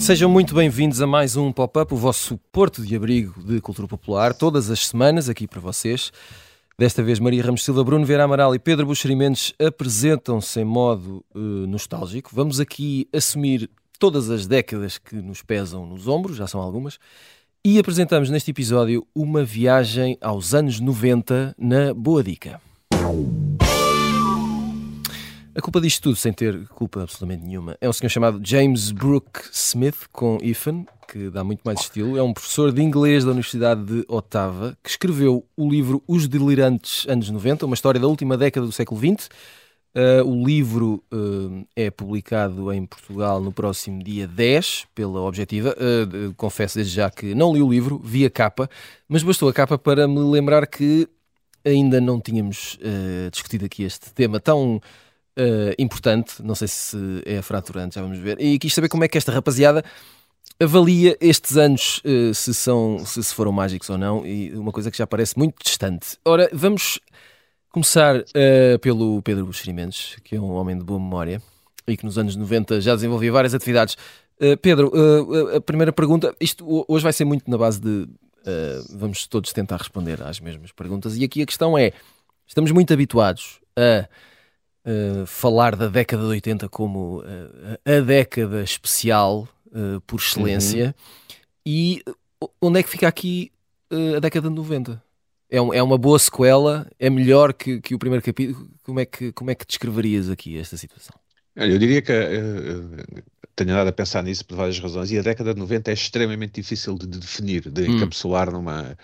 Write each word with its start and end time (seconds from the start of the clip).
Sejam 0.00 0.30
muito 0.30 0.54
bem-vindos 0.54 1.02
a 1.02 1.06
mais 1.06 1.36
um 1.36 1.52
Pop-Up, 1.52 1.92
o 1.92 1.96
vosso 1.98 2.38
porto 2.50 2.82
de 2.82 2.96
abrigo 2.96 3.42
de 3.44 3.60
cultura 3.60 3.86
popular, 3.86 4.32
todas 4.32 4.70
as 4.70 4.86
semanas 4.86 5.28
aqui 5.28 5.46
para 5.46 5.60
vocês. 5.60 6.10
Desta 6.78 7.02
vez, 7.02 7.18
Maria 7.18 7.42
Ramos 7.42 7.62
Silva, 7.62 7.84
Bruno 7.84 8.06
Vera 8.06 8.24
Amaral 8.24 8.54
e 8.54 8.58
Pedro 8.58 8.86
Buxerimentos 8.86 9.52
apresentam-se 9.58 10.60
em 10.60 10.64
modo 10.64 11.22
uh, 11.34 11.38
nostálgico. 11.66 12.30
Vamos 12.32 12.58
aqui 12.58 13.06
assumir 13.12 13.68
todas 13.98 14.30
as 14.30 14.46
décadas 14.46 14.96
que 14.96 15.16
nos 15.16 15.42
pesam 15.42 15.84
nos 15.84 16.06
ombros, 16.06 16.36
já 16.36 16.46
são 16.46 16.60
algumas, 16.60 16.98
e 17.64 17.78
apresentamos 17.78 18.30
neste 18.30 18.52
episódio 18.52 19.06
uma 19.14 19.44
viagem 19.44 20.16
aos 20.20 20.54
anos 20.54 20.78
90 20.78 21.54
na 21.58 21.92
Boa 21.92 22.22
Dica. 22.22 22.60
A 25.54 25.60
culpa 25.60 25.80
disto 25.80 26.04
tudo, 26.04 26.16
sem 26.16 26.32
ter 26.32 26.68
culpa 26.68 27.02
absolutamente 27.02 27.44
nenhuma, 27.44 27.76
é 27.80 27.88
um 27.88 27.92
senhor 27.92 28.08
chamado 28.10 28.40
James 28.44 28.92
Brooke 28.92 29.40
Smith, 29.52 30.06
com 30.12 30.38
Ethan, 30.40 30.84
que 31.08 31.30
dá 31.30 31.42
muito 31.42 31.62
mais 31.64 31.80
estilo. 31.80 32.16
É 32.16 32.22
um 32.22 32.32
professor 32.32 32.70
de 32.70 32.80
inglês 32.80 33.24
da 33.24 33.32
Universidade 33.32 33.82
de 33.82 34.04
Ottawa, 34.06 34.78
que 34.80 34.90
escreveu 34.90 35.44
o 35.56 35.68
livro 35.68 36.00
Os 36.06 36.28
Delirantes 36.28 37.04
Anos 37.08 37.28
90, 37.28 37.66
uma 37.66 37.74
história 37.74 38.00
da 38.00 38.06
última 38.06 38.36
década 38.36 38.64
do 38.64 38.72
século 38.72 39.00
XX. 39.00 39.28
Uh, 39.94 40.22
o 40.22 40.46
livro 40.46 41.02
uh, 41.12 41.66
é 41.74 41.90
publicado 41.90 42.70
em 42.72 42.84
Portugal 42.84 43.40
no 43.40 43.50
próximo 43.50 44.02
dia 44.02 44.28
10, 44.28 44.86
pela 44.94 45.22
Objetiva. 45.22 45.74
Uh, 45.74 46.32
confesso 46.34 46.76
desde 46.76 46.94
já 46.94 47.10
que 47.10 47.34
não 47.34 47.52
li 47.52 47.62
o 47.62 47.70
livro, 47.70 47.98
vi 48.04 48.24
a 48.24 48.30
capa, 48.30 48.68
mas 49.08 49.22
bastou 49.22 49.48
a 49.48 49.52
capa 49.52 49.78
para 49.78 50.06
me 50.06 50.20
lembrar 50.20 50.66
que 50.66 51.08
ainda 51.64 52.00
não 52.00 52.20
tínhamos 52.20 52.78
discutido 53.30 53.66
aqui 53.66 53.82
este 53.82 54.14
tema 54.14 54.40
tão 54.40 54.80
importante, 55.78 56.42
não 56.42 56.54
sei 56.54 56.68
se 56.68 56.96
é 57.26 57.42
fraturante, 57.42 57.96
já 57.96 58.02
vamos 58.02 58.18
ver, 58.18 58.40
e 58.40 58.58
quis 58.58 58.72
saber 58.72 58.88
como 58.88 59.04
é 59.04 59.08
que 59.08 59.18
esta 59.18 59.32
rapaziada 59.32 59.84
avalia 60.58 61.16
estes 61.20 61.56
anos, 61.58 62.00
se, 62.34 62.54
são, 62.54 63.04
se, 63.04 63.22
se 63.22 63.34
foram 63.34 63.52
mágicos 63.52 63.90
ou 63.90 63.98
não, 63.98 64.24
e 64.24 64.54
uma 64.54 64.72
coisa 64.72 64.90
que 64.90 64.96
já 64.96 65.06
parece 65.06 65.36
muito 65.36 65.62
distante. 65.62 66.16
Ora, 66.24 66.48
vamos 66.52 67.00
começar 67.70 68.16
uh, 68.16 68.78
pelo 68.80 69.22
Pedro 69.22 69.46
Buxerimentos, 69.46 70.16
que 70.24 70.36
é 70.36 70.40
um 70.40 70.52
homem 70.52 70.76
de 70.76 70.84
boa 70.84 70.98
memória 70.98 71.42
e 71.86 71.96
que 71.96 72.04
nos 72.04 72.18
anos 72.18 72.36
90 72.36 72.80
já 72.80 72.94
desenvolvia 72.94 73.32
várias 73.32 73.54
atividades. 73.54 73.96
Uh, 74.40 74.56
Pedro, 74.60 74.90
uh, 74.94 75.56
a 75.56 75.60
primeira 75.60 75.92
pergunta, 75.92 76.34
isto 76.40 76.84
hoje 76.88 77.02
vai 77.02 77.12
ser 77.12 77.24
muito 77.24 77.50
na 77.50 77.58
base 77.58 77.80
de 77.80 78.08
vamos 78.94 79.26
todos 79.26 79.52
tentar 79.52 79.76
responder 79.76 80.22
às 80.22 80.40
mesmas 80.40 80.72
perguntas, 80.72 81.18
e 81.18 81.24
aqui 81.24 81.42
a 81.42 81.46
questão 81.46 81.76
é: 81.76 81.92
estamos 82.46 82.70
muito 82.70 82.90
habituados 82.94 83.60
a 83.76 84.08
falar 85.26 85.76
da 85.76 85.86
década 85.86 86.22
de 86.22 86.28
80 86.30 86.66
como 86.70 87.22
a 87.84 88.00
década 88.00 88.62
especial 88.62 89.46
por 90.06 90.18
excelência. 90.18 90.94
Uhum. 90.96 91.38
E 91.66 92.02
onde 92.58 92.80
é 92.80 92.82
que 92.82 92.88
fica 92.88 93.06
aqui 93.06 93.52
a 94.16 94.18
década 94.18 94.48
de 94.48 94.54
90? 94.54 95.02
É, 95.50 95.60
um, 95.60 95.72
é 95.72 95.82
uma 95.82 95.96
boa 95.96 96.18
sequela? 96.18 96.86
É 96.98 97.08
melhor 97.08 97.52
que, 97.54 97.80
que 97.80 97.94
o 97.94 97.98
primeiro 97.98 98.24
capítulo? 98.24 98.68
Como 98.82 99.00
é, 99.00 99.06
que, 99.06 99.32
como 99.32 99.50
é 99.50 99.54
que 99.54 99.66
descreverias 99.66 100.28
aqui 100.28 100.58
esta 100.58 100.76
situação? 100.76 101.14
Eu 101.56 101.78
diria 101.78 102.00
que 102.00 102.12
uh, 102.12 103.22
tenho 103.56 103.72
andado 103.72 103.88
a 103.88 103.92
pensar 103.92 104.22
nisso 104.22 104.44
por 104.44 104.56
várias 104.56 104.78
razões, 104.78 105.10
e 105.10 105.18
a 105.18 105.22
década 105.22 105.52
de 105.52 105.58
90 105.58 105.90
é 105.90 105.94
extremamente 105.94 106.52
difícil 106.54 106.96
de, 106.96 107.06
de 107.06 107.18
definir, 107.18 107.68
de 107.68 107.82
hum. 107.82 107.96
encapsular 107.96 108.50
numa, 108.52 108.96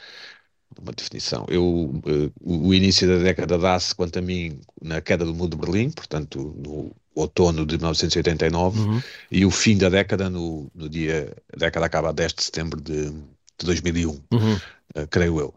uma 0.81 0.93
definição. 0.93 1.47
Eu, 1.49 1.65
uh, 1.65 2.33
o 2.41 2.73
início 2.73 3.09
da 3.09 3.19
década 3.19 3.59
dá-se, 3.59 3.95
quanto 3.95 4.19
a 4.19 4.23
mim, 4.23 4.61
na 4.81 5.01
queda 5.01 5.25
do 5.25 5.35
muro 5.35 5.51
de 5.51 5.57
Berlim, 5.57 5.91
portanto, 5.91 6.55
no 6.65 6.95
outono 7.15 7.65
de 7.65 7.77
1989, 7.77 8.81
uhum. 8.81 9.03
e 9.31 9.45
o 9.45 9.51
fim 9.51 9.77
da 9.77 9.89
década 9.89 10.29
no, 10.29 10.71
no 10.75 10.89
dia. 10.89 11.35
A 11.53 11.57
década 11.57 11.87
acaba 11.87 12.11
a 12.11 12.13
10 12.13 12.35
de 12.35 12.43
setembro 12.43 12.81
de, 12.81 13.11
de 13.11 13.65
2001, 13.65 14.11
uhum. 14.11 14.55
uh, 14.55 15.07
creio 15.09 15.41
eu. 15.41 15.55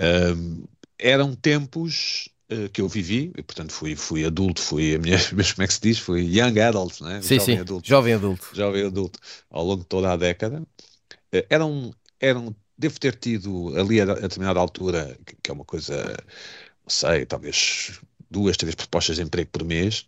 Uh, 0.00 0.68
eram 0.98 1.34
tempos 1.34 2.28
que 2.72 2.80
eu 2.80 2.88
vivi, 2.88 3.30
e 3.38 3.42
portanto 3.44 3.72
fui, 3.72 3.94
fui 3.94 4.24
adulto, 4.24 4.60
fui 4.60 4.96
a 4.96 4.98
minha, 4.98 5.16
mesmo 5.32 5.54
como 5.54 5.64
é 5.64 5.66
que 5.68 5.72
se 5.72 5.80
diz, 5.80 6.00
fui 6.00 6.22
young 6.22 6.58
adult, 6.58 7.00
né? 7.00 7.22
Sim, 7.22 7.36
jovem 7.36 7.54
sim, 7.54 7.60
adulto, 7.60 7.88
jovem 7.88 8.14
adulto. 8.14 8.48
Jovem 8.52 8.86
adulto, 8.86 9.20
ao 9.48 9.64
longo 9.64 9.82
de 9.82 9.86
toda 9.86 10.12
a 10.12 10.16
década. 10.16 10.66
Eram, 11.48 11.94
eram 12.18 12.52
devo 12.80 12.98
ter 12.98 13.14
tido 13.14 13.78
ali 13.78 14.00
a, 14.00 14.04
a 14.04 14.14
determinada 14.14 14.58
altura, 14.58 15.16
que, 15.24 15.36
que, 15.42 15.50
é 15.50 15.54
uma 15.54 15.64
coisa, 15.64 15.94
não 16.82 16.88
sei, 16.88 17.26
talvez 17.26 18.00
duas, 18.30 18.56
três 18.56 18.74
propostas 18.74 19.16
de 19.16 19.22
emprego 19.22 19.50
por 19.52 19.64
mês. 19.64 20.06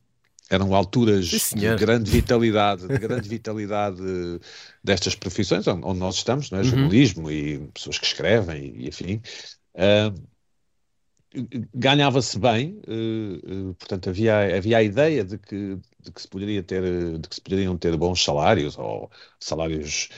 Eram 0.48 0.74
alturas 0.74 1.28
Sim, 1.28 1.56
de 1.56 1.76
grande 1.76 2.10
vitalidade, 2.10 2.86
de 2.86 2.98
grande 2.98 3.28
vitalidade 3.28 4.02
destas 4.82 5.14
profissões 5.14 5.66
onde, 5.66 5.84
onde 5.84 5.98
nós 5.98 6.16
estamos, 6.16 6.50
não 6.50 6.58
é? 6.58 6.62
Uhum. 6.62 6.68
jornalismo 6.68 7.30
e 7.30 7.58
pessoas 7.72 7.98
que 7.98 8.06
escrevem 8.06 8.64
e, 8.64 8.84
e 8.84 8.88
enfim. 8.88 9.20
Uh, 9.74 10.32
ganhava-se 11.74 12.38
bem, 12.38 12.80
uh, 12.86 13.70
uh, 13.70 13.74
portanto 13.74 14.10
havia, 14.10 14.56
havia 14.56 14.78
a 14.78 14.82
ideia 14.82 15.24
de 15.24 15.38
que, 15.38 15.78
de 16.00 16.12
que 16.12 16.20
se 16.20 16.28
poderia 16.28 16.62
ter, 16.62 16.82
de 17.18 17.28
que 17.28 17.34
se 17.34 17.40
poderiam 17.40 17.76
ter 17.78 17.96
bons 17.96 18.22
salários 18.22 18.76
ou 18.76 19.10
salários 19.40 20.10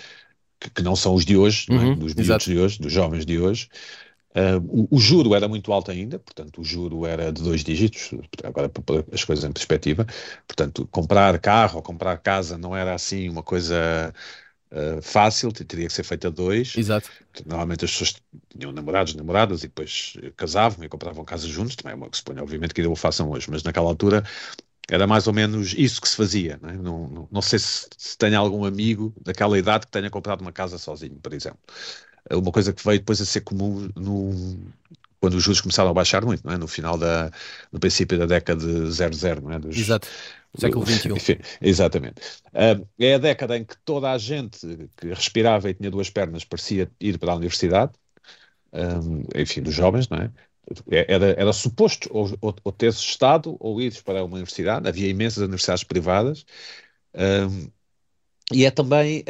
que, 0.59 0.71
que 0.71 0.83
não 0.83 0.97
são 0.97 1.15
os 1.15 1.25
de 1.25 1.37
hoje, 1.37 1.67
é? 1.71 1.75
uhum, 1.75 1.93
é? 1.93 1.97
dos 1.97 2.15
miúdos 2.15 2.45
de 2.45 2.59
hoje, 2.59 2.79
dos 2.81 2.93
jovens 2.93 3.25
de 3.25 3.39
hoje. 3.39 3.69
Uh, 4.37 4.87
o, 4.91 4.97
o, 4.97 4.99
juro 4.99 5.33
era 5.33 5.47
muito 5.47 5.73
alto 5.73 5.93
ainda, 5.93 6.19
portanto, 6.19 6.61
o 6.61 6.65
juro 6.65 7.07
era 7.07 7.33
de 7.33 7.41
dois 7.41 7.63
dígitos, 7.63 8.11
agora 8.43 8.69
para 8.69 8.83
pôr 8.83 9.05
as 9.13 9.23
coisas 9.23 9.45
em 9.45 9.53
perspectiva. 9.53 10.05
Portanto, 10.49 10.89
comprar 10.91 11.39
carro 11.39 11.77
ou 11.77 11.83
comprar 11.83 12.17
casa 12.19 12.59
não 12.59 12.77
era 12.77 12.95
assim 12.95 13.29
uma 13.29 13.45
coisa 13.45 14.13
uh, 14.75 15.01
fácil, 15.01 15.53
teria 15.53 15.87
que 15.87 15.93
ser 15.93 16.03
feita 16.03 16.31
dois. 16.31 16.75
Exato. 16.77 17.11
Normalmente 17.47 17.85
as 17.85 17.93
pessoas 17.93 18.15
tinham 18.51 18.73
namorados, 18.73 19.15
namoradas 19.15 19.61
e 19.61 19.69
depois 19.69 20.17
casavam 20.37 20.85
e 20.85 20.89
compravam 20.89 21.25
casa 21.25 21.47
juntos, 21.49 21.77
também 21.77 21.93
é 21.93 21.97
uma 21.97 22.11
que 22.11 22.17
se 22.17 22.23
põe, 22.23 22.39
obviamente, 22.39 22.75
que 22.75 22.81
ainda 22.81 22.91
o 22.91 22.97
façam 22.97 23.31
hoje, 23.31 23.51
mas 23.51 23.63
naquela 23.63 23.89
altura 23.89 24.25
era 24.89 25.07
mais 25.07 25.27
ou 25.27 25.33
menos 25.33 25.75
isso 25.77 26.01
que 26.01 26.09
se 26.09 26.17
fazia. 26.17 26.59
Não, 26.61 26.69
é? 26.69 26.73
não, 26.75 27.09
não, 27.09 27.29
não, 27.31 27.43
sei 27.43 27.59
se, 27.59 27.89
se 27.97 28.19
tenha 28.19 28.39
algum 28.39 28.65
amigo 28.65 29.15
daquela 29.21 29.59
idade 29.59 29.87
que 29.87 29.93
tenha 29.93 30.11
comprado 30.11 30.43
uma 30.43 30.53
casa 30.53 30.79
sozinho, 30.79 31.17
por 31.17 31.33
exemplo. 31.33 31.59
Uma 32.31 32.53
coisa 32.53 32.73
que 32.73 32.85
veio 32.85 32.99
depois 32.99 33.21
a 33.21 33.25
ser 33.25 33.43
comum 33.43 33.91
no, 33.97 34.59
quando 35.21 35.35
os 35.35 35.43
juros 35.43 35.61
começaram 35.61 35.91
a 35.91 35.95
baixar 35.95 36.25
muito, 36.25 36.45
não 36.45 36.53
é? 36.53 36.59
no 36.59 36.69
final 36.69 36.99
da, 36.99 37.31
no 37.73 37.81
princípio 37.81 38.19
da 38.19 38.27
década 38.27 38.61
de 38.61 38.91
00, 38.91 39.41
não 39.43 39.53
é? 39.53 39.59
Dos, 39.59 39.77
Exato. 39.77 40.07
Século 40.57 40.87
XXI. 40.87 41.13
Enfim, 41.13 41.37
exatamente. 41.61 42.21
É 42.99 43.15
a 43.15 43.19
década 43.19 43.57
em 43.57 43.65
que 43.65 43.77
toda 43.85 44.11
a 44.11 44.19
gente 44.19 44.89
que 44.97 45.09
respirava 45.09 45.71
e 45.71 45.75
tinha 45.75 45.91
duas 45.91 46.11
pernas 46.11 46.45
parecia 46.45 46.91
ir 47.01 47.19
para 47.19 47.33
a 47.33 47.37
universidade, 47.37 47.93
enfim, 49.35 49.63
dos 49.63 49.75
jovens, 49.75 50.09
não 50.09 50.19
é? 50.19 50.31
É, 50.91 51.13
era, 51.13 51.27
era 51.33 51.53
suposto 51.53 52.09
ou, 52.11 52.31
ou, 52.41 52.55
ou 52.65 52.73
teres 52.73 52.97
estado 52.97 53.57
ou 53.61 53.83
ires 53.83 54.01
para 54.01 54.25
uma 54.25 54.35
universidade, 54.35 54.89
havia 54.89 55.09
imensas 55.09 55.43
universidades 55.43 55.85
privadas, 55.85 56.47
e 58.53 58.65
é 58.65 58.71
também 58.71 59.25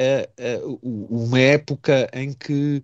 uma 0.82 1.41
época 1.41 2.08
em 2.12 2.32
que 2.32 2.82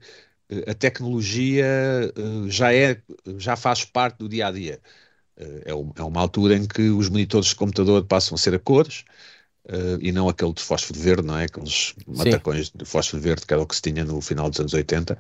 a 0.67 0.75
tecnologia 0.75 2.13
uh, 2.17 2.51
já, 2.51 2.75
é, 2.75 3.01
já 3.39 3.57
faz 3.57 3.85
parte 3.85 4.19
do 4.19 4.29
dia 4.29 4.49
a 4.49 4.51
dia. 4.51 4.81
É, 5.41 5.71
é, 5.71 6.03
uma 6.03 6.21
altura 6.21 6.55
em 6.55 6.67
que 6.67 6.91
os 6.91 7.09
monitores 7.09 7.49
de 7.49 7.55
computador 7.55 8.05
passam 8.05 8.35
a 8.35 8.39
ser 8.39 8.55
a 8.55 8.59
cores, 8.59 9.05
Uh, 9.63 10.01
e 10.01 10.11
não 10.11 10.27
aquele 10.27 10.55
de 10.55 10.63
fósforo 10.63 10.99
verde, 10.99 11.23
não 11.23 11.37
é? 11.37 11.45
Aqueles 11.45 11.95
matacões 12.07 12.71
de 12.75 12.85
fósforo 12.85 13.23
verde, 13.23 13.47
que 13.47 13.53
era 13.53 13.63
o 13.63 13.67
que 13.67 13.77
se 13.77 13.83
tinha 13.83 14.05
no 14.05 14.21
final 14.21 14.49
dos 14.49 14.59
anos 14.59 14.73
80, 14.73 15.17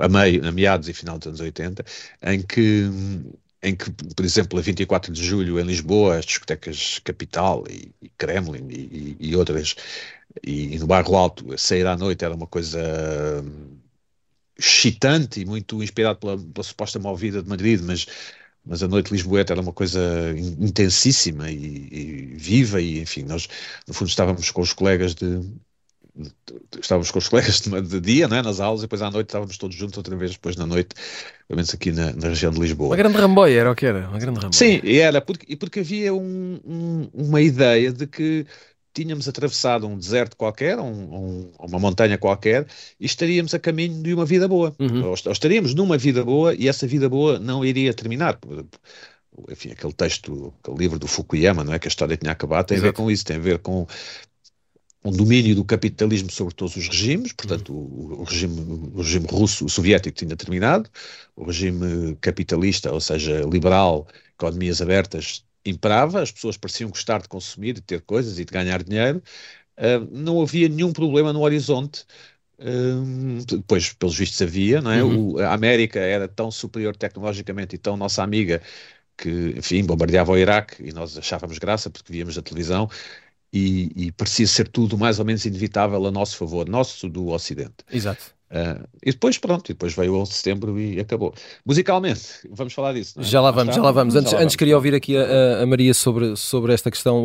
a, 0.00 0.08
meio, 0.08 0.48
a 0.48 0.50
meados 0.50 0.88
e 0.88 0.94
final 0.94 1.18
dos 1.18 1.28
anos 1.28 1.40
80, 1.40 1.84
em 2.22 2.40
que, 2.40 2.90
em 3.62 3.76
que, 3.76 3.90
por 4.16 4.24
exemplo, 4.24 4.58
a 4.58 4.62
24 4.62 5.12
de 5.12 5.22
julho 5.22 5.60
em 5.60 5.64
Lisboa, 5.64 6.16
as 6.16 6.24
discotecas 6.24 7.00
Capital 7.04 7.62
e, 7.68 7.92
e 8.02 8.08
Kremlin 8.08 8.66
e, 8.70 9.16
e, 9.20 9.28
e 9.28 9.36
outras, 9.36 9.76
e, 10.42 10.78
no 10.78 10.86
bairro 10.86 11.14
Alto, 11.14 11.56
sair 11.58 11.86
à 11.86 11.96
noite 11.96 12.24
era 12.24 12.34
uma 12.34 12.46
coisa 12.46 12.80
excitante 14.58 15.40
e 15.40 15.44
muito 15.44 15.82
inspirado 15.82 16.18
pela, 16.18 16.36
pela 16.38 16.64
suposta 16.64 16.98
movida 16.98 17.42
de 17.42 17.48
Madrid, 17.48 17.80
mas 17.82 18.06
mas 18.64 18.82
a 18.82 18.88
noite 18.88 19.12
lisboeta 19.12 19.52
era 19.52 19.60
uma 19.60 19.72
coisa 19.72 20.00
intensíssima 20.36 21.50
e, 21.50 21.88
e, 21.90 22.34
viva 22.36 22.80
e 22.80 23.00
enfim 23.00 23.22
nós 23.22 23.48
no 23.86 23.94
fundo 23.94 24.08
estávamos 24.08 24.50
com 24.50 24.60
os 24.60 24.72
colegas 24.72 25.14
de, 25.14 25.40
de 26.14 26.30
estávamos 26.80 27.10
com 27.10 27.18
os 27.18 27.28
colegas 27.28 27.60
de, 27.60 27.80
de, 27.80 28.00
dia 28.00 28.28
não 28.28 28.36
é? 28.36 28.42
nas 28.42 28.60
aulas 28.60 28.80
e 28.80 28.84
depois 28.84 29.02
à 29.02 29.10
noite 29.10 29.28
estávamos 29.28 29.56
todos 29.56 29.76
juntos 29.76 29.96
outra 29.96 30.14
vez 30.16 30.32
depois 30.32 30.56
na 30.56 30.66
noite 30.66 30.94
pelo 31.48 31.56
menos 31.56 31.72
aqui 31.72 31.90
na, 31.90 32.12
na 32.12 32.28
região 32.28 32.52
de 32.52 32.60
Lisboa 32.60 32.90
uma 32.90 32.96
grande 32.96 33.16
ramboia 33.16 33.60
era 33.60 33.70
o 33.70 33.74
que 33.74 33.86
era 33.86 34.08
uma 34.08 34.18
grande 34.18 34.40
ramboia 34.40 34.52
sim 34.52 34.80
e 34.84 34.98
era 34.98 35.20
porque, 35.20 35.56
porque 35.56 35.80
havia 35.80 36.12
um, 36.12 36.60
um, 36.64 37.08
uma 37.14 37.40
ideia 37.40 37.92
de 37.92 38.06
que 38.06 38.46
tínhamos 38.92 39.28
atravessado 39.28 39.86
um 39.86 39.96
deserto 39.96 40.36
qualquer, 40.36 40.78
um, 40.78 40.84
um, 40.84 41.52
uma 41.58 41.78
montanha 41.78 42.18
qualquer, 42.18 42.66
e 42.98 43.06
estaríamos 43.06 43.54
a 43.54 43.58
caminho 43.58 44.02
de 44.02 44.12
uma 44.12 44.24
vida 44.24 44.48
boa. 44.48 44.74
Uhum. 44.78 45.04
Ou, 45.04 45.10
ou, 45.10 45.32
estaríamos 45.32 45.74
numa 45.74 45.96
vida 45.96 46.24
boa 46.24 46.54
e 46.54 46.68
essa 46.68 46.86
vida 46.86 47.08
boa 47.08 47.38
não 47.38 47.64
iria 47.64 47.94
terminar. 47.94 48.38
Enfim, 49.48 49.70
aquele 49.70 49.92
texto, 49.92 50.52
aquele 50.62 50.78
livro 50.78 50.98
do 50.98 51.06
Fukuyama, 51.06 51.64
não 51.64 51.72
é? 51.72 51.78
Que 51.78 51.86
a 51.86 51.90
história 51.90 52.16
tinha 52.16 52.32
acabado, 52.32 52.66
tem 52.66 52.76
Exato. 52.76 52.88
a 52.88 52.90
ver 52.90 52.96
com 52.96 53.10
isso, 53.10 53.24
tem 53.24 53.36
a 53.36 53.40
ver 53.40 53.58
com 53.58 53.86
um 55.02 55.12
domínio 55.12 55.54
do 55.54 55.64
capitalismo 55.64 56.30
sobre 56.30 56.54
todos 56.54 56.76
os 56.76 56.86
regimes, 56.88 57.32
portanto, 57.32 57.72
uhum. 57.72 58.16
o, 58.16 58.20
o, 58.20 58.24
regime, 58.24 58.60
o 58.92 58.98
regime 58.98 59.26
russo, 59.30 59.64
o 59.64 59.68
soviético 59.68 60.18
tinha 60.18 60.36
terminado, 60.36 60.90
o 61.34 61.44
regime 61.44 62.16
capitalista, 62.20 62.92
ou 62.92 63.00
seja, 63.00 63.40
liberal, 63.50 64.06
economias 64.34 64.82
abertas, 64.82 65.42
imperava, 65.64 66.22
as 66.22 66.30
pessoas 66.32 66.56
pareciam 66.56 66.90
gostar 66.90 67.22
de 67.22 67.28
consumir, 67.28 67.74
de 67.74 67.80
ter 67.80 68.00
coisas 68.02 68.38
e 68.38 68.44
de 68.44 68.52
ganhar 68.52 68.82
dinheiro, 68.82 69.22
uh, 69.78 70.08
não 70.10 70.40
havia 70.40 70.68
nenhum 70.68 70.92
problema 70.92 71.32
no 71.32 71.40
horizonte. 71.40 72.04
Uh, 72.58 73.44
depois, 73.46 73.92
pelos 73.94 74.16
vistos, 74.16 74.42
havia, 74.42 74.82
não 74.82 74.90
é? 74.90 75.02
Uhum. 75.02 75.32
O, 75.32 75.38
a 75.40 75.54
América 75.54 75.98
era 75.98 76.28
tão 76.28 76.50
superior 76.50 76.94
tecnologicamente 76.94 77.74
e 77.76 77.78
tão 77.78 77.96
nossa 77.96 78.22
amiga 78.22 78.60
que, 79.16 79.54
enfim, 79.56 79.84
bombardeava 79.84 80.32
o 80.32 80.38
Iraque 80.38 80.82
e 80.82 80.92
nós 80.92 81.16
achávamos 81.16 81.58
graça 81.58 81.90
porque 81.90 82.12
víamos 82.12 82.36
a 82.38 82.42
televisão 82.42 82.88
e, 83.52 83.90
e, 83.96 84.12
parecia 84.12 84.46
ser 84.46 84.68
tudo 84.68 84.96
mais 84.96 85.18
ou 85.18 85.24
menos 85.24 85.44
inevitável 85.44 86.04
a 86.06 86.10
nosso 86.10 86.36
favor, 86.36 86.68
nosso 86.68 87.08
do 87.08 87.28
Ocidente. 87.28 87.84
Exato. 87.90 88.34
Uh, 88.50 88.84
e 89.04 89.12
depois, 89.12 89.38
pronto, 89.38 89.70
e 89.70 89.74
depois 89.74 89.94
veio 89.94 90.14
o 90.14 90.20
11 90.20 90.30
de 90.30 90.36
setembro 90.36 90.80
e 90.80 90.98
acabou. 90.98 91.32
Musicalmente, 91.64 92.20
vamos 92.50 92.72
falar 92.72 92.92
disso. 92.94 93.20
É? 93.20 93.22
Já 93.22 93.40
lá 93.40 93.52
vamos, 93.52 93.76
já 93.76 93.80
lá 93.80 93.92
vamos. 93.92 94.16
Antes, 94.16 94.32
lá 94.32 94.40
antes 94.40 94.56
queria 94.56 94.74
ouvir 94.74 94.92
aqui 94.92 95.16
a, 95.16 95.62
a, 95.62 95.66
Maria 95.66 95.94
sobre, 95.94 96.34
sobre 96.34 96.72
esta 96.72 96.90
questão 96.90 97.22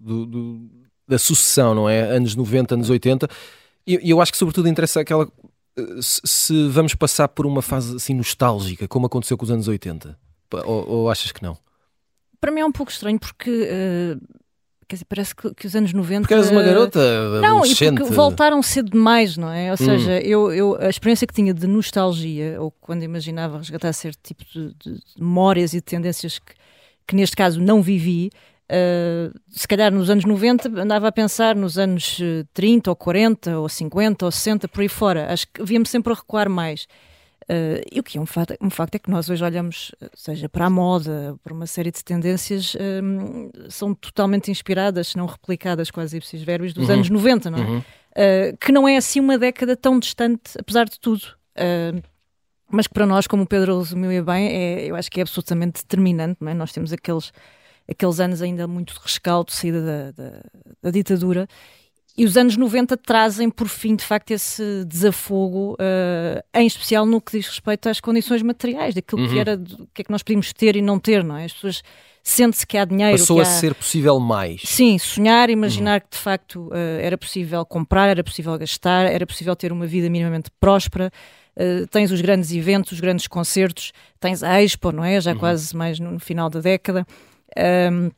do, 0.00 0.26
do, 0.26 0.70
da 1.06 1.18
sucessão, 1.18 1.74
não 1.74 1.88
é? 1.88 2.02
Anos 2.02 2.36
90, 2.36 2.74
anos 2.74 2.90
80. 2.90 3.28
E 3.86 4.08
eu 4.08 4.20
acho 4.20 4.30
que, 4.30 4.38
sobretudo, 4.38 4.68
interessa 4.68 5.00
aquela. 5.00 5.28
Se 6.00 6.68
vamos 6.68 6.94
passar 6.94 7.26
por 7.28 7.44
uma 7.44 7.62
fase 7.62 7.96
assim 7.96 8.14
nostálgica, 8.14 8.86
como 8.86 9.06
aconteceu 9.06 9.36
com 9.36 9.44
os 9.44 9.50
anos 9.50 9.66
80, 9.66 10.16
ou, 10.64 10.88
ou 10.88 11.10
achas 11.10 11.32
que 11.32 11.42
não? 11.42 11.58
Para 12.40 12.52
mim 12.52 12.60
é 12.60 12.64
um 12.64 12.72
pouco 12.72 12.92
estranho 12.92 13.18
porque. 13.18 13.50
Uh 13.50 14.37
Quer 14.88 14.96
dizer, 14.96 15.04
parece 15.04 15.36
que, 15.36 15.54
que, 15.54 15.66
os 15.66 15.76
anos 15.76 15.92
90. 15.92 16.22
Porque 16.22 16.32
eras 16.32 16.50
uma 16.50 16.62
garota 16.62 16.98
Não, 17.42 17.64
e 17.64 17.74
porque 17.74 18.04
voltaram 18.04 18.62
cedo 18.62 18.90
demais, 18.90 19.36
não 19.36 19.52
é? 19.52 19.66
Ou 19.68 19.74
hum. 19.74 19.76
seja, 19.76 20.18
eu, 20.20 20.50
eu, 20.50 20.78
a 20.80 20.88
experiência 20.88 21.26
que 21.26 21.34
tinha 21.34 21.52
de 21.52 21.66
nostalgia, 21.66 22.56
ou 22.58 22.70
quando 22.70 23.02
imaginava 23.02 23.58
resgatar 23.58 23.92
certo 23.92 24.18
tipo 24.22 24.42
de, 24.46 24.74
de 24.82 24.98
memórias 25.18 25.74
e 25.74 25.76
de 25.76 25.82
tendências 25.82 26.38
que, 26.38 26.54
que 27.06 27.14
neste 27.14 27.36
caso 27.36 27.60
não 27.60 27.82
vivi, 27.82 28.30
uh, 28.72 29.38
se 29.50 29.68
calhar 29.68 29.92
nos 29.92 30.08
anos 30.08 30.24
90 30.24 30.68
andava 30.80 31.08
a 31.08 31.12
pensar 31.12 31.54
nos 31.54 31.76
anos 31.76 32.18
30 32.54 32.90
ou 32.90 32.96
40 32.96 33.58
ou 33.58 33.68
50 33.68 34.24
ou 34.24 34.32
60, 34.32 34.68
por 34.68 34.80
aí 34.80 34.88
fora. 34.88 35.30
Acho 35.30 35.46
que 35.52 35.62
via-me 35.62 35.86
sempre 35.86 36.14
a 36.14 36.16
recuar 36.16 36.48
mais. 36.48 36.86
Uh, 37.50 37.80
e 37.90 37.98
o 37.98 38.02
que 38.02 38.18
é 38.18 38.20
um 38.20 38.26
facto, 38.26 38.54
um 38.60 38.68
facto 38.68 38.96
é 38.96 38.98
que 38.98 39.10
nós 39.10 39.30
hoje 39.30 39.42
olhamos, 39.42 39.92
seja 40.14 40.50
para 40.50 40.66
a 40.66 40.70
moda, 40.70 41.34
para 41.42 41.54
uma 41.54 41.66
série 41.66 41.90
de 41.90 42.04
tendências, 42.04 42.76
um, 43.02 43.50
são 43.70 43.94
totalmente 43.94 44.50
inspiradas, 44.50 45.08
se 45.08 45.16
não 45.16 45.24
replicadas, 45.24 45.90
quase 45.90 46.18
ipsis 46.18 46.42
verbis, 46.42 46.74
dos 46.74 46.88
uhum. 46.88 46.96
anos 46.96 47.08
90, 47.08 47.50
não 47.50 47.58
é? 47.58 47.62
Uhum. 47.62 47.78
Uh, 47.78 48.56
que 48.60 48.70
não 48.70 48.86
é 48.86 48.98
assim 48.98 49.18
uma 49.18 49.38
década 49.38 49.74
tão 49.74 49.98
distante, 49.98 50.58
apesar 50.58 50.84
de 50.84 51.00
tudo. 51.00 51.22
Uh, 51.56 52.02
mas 52.70 52.86
que 52.86 52.92
para 52.92 53.06
nós, 53.06 53.26
como 53.26 53.44
o 53.44 53.46
Pedro 53.46 53.78
resumiu 53.78 54.22
bem, 54.22 54.48
é, 54.48 54.84
eu 54.84 54.94
acho 54.94 55.10
que 55.10 55.20
é 55.20 55.22
absolutamente 55.22 55.82
determinante, 55.82 56.36
não 56.40 56.50
é? 56.50 56.54
Nós 56.54 56.70
temos 56.70 56.92
aqueles, 56.92 57.32
aqueles 57.90 58.20
anos 58.20 58.42
ainda 58.42 58.68
muito 58.68 58.92
de 58.92 59.00
rescaldo, 59.00 59.50
saída 59.50 59.80
da, 59.80 60.10
da, 60.10 60.40
da 60.82 60.90
ditadura, 60.90 61.48
e 62.18 62.24
os 62.24 62.36
anos 62.36 62.56
90 62.56 62.96
trazem, 62.96 63.48
por 63.48 63.68
fim, 63.68 63.94
de 63.94 64.04
facto, 64.04 64.32
esse 64.32 64.84
desafogo, 64.84 65.74
uh, 65.74 66.42
em 66.52 66.66
especial 66.66 67.06
no 67.06 67.20
que 67.20 67.38
diz 67.38 67.46
respeito 67.46 67.88
às 67.88 68.00
condições 68.00 68.42
materiais, 68.42 68.92
daquilo 68.92 69.22
uhum. 69.22 69.28
que 69.28 69.38
era, 69.38 69.54
o 69.54 69.86
que 69.94 70.02
é 70.02 70.04
que 70.04 70.10
nós 70.10 70.24
podíamos 70.24 70.52
ter 70.52 70.74
e 70.74 70.82
não 70.82 70.98
ter, 70.98 71.22
não 71.22 71.36
é? 71.36 71.44
As 71.44 71.52
pessoas 71.52 71.80
sente-se 72.20 72.66
que 72.66 72.76
há 72.76 72.84
dinheiro. 72.84 73.16
Passou 73.16 73.38
a 73.38 73.42
há... 73.42 73.44
ser 73.44 73.72
possível 73.72 74.18
mais. 74.18 74.62
Sim, 74.64 74.98
sonhar, 74.98 75.48
imaginar 75.48 76.00
uhum. 76.00 76.06
que 76.10 76.16
de 76.16 76.22
facto 76.22 76.68
uh, 76.68 77.00
era 77.00 77.16
possível 77.16 77.64
comprar, 77.64 78.08
era 78.08 78.24
possível 78.24 78.58
gastar, 78.58 79.06
era 79.06 79.24
possível 79.24 79.54
ter 79.54 79.70
uma 79.70 79.86
vida 79.86 80.10
minimamente 80.10 80.50
próspera. 80.58 81.12
Uh, 81.56 81.86
tens 81.86 82.10
os 82.10 82.20
grandes 82.20 82.50
eventos, 82.50 82.90
os 82.90 83.00
grandes 83.00 83.28
concertos, 83.28 83.92
tens 84.18 84.42
a 84.42 84.60
Expo, 84.60 84.90
não 84.90 85.04
é? 85.04 85.20
Já 85.20 85.34
uhum. 85.34 85.38
quase 85.38 85.76
mais 85.76 86.00
no, 86.00 86.10
no, 86.10 86.18
final 86.18 86.50
da 86.50 86.58
década. 86.58 87.06
Um, 87.56 88.10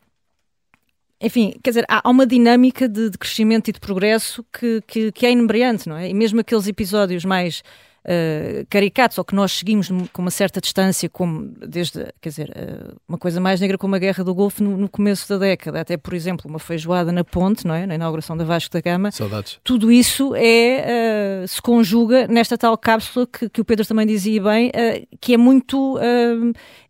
enfim, 1.20 1.54
quer 1.62 1.70
dizer, 1.70 1.84
há 1.88 2.08
uma 2.08 2.26
dinâmica 2.26 2.88
de, 2.88 3.10
de 3.10 3.18
crescimento 3.18 3.68
e 3.68 3.72
de 3.72 3.80
progresso 3.80 4.44
que, 4.52 4.82
que, 4.86 5.12
que, 5.12 5.26
é 5.26 5.30
inebriante, 5.30 5.88
não 5.88 5.96
é? 5.96 6.08
E 6.08 6.14
mesmo 6.14 6.40
aqueles 6.40 6.66
episódios 6.66 7.24
mais 7.24 7.62
uh, 8.04 8.66
caricatos 8.68 9.18
ou 9.18 9.24
que 9.24 9.34
nós 9.34 9.52
seguimos 9.52 9.88
com 10.12 10.22
uma 10.22 10.30
certa 10.30 10.60
distância, 10.60 11.08
como 11.08 11.52
desde, 11.66 12.06
quer 12.20 12.28
dizer, 12.28 12.50
uh, 12.50 12.96
uma 13.08 13.18
coisa 13.18 13.40
mais 13.40 13.60
negra 13.60 13.78
como 13.78 13.94
a 13.94 13.98
Guerra 13.98 14.24
do 14.24 14.34
Golfo 14.34 14.62
no, 14.62 14.76
no, 14.76 14.88
começo 14.88 15.28
da 15.28 15.38
década, 15.38 15.80
até 15.80 15.96
por 15.96 16.14
exemplo 16.14 16.48
uma 16.48 16.58
feijoada 16.58 17.12
na 17.12 17.24
ponte, 17.24 17.66
não 17.66 17.74
é? 17.74 17.86
Na 17.86 17.94
inauguração 17.94 18.36
da 18.36 18.44
Vasco 18.44 18.72
da 18.72 18.80
Gama. 18.80 19.10
Saudades. 19.10 19.58
Tudo 19.62 19.90
isso 19.90 20.34
é, 20.34 21.42
uh, 21.44 21.48
se 21.48 21.60
conjuga 21.60 22.26
nesta 22.26 22.56
tal 22.58 22.76
cápsula 22.76 23.26
que, 23.26 23.48
que 23.48 23.60
o 23.60 23.64
Pedro 23.64 23.86
também 23.86 24.06
dizia 24.06 24.42
bem, 24.42 24.72
que 25.20 25.34
é 25.34 25.36
muito, 25.36 25.98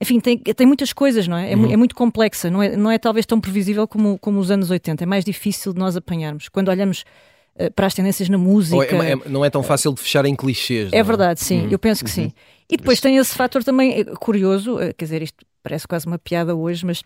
enfim, 0.00 0.20
tem, 0.20 0.38
tem 0.38 0.66
muitas 0.66 0.92
coisas, 0.92 1.26
não 1.26 1.36
é? 1.36 1.52
É, 1.52 1.56
uhum. 1.56 1.72
é, 1.72 1.76
muito 1.76 1.94
complexa, 1.94 2.50
não 2.50 2.62
é, 2.62 2.76
não 2.76 2.90
é 2.90 2.98
talvez 2.98 3.26
tão 3.26 3.40
previsível 3.40 3.86
como, 3.86 4.18
como 4.18 4.38
os 4.38 4.50
anos 4.50 4.70
80, 4.70 5.02
é 5.02 5.06
mais 5.06 5.24
difícil 5.24 5.72
de 5.72 5.78
nós 5.78 5.96
apanharmos. 5.96 6.48
Quando 6.48 6.68
olhamos 6.68 7.04
eh, 7.04 7.29
para 7.74 7.86
as 7.86 7.94
tendências 7.94 8.28
na 8.28 8.38
música. 8.38 8.96
É, 8.96 9.12
é, 9.12 9.16
não 9.28 9.44
é 9.44 9.50
tão 9.50 9.62
fácil 9.62 9.92
de 9.92 10.00
fechar 10.00 10.24
em 10.24 10.34
clichês. 10.34 10.92
É, 10.92 11.02
verdade, 11.02 11.40
sim, 11.40 11.66
hum. 11.66 11.68
eu 11.70 11.78
penso 11.78 12.04
que 12.04 12.10
sim. 12.10 12.24
Uhum. 12.24 12.32
E 12.70 12.76
depois 12.76 13.00
tem 13.00 13.16
esse 13.16 13.34
fator 13.34 13.64
também 13.64 14.00
eh, 14.00 14.04
curioso, 14.20 14.78
eh, 14.80 14.92
quer 14.92 15.04
dizer, 15.04 15.22
isto 15.22 15.44
parece 15.62 15.88
quase 15.88 16.06
uma 16.06 16.18
piada 16.18 16.54
hoje, 16.54 16.86
mas 16.86 17.02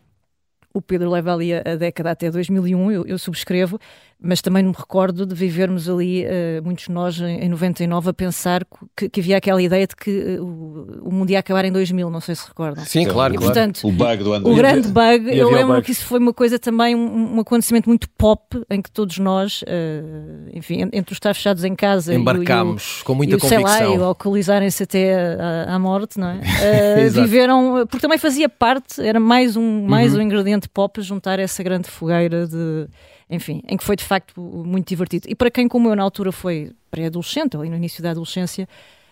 o 0.75 0.82
Pedro 0.82 1.11
leva 1.11 1.32
ali 1.32 1.55
a, 1.55 1.62
a 1.64 1.76
década 1.76 2.11
até 2.11 2.31
2001, 2.31 2.93
eu, 2.93 3.06
eu, 3.06 3.19
subscrevo, 3.19 3.79
mas 4.24 4.40
também 4.40 4.62
me 4.62 4.72
recordo 4.72 5.26
de 5.26 5.34
vivermos 5.34 5.88
ali, 5.88 6.24
uh, 6.24 6.64
muitos 6.64 6.88
nós 6.88 7.20
em, 7.20 7.44
em 7.44 7.48
99, 7.48 8.08
a 8.08 8.12
pensar 8.14 8.66
que, 8.96 9.08
que, 9.10 9.20
havia 9.20 9.36
aquela 9.36 9.62
ideia 9.62 9.86
de 9.86 9.94
que 9.94 10.38
uh, 10.38 10.42
o, 10.42 11.08
o 11.08 11.12
mundo 11.12 11.30
ia 11.30 11.38
acabar 11.38 11.64
em 11.66 11.70
2000, 11.70 12.08
não 12.08 12.20
sei 12.20 12.34
se 12.34 12.48
recordam. 12.48 12.82
Sim, 12.86 13.04
claro, 13.04 13.34
e, 13.34 13.36
claro. 13.36 13.52
Portanto, 13.52 13.86
o 13.86 13.92
bug 13.92 14.24
do 14.24 14.32
ano 14.32 14.50
O 14.50 14.54
grande 14.54 14.88
bug, 14.88 15.36
eu 15.36 15.50
lembro 15.50 15.82
que 15.82 15.92
isso 15.92 16.06
foi 16.06 16.18
uma 16.18 16.32
coisa 16.32 16.58
também, 16.58 16.94
um, 16.94 17.36
um 17.36 17.40
acontecimento 17.40 17.86
muito 17.86 18.08
pop, 18.10 18.64
em 18.70 18.80
que 18.80 18.90
todos 18.90 19.18
nós, 19.18 19.60
uh, 19.62 20.50
enfim, 20.54 20.88
entre 20.92 21.12
os 21.12 21.16
estar 21.16 21.34
fechados 21.34 21.62
em 21.62 21.74
casa 21.74 22.14
embarcámos 22.14 23.00
e 23.02 23.04
com 23.04 23.14
muita 23.14 23.34
e 23.34 23.36
o, 23.36 23.40
convicção. 23.40 23.69
Sei 23.76 23.86
lá, 23.86 23.94
e 23.94 24.02
alcoolizarem-se 24.02 24.82
até 24.82 25.36
à, 25.69 25.74
à, 25.74 25.78
morte, 25.78 26.19
não 26.19 26.28
é? 26.28 27.08
viveram, 27.12 27.86
porque 27.86 28.00
também 28.00 28.16
fazia 28.16 28.48
parte, 28.48 29.02
era 29.02 29.20
mais 29.20 29.54
um, 29.54 29.86
mais 29.86 30.14
uhum. 30.14 30.20
um 30.20 30.22
ingrediente 30.22 30.66
pop 30.66 31.02
juntar 31.02 31.38
essa 31.38 31.62
grande 31.62 31.90
fogueira 31.90 32.46
de 32.46 32.86
enfim, 33.34 33.62
em 33.69 33.76
que 33.76 33.84
foi 33.84 33.96
de 33.96 34.05
facto 34.05 34.41
muito 34.41 34.88
divertido. 34.88 35.26
E 35.29 35.34
para 35.34 35.50
quem, 35.50 35.69
como 35.69 35.88
eu, 35.88 35.96
na 35.96 36.03
altura 36.03 36.32
foi 36.32 36.72
pré-adolescente, 36.91 37.56
ali 37.56 37.69
no 37.69 37.76
início 37.76 38.03
da 38.03 38.10
adolescência, 38.10 38.69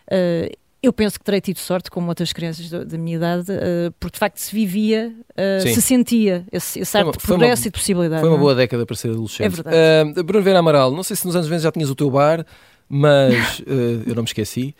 uh, 0.08 0.62
eu 0.82 0.92
penso 0.92 1.16
que 1.18 1.24
terei 1.24 1.40
tido 1.40 1.58
sorte, 1.58 1.88
como 1.88 2.08
outras 2.08 2.32
crianças 2.32 2.68
da, 2.68 2.98
minha 2.98 3.16
idade, 3.16 3.52
uh, 3.52 3.92
porque 4.00 4.14
de 4.14 4.18
facto 4.18 4.38
se 4.38 4.52
vivia, 4.52 5.14
uh, 5.30 5.62
se 5.62 5.80
sentia 5.80 6.44
esse, 6.50 6.80
esse 6.80 6.98
arte 6.98 7.18
de 7.18 7.24
progresso 7.24 7.62
uma, 7.62 7.68
e 7.68 7.70
de 7.70 7.78
possibilidade. 7.78 8.20
Foi 8.20 8.28
uma 8.28 8.36
é? 8.36 8.40
boa 8.40 8.54
década 8.54 8.84
para 8.84 8.96
ser 8.96 9.10
adolescente. 9.10 9.46
É 9.46 9.48
verdade. 9.48 10.18
Uh, 10.18 10.24
Bruno 10.24 10.44
Vera 10.44 10.58
Amaral, 10.58 10.90
não 10.90 11.04
sei 11.04 11.14
se 11.14 11.24
nos 11.24 11.36
anos 11.36 11.46
90 11.46 11.62
já 11.62 11.70
tinhas 11.70 11.88
o 11.88 11.94
teu 11.94 12.10
bar, 12.10 12.44
mas 12.88 13.62
eu 14.04 14.14
não 14.14 14.24
me 14.24 14.28
esqueci. 14.28 14.74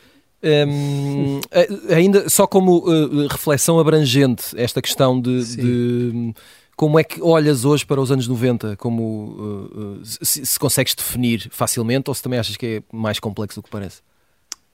Um, 0.44 1.40
ainda 1.94 2.28
só 2.28 2.48
como 2.48 2.84
reflexão 3.28 3.78
abrangente, 3.78 4.46
esta 4.56 4.82
questão 4.82 5.20
de, 5.20 5.56
de 5.56 6.34
como 6.76 6.98
é 6.98 7.04
que 7.04 7.20
olhas 7.22 7.64
hoje 7.64 7.84
para 7.84 8.00
os 8.00 8.10
anos 8.10 8.26
90? 8.26 8.76
Como, 8.76 9.02
uh, 9.02 10.00
uh, 10.00 10.00
se, 10.04 10.44
se, 10.46 10.58
consegues 10.58 10.94
definir 10.94 11.48
facilmente 11.50 12.08
ou 12.08 12.14
se 12.14 12.22
também 12.22 12.38
achas 12.38 12.56
que 12.56 12.66
é 12.66 12.82
mais 12.96 13.18
complexo 13.18 13.60
do 13.60 13.64
que 13.64 13.70
parece? 13.70 14.00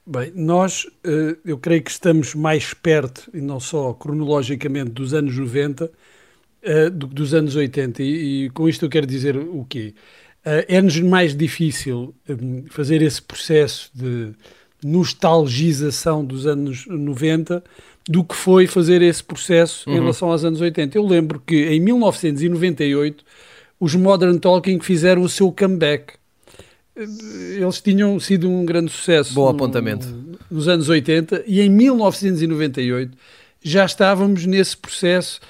Bem, 0.07 0.33
nós, 0.35 0.85
uh, 0.85 1.37
eu 1.45 1.59
creio 1.59 1.83
que 1.83 1.91
estamos 1.91 2.35
mais 2.35 2.73
perto, 2.73 3.31
e 3.35 3.41
não 3.41 3.61
só 3.61 3.93
cronologicamente, 3.93 4.91
dos 4.91 5.13
anos 5.13 5.37
90 5.37 5.85
uh, 5.85 6.91
do 6.91 7.09
que 7.09 7.15
dos 7.15 7.35
anos 7.35 7.57
80. 7.57 8.03
E, 8.03 8.45
e, 8.45 8.51
com 8.51 8.69
isto 8.69 8.85
eu 8.85 8.89
quero 8.89 9.07
dizer 9.07 9.37
o 9.37 9.67
quê? 9.69 9.95
É-nos 10.67 10.99
mais 11.01 11.37
difícil 11.37 12.15
um, 12.27 12.65
fazer 12.71 13.03
esse 13.03 13.21
processo 13.21 13.91
de 13.93 14.33
nostalgização 14.83 16.25
dos 16.25 16.47
anos 16.47 16.87
90 16.87 17.63
do 18.09 18.25
que 18.25 18.35
foi 18.35 18.67
fazer 18.67 19.03
esse 19.03 19.23
processo 19.23 19.89
uhum. 19.89 19.97
em 19.97 20.01
relação 20.01 20.31
aos 20.31 20.45
anos 20.45 20.61
80. 20.61 20.97
Eu 20.97 21.07
lembro 21.07 21.43
que 21.47 21.67
em 21.67 21.79
1998 21.79 23.23
os 23.79 23.95
Modern 23.95 24.39
Talking 24.39 24.81
fizeram 24.81 25.23
o 25.23 25.29
seu 25.29 25.53
comeback. 25.53 26.15
Eles 26.97 27.81
tinham 27.81 28.19
sido 28.19 28.49
um 28.49 28.65
grande 28.65 28.91
sucesso 28.91 29.35
Bom 29.35 29.49
apontamento. 29.49 30.07
No, 30.07 30.39
nos 30.51 30.67
anos 30.67 30.89
80 30.89 31.45
e 31.47 31.61
em 31.61 31.69
1998 31.69 33.17
já 33.63 33.85
estávamos 33.85 34.47
nesse 34.47 34.77
processo 34.77 35.41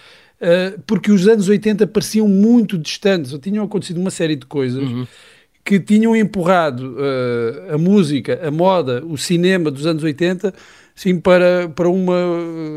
uh, 0.40 0.80
porque 0.86 1.12
os 1.12 1.26
anos 1.28 1.48
80 1.48 1.86
pareciam 1.86 2.26
muito 2.26 2.76
distantes, 2.76 3.32
ou 3.32 3.38
tinham 3.38 3.64
acontecido 3.64 4.00
uma 4.00 4.10
série 4.10 4.34
de 4.34 4.46
coisas 4.46 4.82
uhum. 4.82 5.06
que 5.64 5.78
tinham 5.78 6.14
empurrado 6.16 6.96
uh, 6.96 7.74
a 7.74 7.78
música, 7.78 8.40
a 8.46 8.50
moda, 8.50 9.02
o 9.06 9.16
cinema 9.16 9.70
dos 9.70 9.86
anos 9.86 10.02
80 10.02 10.52
sim, 10.98 11.20
para, 11.20 11.68
para 11.68 11.88
uma 11.88 12.16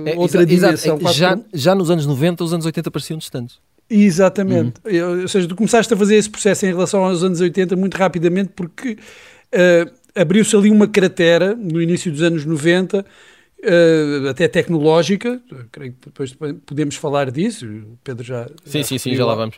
é, 0.06 0.16
outra 0.16 0.46
dimensão. 0.46 1.00
É, 1.04 1.12
já, 1.12 1.40
já 1.52 1.74
nos 1.74 1.90
anos 1.90 2.06
90, 2.06 2.44
os 2.44 2.54
anos 2.54 2.66
80 2.68 2.92
pareciam 2.92 3.18
distantes. 3.18 3.60
Exatamente. 3.90 4.80
Uhum. 4.86 5.22
Ou 5.24 5.28
seja, 5.28 5.48
tu 5.48 5.56
começaste 5.56 5.92
a 5.92 5.98
fazer 5.98 6.16
esse 6.16 6.30
processo 6.30 6.66
em 6.66 6.70
relação 6.70 7.04
aos 7.04 7.24
anos 7.24 7.42
80 7.42 7.76
muito 7.76 7.96
rapidamente 7.96 8.52
porque 8.56 8.92
uh, 8.94 9.92
abriu-se 10.16 10.56
ali 10.56 10.70
uma 10.70 10.88
cratera 10.88 11.56
no 11.56 11.82
início 11.82 12.12
dos 12.12 12.22
anos 12.22 12.46
90, 12.46 13.00
uh, 13.00 14.30
até 14.30 14.48
tecnológica, 14.48 15.42
creio 15.72 15.94
que 15.94 16.06
depois 16.06 16.38
podemos 16.66 16.96
falar 16.96 17.32
disso, 17.32 17.66
o 17.66 17.98
Pedro 18.04 18.24
já... 18.24 18.48
Sim, 18.64 18.78
já 18.78 18.84
sim, 18.84 18.98
sim, 19.00 19.16
já 19.16 19.26
lá 19.26 19.34
vamos. 19.34 19.58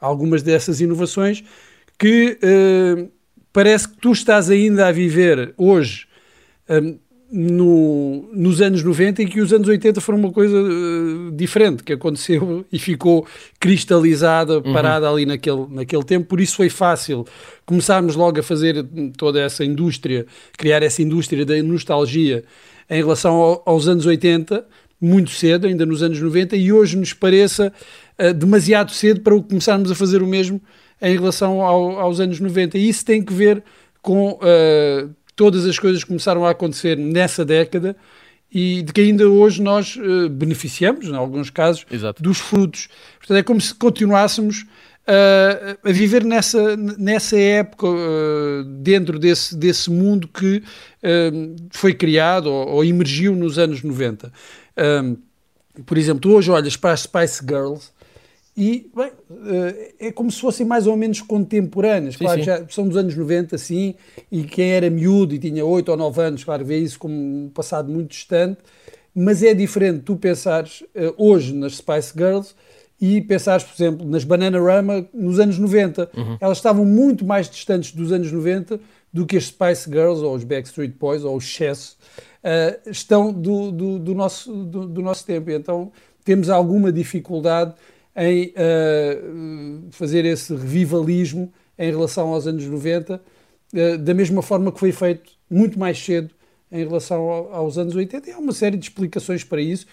Algumas 0.00 0.44
dessas 0.44 0.80
inovações 0.80 1.42
que 1.98 2.38
uh, 2.40 3.10
parece 3.52 3.88
que 3.88 3.96
tu 3.96 4.12
estás 4.12 4.48
ainda 4.48 4.86
a 4.86 4.92
viver 4.92 5.52
hoje 5.58 6.06
no, 7.30 8.28
nos 8.32 8.60
anos 8.60 8.82
90 8.82 9.22
e 9.22 9.26
que 9.26 9.40
os 9.40 9.52
anos 9.52 9.66
80 9.66 10.00
foram 10.00 10.18
uma 10.18 10.32
coisa 10.32 10.56
uh, 10.56 11.32
diferente 11.32 11.82
que 11.82 11.92
aconteceu 11.92 12.64
e 12.70 12.78
ficou 12.78 13.26
cristalizada, 13.58 14.58
uhum. 14.58 14.72
parada 14.72 15.08
uhum. 15.08 15.14
ali 15.14 15.26
naquele, 15.26 15.66
naquele 15.70 16.04
tempo. 16.04 16.26
Por 16.26 16.40
isso 16.40 16.56
foi 16.56 16.68
fácil 16.68 17.26
começarmos 17.64 18.14
logo 18.14 18.38
a 18.38 18.42
fazer 18.42 18.86
toda 19.16 19.40
essa 19.40 19.64
indústria, 19.64 20.26
criar 20.56 20.82
essa 20.82 21.02
indústria 21.02 21.44
da 21.44 21.60
nostalgia 21.62 22.44
em 22.88 22.96
relação 22.96 23.34
ao, 23.34 23.62
aos 23.66 23.88
anos 23.88 24.06
80, 24.06 24.64
muito 25.00 25.30
cedo, 25.30 25.66
ainda 25.66 25.84
nos 25.84 26.02
anos 26.02 26.20
90, 26.20 26.56
e 26.56 26.72
hoje 26.72 26.96
nos 26.96 27.12
pareça 27.12 27.72
uh, 28.18 28.32
demasiado 28.32 28.92
cedo 28.92 29.20
para 29.20 29.38
começarmos 29.40 29.90
a 29.90 29.94
fazer 29.94 30.22
o 30.22 30.26
mesmo 30.26 30.60
em 31.02 31.12
relação 31.14 31.60
ao, 31.60 31.98
aos 31.98 32.20
anos 32.20 32.38
90. 32.38 32.78
E 32.78 32.88
isso 32.88 33.04
tem 33.04 33.22
que 33.22 33.32
ver 33.32 33.62
com. 34.00 34.38
Uh, 34.42 35.10
todas 35.36 35.66
as 35.66 35.78
coisas 35.78 36.02
começaram 36.02 36.44
a 36.44 36.50
acontecer 36.50 36.96
nessa 36.96 37.44
década 37.44 37.94
e 38.50 38.82
de 38.82 38.92
que 38.92 39.02
ainda 39.02 39.28
hoje 39.28 39.60
nós 39.60 39.96
uh, 39.96 40.28
beneficiamos, 40.30 41.06
em 41.06 41.14
alguns 41.14 41.50
casos, 41.50 41.84
Exato. 41.90 42.22
dos 42.22 42.38
frutos. 42.38 42.88
Portanto, 43.18 43.36
é 43.36 43.42
como 43.42 43.60
se 43.60 43.74
continuássemos 43.74 44.62
uh, 44.62 45.78
a 45.84 45.92
viver 45.92 46.24
nessa, 46.24 46.76
nessa 46.76 47.38
época, 47.38 47.86
uh, 47.86 48.64
dentro 48.64 49.18
desse, 49.18 49.54
desse 49.54 49.90
mundo 49.90 50.26
que 50.26 50.62
foi 51.70 51.94
criado 51.94 52.46
ou, 52.46 52.68
ou, 52.68 52.84
emergiu 52.84 53.36
nos 53.36 53.60
anos 53.60 53.80
90. 53.80 54.32
por 55.84 55.96
exemplo, 55.96 56.32
hoje 56.32 56.50
olhas 56.50 56.76
para 56.76 56.94
as 56.94 57.02
Spice 57.02 57.44
Girls 57.46 57.92
e, 58.56 58.90
bem, 58.96 59.10
eh, 59.48 59.94
é 60.08 60.12
como 60.12 60.30
se 60.30 60.40
fossem 60.40 60.64
mais 60.64 60.86
ou 60.86 60.96
menos 60.96 61.20
contemporâneas. 61.20 62.14
Sim, 62.14 62.24
claro, 62.24 62.38
sim. 62.38 62.44
já 62.44 62.66
são 62.70 62.88
dos 62.88 62.96
anos 62.96 63.14
90, 63.14 63.58
sim, 63.58 63.94
e 64.32 64.44
quem 64.44 64.70
era 64.70 64.88
miúdo 64.88 65.34
e 65.34 65.38
tinha 65.38 65.64
8 65.64 65.90
ou 65.90 65.96
9 65.96 66.22
anos, 66.22 66.44
claro, 66.44 66.64
vê 66.64 66.78
isso 66.78 66.98
como 66.98 67.14
um 67.14 67.50
passado 67.50 67.92
muito 67.92 68.10
distante, 68.10 68.58
mas 69.14 69.42
é 69.42 69.52
diferente 69.52 70.00
tu 70.00 70.16
pensares 70.16 70.80
uh, 70.80 71.14
hoje 71.18 71.52
nas 71.54 71.76
Spice 71.76 72.12
Girls 72.16 72.54
e 72.98 73.20
pensares, 73.20 73.62
por 73.62 73.74
exemplo, 73.74 74.06
nas 74.06 74.24
Bananarama 74.24 75.06
nos 75.12 75.38
anos 75.38 75.58
90. 75.58 76.10
Uhum. 76.16 76.38
Elas 76.40 76.56
estavam 76.56 76.84
muito 76.84 77.26
mais 77.26 77.50
distantes 77.50 77.92
dos 77.92 78.10
anos 78.10 78.32
90 78.32 78.80
do 79.12 79.26
que 79.26 79.36
as 79.36 79.44
Spice 79.44 79.90
Girls 79.90 80.24
ou 80.24 80.34
os 80.34 80.44
Backstreet 80.44 80.94
Boys 80.98 81.24
ou 81.24 81.36
os 81.36 81.44
Chess 81.44 81.96
uh, 82.42 82.90
estão 82.90 83.32
do, 83.32 83.70
do, 83.70 83.98
do 83.98 84.14
nosso, 84.14 84.50
do, 84.64 84.86
do 84.86 85.02
nosso 85.02 85.26
tempo. 85.26 85.50
Então 85.50 85.92
temos 86.24 86.48
alguma 86.48 86.90
dificuldade 86.90 87.74
em 88.16 88.54
uh, 88.56 89.88
fazer 89.90 90.24
esse 90.24 90.54
revivalismo 90.54 91.52
em 91.78 91.90
relação 91.90 92.32
aos 92.32 92.46
anos 92.46 92.64
90, 92.64 93.16
uh, 93.16 93.20
eh, 93.74 93.96
da 93.98 94.14
mesma 94.14 94.40
forma 94.40 94.72
que 94.72 94.80
foi 94.80 94.90
feito 94.90 95.30
muito 95.50 95.78
mais 95.78 96.02
cedo 96.02 96.30
em 96.72 96.84
relação 96.86 97.28
ao, 97.28 97.54
aos 97.54 97.76
anos 97.76 97.94
80. 97.94 98.30
E 98.30 98.32
há 98.32 98.38
uma 98.38 98.52
série 98.52 98.78
de 98.78 98.86
explicações 98.86 99.44
para 99.44 99.60
isso. 99.60 99.86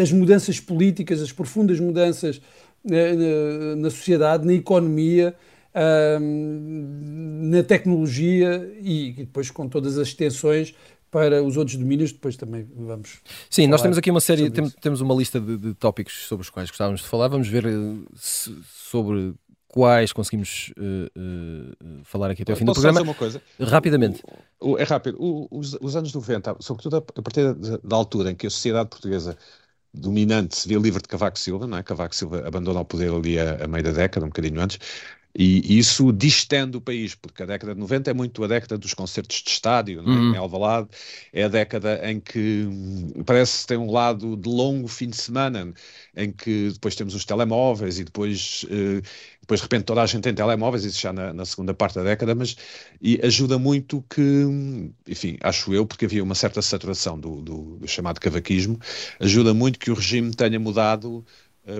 As 0.00 0.12
mudanças 0.12 0.60
políticas, 0.60 1.20
as 1.20 1.32
profundas 1.32 1.80
mudanças 1.80 2.40
na, 2.84 2.96
eh, 2.96 3.74
na, 3.76 3.90
sociedade, 3.90 4.46
na 4.46 4.54
economia, 4.54 5.34
na 5.76 7.64
tecnologia 7.64 8.72
e 8.80 9.12
depois 9.18 9.50
com 9.50 9.68
todas 9.68 9.98
as 9.98 10.06
extensões 10.06 10.72
para 11.14 11.44
os 11.44 11.56
outros 11.56 11.76
domínios, 11.76 12.10
depois 12.10 12.36
também 12.36 12.66
vamos. 12.74 13.20
Sim, 13.48 13.68
nós 13.68 13.80
temos 13.80 13.96
aqui 13.96 14.10
uma 14.10 14.20
série, 14.20 14.50
tem, 14.50 14.68
temos 14.68 15.00
uma 15.00 15.14
lista 15.14 15.40
de, 15.40 15.56
de, 15.56 15.74
tópicos 15.74 16.26
sobre 16.26 16.42
os 16.42 16.50
quais 16.50 16.68
gostávamos 16.68 17.02
de 17.02 17.06
falar. 17.06 17.28
Vamos 17.28 17.46
ver 17.46 17.64
uh, 17.64 18.04
se, 18.16 18.52
sobre 18.64 19.32
quais 19.68 20.12
conseguimos 20.12 20.72
uh, 20.76 21.06
uh, 21.16 22.02
falar 22.02 22.32
aqui 22.32 22.42
até 22.42 22.50
ao 22.50 22.58
fim 22.58 22.64
Posso 22.64 22.80
do 22.80 22.82
programa. 22.82 23.08
uma 23.08 23.14
coisa? 23.14 23.40
Rapidamente. 23.60 24.24
O, 24.60 24.72
o, 24.72 24.78
é 24.78 24.82
rápido. 24.82 25.16
O, 25.20 25.46
os, 25.52 25.78
os, 25.80 25.94
anos 25.94 26.12
90, 26.12 26.56
sobretudo 26.58 26.96
a, 26.96 26.98
a 26.98 27.22
partir 27.22 27.54
da, 27.54 27.76
da, 27.76 27.94
altura 27.94 28.32
em 28.32 28.34
que 28.34 28.48
a 28.48 28.50
sociedade 28.50 28.88
portuguesa 28.88 29.38
dominante 29.92 30.56
se 30.56 30.66
vê 30.68 30.74
livre 30.74 31.00
de 31.00 31.06
Cavaco 31.06 31.38
Silva, 31.38 31.68
não 31.68 31.78
é? 31.78 31.84
Cavaco 31.84 32.16
Silva 32.16 32.42
abandona 32.44 32.80
o 32.80 32.84
poder 32.84 33.12
ali 33.12 33.38
a, 33.38 33.62
a 33.62 33.68
meio 33.68 33.84
da 33.84 33.92
década, 33.92 34.26
um 34.26 34.30
bocadinho 34.30 34.60
antes, 34.60 34.80
e 35.36 35.78
isso 35.78 36.12
distende 36.12 36.76
o 36.76 36.80
país, 36.80 37.16
porque 37.16 37.42
a 37.42 37.46
década 37.46 37.74
de 37.74 37.80
90 37.80 38.08
é 38.08 38.14
muito 38.14 38.44
a 38.44 38.46
década 38.46 38.78
dos 38.78 38.94
concertos 38.94 39.42
de 39.42 39.50
estádio, 39.50 39.98
é? 39.98 40.02
uhum. 40.02 40.32
em 40.32 40.36
Alvalade, 40.36 40.88
é 41.32 41.42
a 41.42 41.48
década 41.48 42.00
em 42.08 42.20
que 42.20 42.64
hum, 42.68 43.24
parece 43.26 43.62
que 43.62 43.66
tem 43.66 43.76
um 43.76 43.90
lado 43.90 44.36
de 44.36 44.48
longo 44.48 44.86
fim 44.86 45.08
de 45.08 45.16
semana, 45.16 45.74
em 46.16 46.30
que 46.30 46.70
depois 46.72 46.94
temos 46.94 47.16
os 47.16 47.24
telemóveis 47.24 47.98
e 47.98 48.04
depois, 48.04 48.64
uh, 48.64 49.02
depois 49.40 49.58
de 49.58 49.64
repente 49.64 49.84
toda 49.84 50.02
a 50.02 50.06
gente 50.06 50.22
tem 50.22 50.32
telemóveis, 50.32 50.84
isso 50.84 51.00
já 51.00 51.12
na, 51.12 51.32
na, 51.32 51.44
segunda 51.44 51.74
parte 51.74 51.96
da 51.96 52.04
década, 52.04 52.32
mas 52.36 52.56
e 53.02 53.18
ajuda 53.24 53.58
muito 53.58 54.04
que, 54.08 54.20
hum, 54.20 54.92
enfim, 55.08 55.36
acho 55.40 55.74
eu, 55.74 55.84
porque 55.84 56.04
havia 56.04 56.22
uma 56.22 56.36
certa 56.36 56.62
saturação 56.62 57.18
do, 57.18 57.42
do, 57.42 57.76
do 57.78 57.88
chamado 57.88 58.20
cavaquismo, 58.20 58.78
ajuda 59.18 59.52
muito 59.52 59.80
que 59.80 59.90
o 59.90 59.94
regime 59.94 60.32
tenha 60.32 60.60
mudado 60.60 61.24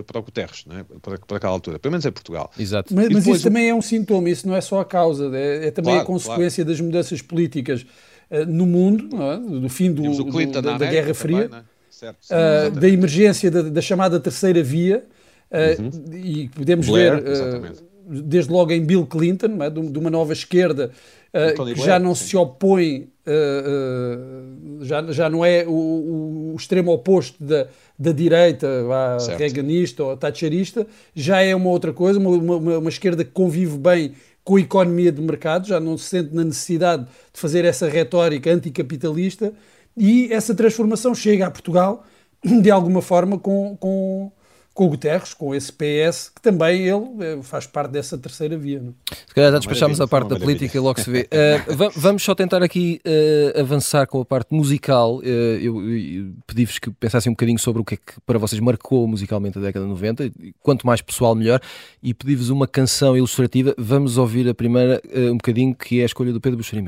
para 0.07 0.19
o 0.19 0.23
Guterres, 0.23 0.65
é? 0.71 0.85
para, 1.01 1.19
para 1.19 1.37
aquela 1.37 1.53
altura, 1.53 1.79
pelo 1.79 1.93
menos 1.93 2.07
em 2.07 2.13
Portugal. 2.13 2.51
Exato. 2.59 2.95
Mas, 2.95 3.09
mas 3.11 3.27
isso 3.27 3.41
o... 3.41 3.43
também 3.43 3.69
é 3.69 3.75
um 3.75 3.83
sintoma, 3.83 4.31
isso 4.31 4.49
não 4.49 4.57
é 4.57 4.61
só 4.61 4.81
a 4.81 4.85
causa, 4.85 5.31
é, 5.37 5.67
é 5.67 5.71
também 5.71 5.93
claro, 5.93 6.03
a 6.03 6.07
consequência 6.07 6.65
claro. 6.65 6.79
das 6.79 6.81
mudanças 6.81 7.21
políticas 7.21 7.83
uh, 8.31 8.47
no 8.47 8.67
mundo, 8.67 9.09
é? 9.23 9.61
do 9.61 9.69
fim 9.69 9.93
do, 9.93 10.03
do, 10.03 10.63
da, 10.63 10.79
da, 10.79 10.87
Guerra 10.87 11.13
Fria, 11.13 11.49
também, 11.49 11.65
certo, 11.91 12.19
uh, 12.31 12.71
da 12.71 12.89
emergência 12.89 13.51
da, 13.51 13.63
da, 13.63 13.81
chamada 13.83 14.19
Terceira 14.19 14.63
Via, 14.63 15.05
uhum. 15.53 16.15
e 16.15 16.49
podemos 16.49 16.87
Blair, 16.87 17.23
ver 17.23 17.85
desde 18.07 18.53
logo 18.53 18.73
em 18.73 18.85
Bill 18.85 19.07
Clinton, 19.07 19.63
é? 19.63 19.71
de, 19.71 19.81
de, 19.89 19.99
uma 19.99 20.11
nova 20.11 20.33
esquerda 20.33 20.91
uh, 21.33 21.65
que 21.65 21.81
já 21.81 21.99
não 21.99 22.15
sim. 22.15 22.29
se 22.29 22.37
opõe, 22.37 23.09
uh, 23.27 24.81
uh, 24.81 24.85
já, 24.85 25.03
já 25.13 25.31
não 25.31 25.45
é 25.45 25.65
o, 25.67 26.53
o 26.53 26.57
extremo 26.57 26.93
oposto 26.93 27.43
da, 27.43 27.67
da 27.99 28.13
direita, 28.13 28.67
a 28.91 29.37
reaganista 29.37 30.03
ou 30.03 30.17
thatcherista, 30.17 30.87
já 31.15 31.41
é 31.41 31.55
uma 31.55 31.71
outra 31.71 31.93
coisa, 31.93 32.19
uma, 32.19 32.31
uma, 32.31 32.79
uma, 32.79 32.89
esquerda 32.89 33.25
que 33.25 33.31
convive 33.31 33.79
bem 33.79 34.13
com 34.43 34.57
a 34.57 34.61
economia 34.61 35.13
de 35.13 35.23
mercado, 35.23 35.67
já 35.67 35.79
não 35.79 35.97
se 35.97 36.07
sente 36.07 36.35
na 36.35 36.45
necessidade 36.45 37.05
de 37.05 37.41
fazer 37.41 37.65
essa 37.65 37.89
retórica 37.89 38.51
anticapitalista 38.51 39.53
e 39.97 40.33
essa 40.33 40.55
transformação 40.55 41.15
chega 41.15 41.47
a 41.47 41.51
Portugal 41.51 42.05
de 42.63 42.71
alguma 42.71 43.01
forma 43.01 43.39
com, 43.39 43.77
com 43.79 44.31
com 44.75 44.87
o 44.87 44.89
Guterres, 44.89 45.33
com 45.33 45.55
esse 45.55 45.73
PS, 45.73 46.31
que 46.35 46.43
também 46.43 46.83
ele 46.83 47.07
eh, 47.21 47.39
faz 47.43 47.65
parte 47.65 47.93
dessa 47.93 48.19
terceira 48.19 48.59
via. 48.59 48.81
Não? 48.81 48.93
É? 49.11 49.15
Se 49.15 49.35
calhar 49.35 49.53
já 49.53 49.59
despachámos 49.59 50.01
a 50.01 50.09
parte 50.09 50.29
da 50.29 50.37
política 50.37 50.77
e 50.77 50.81
logo 50.81 51.01
se 51.01 51.11
vê. 51.11 51.29
Uh, 51.35 51.91
vamos 51.95 52.23
só 52.23 52.35
tentar 52.35 52.63
aqui 52.63 53.01
uh, 53.07 53.61
avançar 53.61 54.07
com 54.07 54.21
a 54.21 54.25
parte 54.25 54.53
musical. 54.53 55.19
Uh, 55.19 55.23
eu, 55.23 55.91
eu 55.91 56.33
pedi-vos 56.47 56.79
que 56.79 56.91
pensassem 56.91 57.31
um 57.31 57.35
bocadinho 57.35 57.59
sobre 57.59 57.81
o 57.81 57.85
que 57.85 57.95
é 57.95 57.97
que 57.97 58.21
para 58.27 58.39
vocês 58.39 58.61
marcou 58.61 59.07
musicalmente 59.07 59.59
a 59.59 59.61
década 59.61 59.85
de 59.85 59.91
90, 59.91 60.33
quanto 60.61 60.87
mais 60.87 61.01
pessoal 61.01 61.35
melhor, 61.35 61.61
e 62.03 62.13
pedi-vos 62.13 62.51
uma 62.51 62.67
canção 62.67 63.17
ilustrativa. 63.17 63.75
Vamos 63.79 64.19
ouvir 64.19 64.49
a 64.49 64.55
primeira 64.55 65.01
um 65.15 65.37
bocadinho, 65.37 65.75
que 65.75 66.01
é 66.01 66.03
a 66.03 66.07
escolha 66.07 66.33
do 66.33 66.41
Pedro 66.41 66.57
Buxeri 66.59 66.83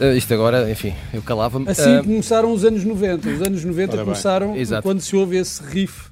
Uh, 0.00 0.16
isto 0.16 0.32
agora, 0.34 0.70
enfim, 0.70 0.94
eu 1.12 1.22
calava-me. 1.22 1.68
Assim 1.68 1.98
uh, 1.98 2.04
começaram 2.04 2.52
os 2.52 2.64
anos 2.64 2.84
90. 2.84 3.28
Os 3.28 3.42
anos 3.42 3.64
90 3.64 4.04
começaram 4.04 4.54
quando 4.82 5.00
se 5.00 5.16
ouve 5.16 5.36
esse 5.36 5.62
riff. 5.62 6.10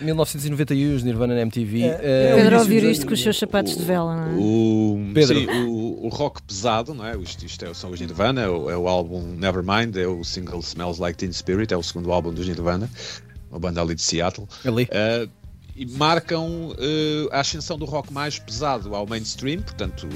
1991, 0.00 0.94
os 0.94 1.02
Nirvana 1.02 1.34
na 1.34 1.42
MTV. 1.42 1.82
É, 1.82 1.86
é 1.86 2.32
uh, 2.32 2.36
Pedro 2.36 2.58
ouvir 2.58 2.84
isto 2.84 3.06
com 3.06 3.12
os 3.12 3.22
seus 3.22 3.38
sapatos 3.38 3.76
de 3.76 3.84
vela, 3.84 4.16
não 4.16 4.32
é? 4.32 4.34
O, 4.38 5.12
Pedro. 5.12 5.38
Sim, 5.38 5.46
o, 5.66 6.06
o, 6.06 6.08
rock 6.08 6.42
pesado, 6.42 6.94
não 6.94 7.06
é? 7.06 7.16
Isto, 7.18 7.44
isto 7.44 7.64
é, 7.64 7.74
são 7.74 7.90
os 7.90 8.00
Nirvana, 8.00 8.42
é 8.42 8.48
o, 8.48 8.70
é 8.70 8.76
o, 8.76 8.88
álbum 8.88 9.22
Nevermind, 9.36 9.94
é 9.96 10.06
o 10.06 10.24
single 10.24 10.60
Smells 10.60 11.00
Like 11.00 11.18
Teen 11.18 11.32
Spirit, 11.32 11.72
é 11.72 11.76
o 11.76 11.82
segundo 11.82 12.10
álbum 12.12 12.32
dos 12.32 12.48
Nirvana, 12.48 12.88
uma 13.50 13.60
banda 13.60 13.82
ali 13.82 13.94
de 13.94 14.02
Seattle. 14.02 14.48
Ali. 14.64 14.84
Uh, 14.84 15.30
e 15.76 15.84
marcam 15.84 16.70
uh, 16.70 17.28
a 17.30 17.40
ascensão 17.40 17.76
do 17.76 17.84
rock 17.84 18.10
mais 18.10 18.38
pesado 18.38 18.94
ao 18.94 19.06
mainstream, 19.06 19.60
portanto 19.60 20.08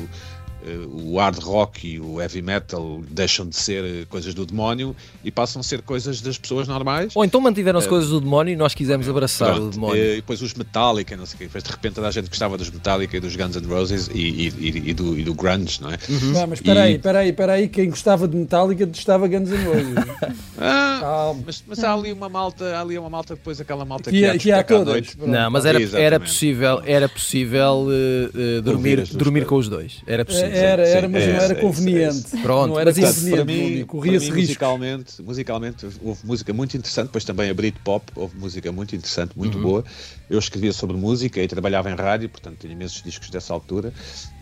o 0.92 1.18
hard 1.18 1.38
rock 1.38 1.88
e 1.88 2.00
o 2.00 2.20
heavy 2.20 2.42
metal 2.42 3.02
deixam 3.08 3.48
de 3.48 3.56
ser 3.56 3.84
eh, 3.84 4.04
coisas 4.08 4.34
do 4.34 4.44
demónio 4.44 4.94
e 5.24 5.30
passam 5.30 5.60
a 5.60 5.62
ser 5.62 5.82
coisas 5.82 6.20
das 6.20 6.38
pessoas 6.38 6.68
normais. 6.68 7.12
Ou 7.14 7.24
então 7.24 7.40
mantiveram-se 7.40 7.86
uh, 7.86 7.90
coisas 7.90 8.10
do 8.10 8.20
demónio 8.20 8.52
e 8.52 8.56
nós 8.56 8.74
quisemos 8.74 9.08
abraçar 9.08 9.54
pronto, 9.54 9.66
o 9.66 9.70
demónio. 9.70 10.02
E 10.02 10.16
depois 10.16 10.42
os 10.42 10.54
Metallica, 10.54 11.16
não 11.16 11.26
sei 11.26 11.34
o 11.34 11.38
quê. 11.38 11.44
Depois 11.44 11.64
de 11.64 11.70
repente 11.70 11.94
toda 11.94 12.08
a 12.08 12.10
gente 12.10 12.28
gostava 12.28 12.56
dos 12.58 12.70
Metallica 12.70 13.16
e 13.16 13.20
dos 13.20 13.34
Guns 13.34 13.56
N' 13.56 13.66
Roses 13.66 14.10
e, 14.12 14.18
e, 14.18 14.90
e, 14.90 14.94
do, 14.94 15.18
e 15.18 15.24
do 15.24 15.34
grunge, 15.34 15.80
não 15.80 15.90
é? 15.90 15.98
Uhum. 16.08 16.32
Não, 16.32 16.46
mas 16.46 16.58
espera 16.58 16.82
aí, 16.82 16.94
espera 16.94 17.18
aí, 17.20 17.28
espera 17.30 17.52
aí, 17.54 17.68
quem 17.68 17.90
gostava 17.90 18.28
de 18.28 18.36
Metallica 18.36 18.86
gostava 18.86 19.26
Guns 19.28 19.50
N' 19.50 19.64
Roses. 19.64 19.94
ah, 20.60 21.34
mas, 21.44 21.64
mas 21.66 21.82
há 21.84 21.94
ali 21.94 22.12
uma 22.12 22.28
malta, 22.28 22.76
há 22.76 22.80
ali 22.80 22.98
uma 22.98 23.10
malta 23.10 23.34
depois 23.34 23.60
aquela 23.60 23.84
malta 23.84 24.10
que, 24.10 24.20
que, 24.20 24.26
há, 24.26 24.38
que 24.38 24.52
há 24.52 24.62
todas. 24.62 25.16
Não, 25.16 25.50
mas 25.50 25.64
era, 25.64 25.78
era 25.98 26.20
possível, 26.20 26.82
era 26.84 27.08
possível 27.08 27.86
uh, 27.86 28.58
uh, 28.58 28.62
dormir, 28.62 29.06
dormir 29.06 29.46
com 29.46 29.56
os 29.56 29.68
dois. 29.68 30.02
Era 30.06 30.24
possível. 30.24 30.49
Era, 30.52 30.86
era, 30.86 31.08
mas 31.08 31.26
não 31.26 31.34
era 31.34 31.54
conveniente. 31.54 32.36
Pronto, 32.42 32.68
não 32.70 32.80
era 32.80 32.92
conveniente. 32.92 33.30
Para 33.30 33.44
mim, 33.44 33.84
corria-se 33.86 34.30
risco. 34.30 34.40
Musicalmente, 34.40 35.22
musicalmente, 35.22 35.86
houve 36.02 36.26
música 36.26 36.52
muito 36.52 36.76
interessante, 36.76 37.06
depois 37.06 37.24
também 37.24 37.50
a 37.50 37.54
Britpop, 37.54 38.04
houve 38.14 38.36
música 38.36 38.70
muito 38.72 38.94
interessante, 38.94 39.32
muito 39.36 39.56
uhum. 39.58 39.64
boa. 39.64 39.84
Eu 40.28 40.38
escrevia 40.38 40.72
sobre 40.72 40.96
música 40.96 41.42
e 41.42 41.48
trabalhava 41.48 41.90
em 41.90 41.94
rádio, 41.94 42.28
portanto 42.28 42.58
tinha 42.58 42.72
imensos 42.72 43.02
discos 43.02 43.30
dessa 43.30 43.52
altura. 43.52 43.92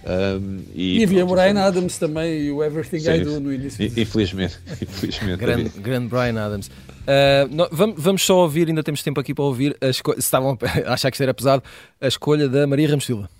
Um, 0.05 0.61
e, 0.75 1.01
e 1.01 1.05
havia 1.05 1.27
pronto, 1.27 1.41
Brian 1.41 1.61
Adams 1.61 1.99
também 1.99 2.43
e 2.43 2.51
o 2.51 2.63
Everything 2.63 3.01
Sim, 3.01 3.11
I 3.11 3.21
Do 3.21 3.41
no 3.41 3.53
início. 3.53 3.85
Infelizmente, 3.85 4.59
infelizmente. 4.81 5.37
grande, 5.41 5.71
grande 5.81 6.09
Brian 6.09 6.41
Adams. 6.41 6.69
Uh, 6.69 7.49
no, 7.51 7.69
vamos, 7.73 7.97
vamos, 7.99 8.23
só 8.23 8.39
ouvir, 8.39 8.69
ainda 8.69 8.83
temos 8.83 9.03
tempo 9.03 9.19
aqui 9.19 9.33
para 9.33 9.45
ouvir, 9.45 9.77
a 9.81 9.93
se 9.93 10.03
estavam 10.19 10.59
a 10.87 10.93
achar 10.93 11.11
que 11.11 11.15
isto 11.15 11.23
era 11.23 11.33
pesado, 11.33 11.63
a 12.01 12.07
escolha 12.07 12.49
da 12.49 12.67
Maria 12.67 12.89
Ramos 12.89 13.07
Silva. 13.07 13.31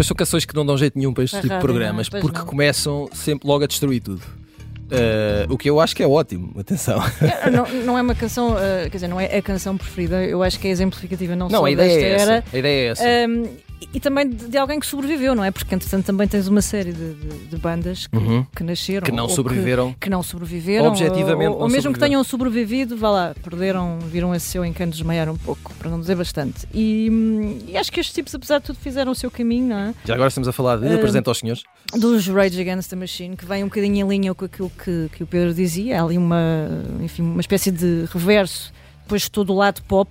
Pois 0.00 0.06
são 0.06 0.16
canções 0.16 0.46
que 0.46 0.54
não 0.54 0.64
dão 0.64 0.78
jeito 0.78 0.98
nenhum 0.98 1.12
para 1.12 1.24
este 1.24 1.38
tipo 1.42 1.52
de 1.52 1.60
programas, 1.60 2.08
não, 2.08 2.20
porque 2.22 2.38
não. 2.38 2.46
começam 2.46 3.06
sempre 3.12 3.46
logo 3.46 3.64
a 3.64 3.66
destruir 3.66 4.00
tudo. 4.00 4.22
Uh, 4.22 5.52
o 5.52 5.58
que 5.58 5.68
eu 5.68 5.78
acho 5.78 5.94
que 5.94 6.02
é 6.02 6.08
ótimo, 6.08 6.58
atenção. 6.58 6.98
É, 7.20 7.50
não, 7.50 7.68
não 7.84 7.98
é 7.98 8.00
uma 8.00 8.14
canção, 8.14 8.52
uh, 8.54 8.56
quer 8.84 8.96
dizer, 8.96 9.08
não 9.08 9.20
é 9.20 9.26
a 9.26 9.42
canção 9.42 9.76
preferida, 9.76 10.24
eu 10.24 10.42
acho 10.42 10.58
que 10.58 10.68
é 10.68 10.70
exemplificativa 10.70 11.36
não, 11.36 11.50
não 11.50 11.60
só 11.60 11.66
a 11.66 11.70
ideia 11.70 11.88
desta 11.88 12.06
é 12.06 12.10
era. 12.12 12.36
Essa, 12.36 12.56
a 12.56 12.58
ideia 12.58 12.80
é 12.80 12.90
essa. 12.92 13.04
Um, 13.28 13.48
e 13.92 14.00
também 14.00 14.28
de, 14.28 14.48
de, 14.48 14.58
alguém 14.58 14.78
que 14.78 14.86
sobreviveu, 14.86 15.34
não 15.34 15.42
é? 15.42 15.50
Porque 15.50 15.74
entretanto 15.74 16.04
também 16.04 16.28
tens 16.28 16.46
uma 16.46 16.60
série 16.60 16.92
de, 16.92 17.14
de, 17.14 17.38
de 17.46 17.56
bandas 17.56 18.06
que, 18.06 18.16
uhum. 18.16 18.46
que, 18.54 18.62
nasceram 18.62 19.04
que 19.04 19.12
não 19.12 19.28
sobreviveram, 19.28 19.92
que, 19.92 20.00
que, 20.00 20.10
não 20.10 20.22
sobreviveram, 20.22 20.86
objetivamente, 20.86 21.50
ou, 21.50 21.62
ou 21.62 21.68
mesmo 21.68 21.92
que 21.92 21.98
tenham 21.98 22.22
sobrevivido, 22.22 22.96
vá 22.96 23.10
lá, 23.10 23.34
perderam, 23.42 23.98
viram 24.00 24.34
esse 24.34 24.46
seu 24.46 24.64
encanto 24.64 24.92
desmaiar 24.92 25.28
um 25.28 25.36
pouco, 25.36 25.72
para 25.74 25.90
não 25.90 25.98
dizer 26.00 26.14
bastante. 26.14 26.66
E, 26.74 27.66
e, 27.68 27.76
acho 27.76 27.90
que 27.90 28.00
estes 28.00 28.14
tipos, 28.14 28.34
apesar 28.34 28.58
de 28.58 28.66
tudo, 28.66 28.78
fizeram 28.78 29.12
o 29.12 29.14
seu 29.14 29.30
caminho, 29.30 29.68
não 29.68 29.78
é? 29.78 29.94
Já 30.04 30.14
agora 30.14 30.28
estamos 30.28 30.48
a 30.48 30.52
falar 30.52 30.76
de 30.76 30.86
uh, 30.86 30.94
apresenta 30.94 31.30
aos 31.30 31.38
senhores 31.38 31.62
dos 31.94 32.28
Rage 32.28 32.60
Against 32.60 32.90
the 32.90 32.96
Machine, 32.96 33.36
que 33.36 33.44
vem 33.44 33.64
um 33.64 33.68
bocadinho 33.68 34.06
em 34.06 34.08
linha 34.08 34.34
com 34.34 34.44
aquilo 34.44 34.70
que, 34.70 35.10
que 35.12 35.22
o 35.22 35.26
Pedro 35.26 35.54
dizia, 35.54 36.00
há 36.00 36.04
ali 36.04 36.18
uma, 36.18 36.68
enfim, 37.00 37.22
uma 37.22 37.40
espécie 37.40 37.70
de 37.70 38.04
reverso, 38.12 38.72
depois 39.02 39.28
todo 39.28 39.52
o 39.52 39.56
lado 39.56 39.82
pop 39.82 40.10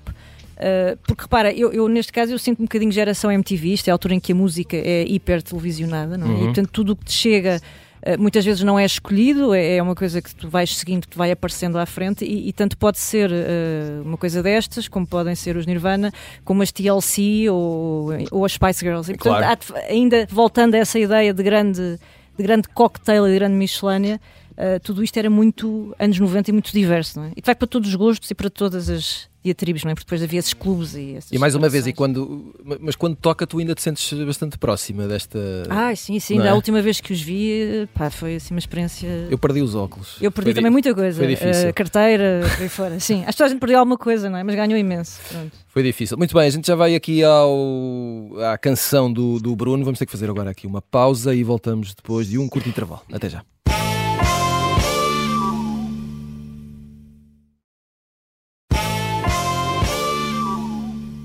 Uh, 0.59 0.97
porque 1.07 1.21
repara, 1.21 1.53
eu, 1.53 1.71
eu, 1.71 1.87
neste 1.87 2.11
caso 2.11 2.33
eu 2.33 2.37
sinto 2.37 2.59
um 2.59 2.65
bocadinho 2.65 2.91
geração 2.91 3.31
MTV, 3.31 3.73
isto 3.73 3.87
é 3.87 3.91
a 3.91 3.93
altura 3.93 4.15
em 4.15 4.19
que 4.19 4.33
a 4.33 4.35
música 4.35 4.75
é 4.75 5.05
hiper 5.07 5.41
televisionada, 5.41 6.17
não 6.17 6.27
é? 6.27 6.29
Uhum. 6.31 6.41
E 6.41 6.45
portanto 6.45 6.69
tudo 6.71 6.91
o 6.91 6.95
que 6.97 7.05
te 7.05 7.13
chega 7.13 7.61
uh, 8.05 8.21
muitas 8.21 8.43
vezes 8.43 8.61
não 8.61 8.77
é 8.77 8.85
escolhido, 8.85 9.53
é, 9.53 9.77
é, 9.77 9.81
uma 9.81 9.95
coisa 9.95 10.21
que 10.21 10.35
tu 10.35 10.49
vais 10.49 10.75
seguindo, 10.75 11.03
que 11.03 11.11
te 11.11 11.17
vai 11.17 11.31
aparecendo 11.31 11.77
à 11.77 11.85
frente, 11.85 12.25
e, 12.25 12.49
e 12.49 12.51
tanto 12.53 12.77
pode 12.77 12.99
ser 12.99 13.31
uh, 13.31 14.03
uma 14.03 14.17
coisa 14.17 14.43
destas, 14.43 14.89
como 14.89 15.07
podem 15.07 15.33
ser 15.33 15.55
os 15.55 15.65
Nirvana, 15.65 16.11
como 16.43 16.61
as 16.61 16.73
TLC 16.73 17.49
ou, 17.49 18.09
ou 18.29 18.43
as 18.43 18.51
Spice 18.51 18.83
Girls. 18.83 19.09
E 19.09 19.15
portanto, 19.15 19.67
claro. 19.67 19.85
há, 19.87 19.91
ainda 19.91 20.27
voltando 20.29 20.75
a 20.75 20.79
essa 20.79 20.99
ideia 20.99 21.33
de 21.33 21.41
grande, 21.41 21.97
de 22.37 22.43
grande 22.43 22.67
cocktail 22.67 23.25
e 23.27 23.31
de 23.31 23.39
grande 23.39 23.55
miscelânea. 23.55 24.19
Uh, 24.59 24.77
tudo 24.81 25.01
isto 25.01 25.15
era 25.15 25.29
muito 25.29 25.95
anos 25.97 26.19
90 26.19 26.49
e 26.49 26.53
muito 26.53 26.73
diverso, 26.73 27.17
não 27.17 27.27
é? 27.27 27.31
E 27.33 27.41
facto 27.41 27.59
para 27.59 27.67
todos 27.67 27.87
os 27.87 27.95
gostos 27.95 28.29
e 28.29 28.35
para 28.35 28.49
todas 28.49 28.89
as 28.89 29.29
diatribes, 29.41 29.85
não 29.85 29.91
é? 29.91 29.95
Porque 29.95 30.05
depois 30.05 30.21
havia 30.21 30.37
esses 30.37 30.53
clubes 30.53 30.95
e 30.95 31.17
E 31.31 31.39
mais 31.39 31.55
uma 31.55 31.69
vez, 31.69 31.87
e 31.87 31.93
quando, 31.93 32.53
mas 32.81 32.97
quando 32.97 33.15
toca 33.15 33.47
tu 33.47 33.59
ainda 33.59 33.73
te 33.73 33.81
sentes 33.81 34.11
bastante 34.25 34.57
próxima 34.57 35.07
desta... 35.07 35.39
Ah, 35.69 35.95
sim, 35.95 36.19
sim, 36.19 36.41
é? 36.41 36.49
a 36.49 36.55
última 36.55 36.81
vez 36.81 36.99
que 36.99 37.13
os 37.13 37.21
vi, 37.21 37.87
pá, 37.93 38.09
foi 38.09 38.35
assim 38.35 38.53
uma 38.53 38.59
experiência... 38.59 39.07
Eu 39.29 39.37
perdi 39.37 39.61
os 39.61 39.75
óculos. 39.75 40.17
Eu 40.19 40.29
perdi 40.29 40.49
foi 40.49 40.55
também 40.55 40.71
muita 40.73 40.93
coisa. 40.93 41.17
Foi 41.17 41.27
difícil. 41.27 41.69
Uh, 41.69 41.73
carteira, 41.73 42.41
por 42.53 42.61
aí 42.61 42.69
fora, 42.69 42.99
sim. 42.99 43.23
Acho 43.25 43.37
que 43.37 43.43
a 43.43 43.47
gente 43.47 43.59
perdeu 43.59 43.79
alguma 43.79 43.97
coisa, 43.97 44.29
não 44.29 44.37
é? 44.37 44.43
Mas 44.43 44.55
ganhou 44.55 44.77
imenso, 44.77 45.21
Pronto. 45.29 45.51
Foi 45.69 45.83
difícil. 45.83 46.17
Muito 46.17 46.33
bem, 46.35 46.45
a 46.45 46.49
gente 46.49 46.67
já 46.67 46.75
vai 46.75 46.95
aqui 46.95 47.23
ao, 47.23 48.29
à 48.51 48.57
canção 48.57 49.11
do, 49.13 49.39
do 49.39 49.55
Bruno, 49.55 49.85
vamos 49.85 49.99
ter 49.99 50.05
que 50.05 50.11
fazer 50.11 50.29
agora 50.29 50.49
aqui 50.49 50.67
uma 50.67 50.81
pausa 50.81 51.33
e 51.33 51.45
voltamos 51.45 51.93
depois 51.95 52.27
de 52.27 52.37
um 52.37 52.49
curto 52.49 52.67
intervalo. 52.67 53.03
Até 53.09 53.29
já. 53.29 53.41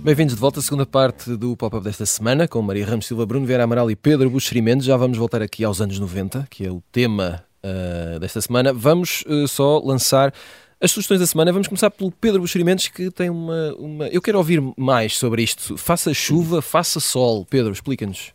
Bem-vindos 0.05 0.35
de 0.35 0.41
volta 0.43 0.61
à 0.61 0.63
segunda 0.63 0.85
parte 0.85 1.35
do 1.35 1.57
pop-up 1.57 1.83
desta 1.83 2.05
semana, 2.05 2.47
com 2.47 2.61
Maria 2.61 2.85
Ramos 2.85 3.07
Silva, 3.07 3.25
Bruno 3.25 3.47
Vieira 3.47 3.65
Amaral 3.65 3.91
e 3.91 3.97
Pedro 3.97 4.29
Buxeri 4.29 4.61
Mendes. 4.61 4.85
Já 4.85 4.99
vamos 4.99 5.17
voltar 5.17 5.41
aqui 5.41 5.65
aos 5.65 5.81
anos 5.81 5.99
90, 5.99 6.47
que 6.51 6.67
é 6.67 6.71
o 6.71 6.83
tema 6.93 7.43
uh, 7.65 8.21
desta 8.21 8.39
semana. 8.43 8.71
Vamos 8.71 9.25
uh, 9.27 9.49
só 9.49 9.79
lançar 9.79 10.31
as 10.79 10.91
sugestões 10.91 11.21
da 11.21 11.27
semana. 11.27 11.51
Vamos 11.55 11.69
começar 11.69 11.91
pelo 11.91 12.13
Pedro 12.13 12.43
Buxeri 12.43 12.65
Mendes, 12.65 12.89
que 12.89 13.11
tem 13.11 13.31
uma, 13.31 13.75
uma... 13.77 14.09
Eu 14.09 14.21
quero 14.21 14.37
ouvir 14.37 14.61
mais 14.77 15.17
sobre 15.17 15.43
isto. 15.43 15.75
Faça 15.79 16.13
chuva, 16.13 16.61
faça 16.61 17.01
sol. 17.01 17.47
Pedro, 17.47 17.73
explica-nos. 17.73 18.35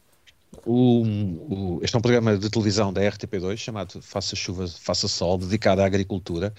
O, 0.65 1.03
o, 1.03 1.79
este 1.83 1.95
é 1.95 1.99
um 1.99 2.01
programa 2.01 2.35
de 2.35 2.49
televisão 2.49 2.91
da 2.91 3.01
RTP2 3.01 3.57
chamado 3.57 4.01
Faça 4.01 4.35
Chuva, 4.35 4.67
Faça 4.67 5.07
Sol, 5.07 5.37
dedicado 5.37 5.83
à 5.83 5.85
agricultura 5.85 6.51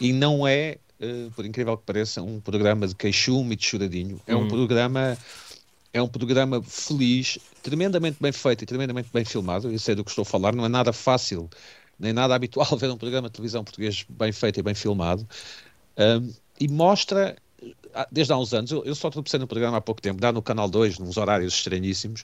e 0.00 0.12
não 0.12 0.46
é 0.46 0.78
eh, 1.04 1.30
por 1.34 1.44
incrível 1.44 1.76
que 1.76 1.84
pareça, 1.84 2.22
um 2.22 2.40
programa 2.40 2.86
de 2.86 2.94
queixume 2.94 3.52
e 3.52 3.56
de 3.56 3.64
choradinho. 3.64 4.20
É 4.26 4.34
um 4.34 4.40
uhum. 4.40 4.48
programa 4.48 5.16
é 5.92 6.02
um 6.02 6.08
programa 6.08 6.60
feliz, 6.60 7.38
tremendamente 7.62 8.16
bem 8.20 8.32
feito 8.32 8.62
e 8.62 8.66
tremendamente 8.66 9.10
bem 9.12 9.24
filmado. 9.24 9.70
Eu 9.70 9.78
sei 9.78 9.94
do 9.94 10.02
que 10.02 10.10
estou 10.10 10.22
a 10.22 10.26
falar, 10.26 10.52
não 10.52 10.64
é 10.64 10.68
nada 10.68 10.92
fácil 10.92 11.48
nem 11.98 12.12
nada 12.12 12.34
habitual 12.36 12.76
ver 12.76 12.90
um 12.90 12.96
programa 12.96 13.28
de 13.28 13.34
televisão 13.34 13.64
português 13.64 14.04
bem 14.08 14.32
feito 14.32 14.60
e 14.60 14.62
bem 14.62 14.74
filmado. 14.74 15.26
Um, 15.96 16.32
e 16.60 16.68
mostra, 16.68 17.36
ah, 17.94 18.06
desde 18.10 18.32
há 18.32 18.36
uns 18.36 18.52
anos, 18.52 18.70
eu, 18.70 18.84
eu 18.84 18.94
só 18.94 19.10
tropecei 19.10 19.38
no 19.38 19.46
programa 19.46 19.76
há 19.76 19.80
pouco 19.80 20.00
tempo, 20.00 20.20
dá 20.20 20.32
no 20.32 20.42
Canal 20.42 20.68
2, 20.68 20.98
nos 20.98 21.16
horários 21.16 21.54
estranhíssimos, 21.54 22.22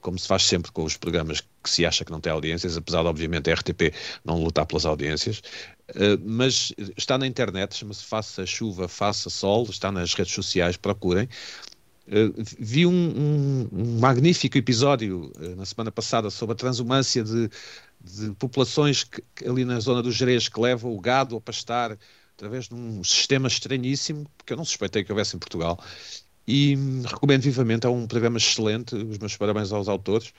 como 0.00 0.18
se 0.18 0.26
faz 0.26 0.44
sempre 0.44 0.72
com 0.72 0.84
os 0.84 0.96
programas 0.96 1.40
que 1.40 1.70
se 1.70 1.84
acha 1.84 2.04
que 2.04 2.10
não 2.10 2.20
têm 2.20 2.32
audiências, 2.32 2.76
apesar 2.76 3.02
de, 3.02 3.08
obviamente, 3.08 3.50
a 3.50 3.54
RTP 3.54 3.94
não 4.24 4.42
lutar 4.42 4.66
pelas 4.66 4.84
audiências. 4.84 5.42
Uh, 5.90 6.20
mas 6.24 6.72
está 6.96 7.18
na 7.18 7.26
internet, 7.26 7.76
chama-se 7.76 8.04
Faça 8.04 8.46
Chuva, 8.46 8.88
Faça 8.88 9.28
Sol, 9.28 9.66
está 9.68 9.90
nas 9.90 10.14
redes 10.14 10.32
sociais, 10.32 10.76
procurem. 10.76 11.28
Uh, 12.06 12.32
vi 12.58 12.86
um, 12.86 12.92
um, 12.92 13.68
um, 13.72 14.00
magnífico 14.00 14.58
episódio 14.58 15.30
uh, 15.36 15.56
na 15.56 15.64
semana 15.64 15.92
passada 15.92 16.30
sobre 16.30 16.54
a 16.54 16.56
transumância 16.56 17.22
de, 17.22 17.48
de 18.00 18.30
populações 18.32 19.04
que, 19.04 19.22
ali 19.46 19.64
na 19.64 19.78
zona 19.78 20.02
do 20.02 20.10
Jerez 20.10 20.48
que 20.48 20.58
levam 20.58 20.92
o 20.92 21.00
gado 21.00 21.36
a 21.36 21.40
pastar 21.40 21.96
através 22.40 22.68
de 22.68 22.74
um 22.74 23.04
sistema 23.04 23.48
estranhíssimo, 23.48 24.26
que 24.46 24.52
eu 24.52 24.56
não 24.56 24.64
suspeitei 24.64 25.04
que 25.04 25.12
houvesse 25.12 25.36
em 25.36 25.38
Portugal, 25.38 25.78
e 26.46 26.76
recomendo 27.04 27.42
vivamente, 27.42 27.86
é 27.86 27.90
um 27.90 28.06
programa 28.06 28.38
excelente, 28.38 28.94
os 28.94 29.18
meus 29.18 29.36
parabéns 29.36 29.72
aos 29.72 29.88
autores. 29.88 30.32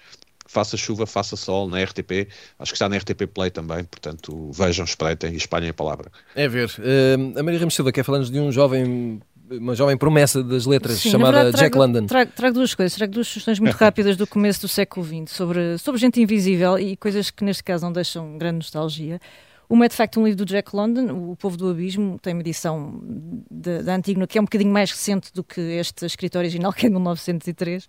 Faça 0.47 0.75
chuva, 0.75 1.05
faça 1.05 1.37
sol 1.37 1.69
na 1.69 1.81
RTP, 1.81 2.27
acho 2.59 2.71
que 2.71 2.75
está 2.75 2.89
na 2.89 2.97
RTP 2.97 3.25
Play 3.33 3.49
também, 3.49 3.85
portanto 3.85 4.51
vejam, 4.51 4.83
espreitem 4.83 5.31
e 5.31 5.37
espalhem 5.37 5.69
a 5.69 5.73
palavra. 5.73 6.11
É 6.35 6.45
ver, 6.47 6.67
uh, 6.67 7.39
a 7.39 7.43
Maria 7.43 7.59
Ramos 7.59 7.73
Silva 7.73 7.91
quer 7.91 8.03
falar-nos 8.03 8.29
de 8.29 8.37
um 8.37 8.51
jovem 8.51 9.21
uma 9.49 9.75
jovem 9.75 9.97
promessa 9.97 10.43
das 10.43 10.65
letras 10.65 10.99
Sim, 10.99 11.11
chamada 11.11 11.43
verdade, 11.43 11.57
trago, 11.57 11.65
Jack 11.65 11.77
London. 11.77 12.05
Trago, 12.05 12.31
trago, 12.33 12.53
duas 12.55 12.73
coisas, 12.73 12.97
trago 12.97 13.13
duas 13.13 13.27
sugestões 13.27 13.59
muito 13.59 13.75
rápidas 13.77 14.15
do 14.15 14.25
começo 14.25 14.61
do 14.61 14.67
século 14.67 15.05
XX 15.05 15.35
sobre, 15.35 15.77
sobre 15.77 15.99
gente 15.99 16.21
invisível 16.21 16.79
e 16.79 16.95
coisas 16.95 17.29
que 17.29 17.43
neste 17.43 17.63
caso 17.63 17.85
não 17.85 17.91
deixam 17.91 18.37
grande 18.37 18.57
nostalgia. 18.57 19.19
Uma 19.71 19.85
é 19.85 19.87
de 19.87 19.95
facto 19.95 20.19
um 20.19 20.25
livro 20.25 20.43
do 20.43 20.45
Jack 20.45 20.75
London, 20.75 21.31
O 21.31 21.35
Povo 21.37 21.55
do 21.55 21.69
Abismo, 21.69 22.19
tem 22.19 22.33
uma 22.33 22.41
edição 22.41 22.99
da 23.49 23.95
Antígona 23.95 24.27
que 24.27 24.37
é 24.37 24.41
um 24.41 24.43
bocadinho 24.43 24.69
mais 24.69 24.91
recente 24.91 25.31
do 25.33 25.45
que 25.45 25.61
este 25.61 26.05
escritor 26.05 26.39
original, 26.39 26.73
que 26.75 26.87
é 26.87 26.89
de 26.89 26.93
1903. 26.93 27.87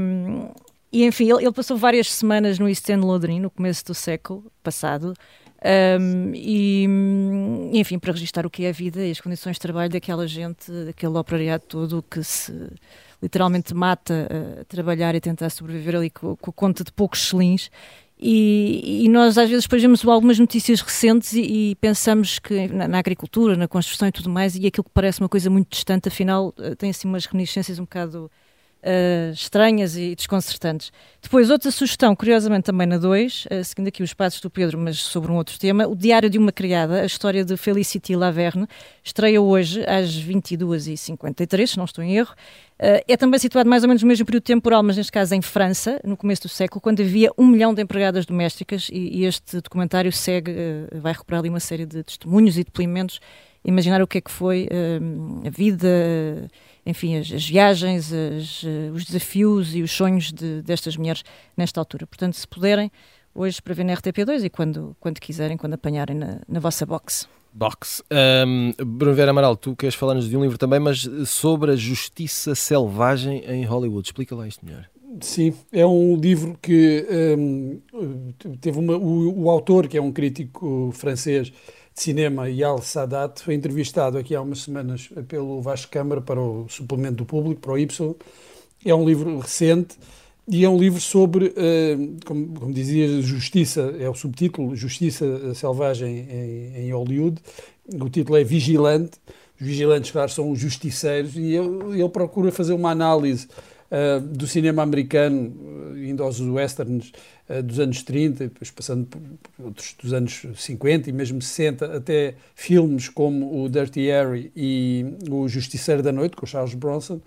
Um, 0.00 0.52
e 0.92 1.04
enfim, 1.04 1.32
ele, 1.32 1.42
ele, 1.42 1.52
passou 1.52 1.76
várias 1.76 2.12
semanas 2.12 2.60
no 2.60 2.68
East 2.68 2.88
End 2.88 3.04
Lodrin, 3.04 3.40
no 3.40 3.50
começo 3.50 3.84
do 3.86 3.92
século 3.92 4.44
passado, 4.62 5.14
um, 6.00 6.30
e 6.32 6.86
enfim, 7.72 7.98
para 7.98 8.12
registrar 8.12 8.46
o 8.46 8.50
que 8.50 8.64
é 8.64 8.68
a 8.68 8.72
vida 8.72 9.04
e 9.04 9.10
as 9.10 9.20
condições 9.20 9.54
de 9.54 9.60
trabalho 9.60 9.90
daquela 9.90 10.28
gente, 10.28 10.70
daquele 10.70 11.18
operariado 11.18 11.64
todo 11.66 12.04
que 12.08 12.22
se 12.22 12.52
literalmente 13.20 13.74
mata 13.74 14.28
a 14.60 14.64
trabalhar 14.66 15.16
e 15.16 15.20
tentar 15.20 15.50
sobreviver 15.50 15.96
ali 15.96 16.10
com, 16.10 16.36
com 16.36 16.50
a 16.50 16.52
conta 16.52 16.84
de 16.84 16.92
poucos 16.92 17.28
selins 17.28 17.68
E, 18.26 19.04
e, 19.04 19.08
nós 19.10 19.36
às 19.36 19.50
vezes 19.50 19.64
depois 19.64 19.82
vemos 19.82 20.02
algumas 20.08 20.38
notícias 20.38 20.80
recentes 20.80 21.34
e, 21.34 21.42
e 21.42 21.74
pensamos 21.74 22.38
que 22.38 22.68
na, 22.68 22.88
na, 22.88 22.98
agricultura, 22.98 23.54
na 23.54 23.68
construção 23.68 24.08
e 24.08 24.12
tudo 24.12 24.30
mais, 24.30 24.56
e 24.56 24.66
aquilo 24.66 24.84
que 24.84 24.90
parece 24.94 25.20
uma 25.20 25.28
coisa 25.28 25.50
muito 25.50 25.68
distante, 25.68 26.08
afinal 26.08 26.54
eh, 26.58 26.74
tem 26.74 26.88
assim 26.88 27.06
umas 27.06 27.26
reminiscências 27.26 27.78
um 27.78 27.82
bocado 27.82 28.30
uh, 28.84 29.32
estranhas 29.32 29.96
e 29.96 30.14
desconcertantes. 30.14 30.92
Depois, 31.20 31.50
outra 31.50 31.70
sugestão, 31.70 32.14
curiosamente 32.14 32.64
também 32.64 32.86
na 32.86 32.98
2, 32.98 33.46
uh, 33.46 33.64
seguindo 33.64 33.88
aqui 33.88 34.02
os 34.02 34.14
passos 34.14 34.40
do 34.40 34.50
Pedro, 34.50 34.78
mas 34.78 34.98
sobre 35.00 35.32
um 35.32 35.36
outro 35.36 35.58
tema, 35.58 35.86
o 35.86 35.96
Diário 35.96 36.28
de 36.28 36.38
uma 36.38 36.52
Criada, 36.52 37.02
a 37.02 37.06
história 37.06 37.44
de 37.44 37.56
Felicity 37.56 38.14
Laverne, 38.14 38.66
estreia 39.02 39.40
hoje 39.40 39.84
às 39.86 40.10
22h53, 40.14 41.66
se 41.66 41.76
não 41.76 41.84
estou 41.84 42.04
em 42.04 42.16
erro. 42.16 42.34
Uh, 42.74 43.00
é 43.06 43.16
também 43.16 43.38
situado 43.38 43.70
mais 43.70 43.84
ou 43.84 43.88
menos 43.88 44.02
no 44.02 44.08
mesmo 44.08 44.26
período 44.26 44.42
temporal, 44.42 44.82
mas 44.82 44.96
neste 44.96 45.12
caso 45.12 45.34
em 45.34 45.40
França, 45.40 46.00
no 46.04 46.16
começo 46.16 46.42
do 46.42 46.48
século, 46.48 46.80
quando 46.80 47.00
havia 47.00 47.30
um 47.38 47.46
milhão 47.46 47.72
de 47.72 47.80
empregadas 47.80 48.26
domésticas 48.26 48.88
e, 48.92 49.20
e 49.20 49.24
este 49.24 49.60
documentário 49.60 50.12
segue, 50.12 50.50
uh, 50.50 51.00
vai 51.00 51.12
recuperar 51.12 51.40
ali 51.40 51.48
uma 51.48 51.60
série 51.60 51.86
de 51.86 52.02
testemunhos 52.02 52.58
e 52.58 52.64
depoimentos, 52.64 53.20
imaginar 53.64 54.02
o 54.02 54.06
que 54.06 54.18
é 54.18 54.20
que 54.20 54.30
foi 54.30 54.68
uh, 54.70 55.46
a 55.46 55.50
vida 55.50 56.50
enfim, 56.86 57.16
as, 57.16 57.32
as 57.32 57.48
viagens, 57.48 58.12
as, 58.12 58.62
os 58.92 59.04
desafios 59.04 59.74
e 59.74 59.82
os 59.82 59.90
sonhos 59.90 60.30
de, 60.30 60.60
destas 60.62 60.96
mulheres 60.96 61.22
nesta 61.56 61.80
altura. 61.80 62.06
Portanto, 62.06 62.34
se 62.34 62.46
puderem, 62.46 62.90
hoje 63.34 63.60
para 63.60 63.74
ver 63.74 63.84
na 63.84 63.94
RTP2 63.94 64.44
e 64.44 64.50
quando, 64.50 64.96
quando 65.00 65.20
quiserem, 65.20 65.56
quando 65.56 65.74
apanharem 65.74 66.16
na, 66.16 66.40
na 66.48 66.60
vossa 66.60 66.86
box. 66.86 67.28
Box. 67.52 68.02
Um, 68.46 68.72
Bruno 68.84 69.14
Vera 69.14 69.30
Amaral, 69.30 69.56
tu 69.56 69.76
queres 69.76 69.94
falar-nos 69.94 70.28
de 70.28 70.36
um 70.36 70.42
livro 70.42 70.58
também, 70.58 70.80
mas 70.80 71.08
sobre 71.26 71.70
a 71.70 71.76
justiça 71.76 72.54
selvagem 72.54 73.44
em 73.46 73.64
Hollywood. 73.64 74.08
Explica 74.08 74.34
lá 74.34 74.46
isto 74.48 74.66
melhor. 74.66 74.88
Sim, 75.20 75.54
é 75.72 75.86
um 75.86 76.16
livro 76.16 76.58
que 76.60 77.06
um, 77.38 77.80
teve 78.60 78.78
uma, 78.78 78.96
o, 78.96 79.44
o, 79.44 79.50
autor, 79.50 79.86
que 79.86 79.96
é 79.96 80.02
um 80.02 80.10
crítico 80.10 80.90
francês, 80.92 81.52
de 81.94 82.02
cinema, 82.02 82.50
Yal 82.50 82.82
Sadat, 82.82 83.40
foi 83.40 83.54
entrevistado 83.54 84.18
aqui 84.18 84.34
há 84.34 84.42
umas 84.42 84.62
semanas 84.62 85.08
pelo 85.28 85.62
Vasco 85.62 85.92
Câmara 85.92 86.20
para 86.20 86.40
o 86.40 86.66
suplemento 86.68 87.18
do 87.18 87.24
público, 87.24 87.60
para 87.60 87.72
o 87.72 87.78
Y. 87.78 88.14
É 88.84 88.92
um 88.92 89.06
livro 89.06 89.38
recente 89.38 89.96
e 90.46 90.64
é 90.64 90.68
um 90.68 90.78
livro 90.78 91.00
sobre, 91.00 91.46
uh, 91.46 92.16
como, 92.24 92.48
como, 92.48 92.72
dizia, 92.72 93.22
justiça, 93.22 93.94
é 93.98 94.08
o 94.08 94.14
subtítulo, 94.14 94.76
Justiça 94.76 95.54
Selvagem 95.54 96.26
em, 96.30 96.86
em 96.86 96.92
Hollywood. 96.92 97.40
O 98.00 98.08
título 98.08 98.36
é 98.38 98.44
Vigilante. 98.44 99.18
Os 99.60 99.66
vigilantes, 99.66 100.10
claro, 100.10 100.30
são 100.30 100.50
os 100.50 100.58
justiceiros 100.58 101.36
e 101.36 101.54
ele, 101.54 102.00
ele 102.00 102.08
procura 102.08 102.50
fazer 102.50 102.72
uma 102.72 102.90
análise 102.90 103.46
uh, 103.90 104.20
do 104.20 104.46
cinema 104.46 104.82
americano, 104.82 105.96
indo 105.96 106.22
aos 106.22 106.40
westerns, 106.40 107.12
eh, 107.46 107.60
dos 107.60 107.78
anos 107.78 108.02
30, 108.02 108.44
depois 108.44 108.70
passando 108.70 109.06
por 109.06 109.20
outros 109.66 109.94
dos 110.02 110.14
anos 110.14 110.46
50 110.56 111.10
e 111.10 111.12
mesmo 111.12 111.42
60, 111.42 111.96
até 111.96 112.36
filmes 112.54 113.10
como 113.10 113.62
o 113.62 113.68
Dirty 113.68 114.06
Harry 114.06 114.50
e 114.56 115.04
o 115.30 115.46
Justiceiro 115.46 116.02
da 116.02 116.10
Noite, 116.10 116.36
com 116.36 116.46
Charles 116.46 116.72
Bronson, 116.72 117.20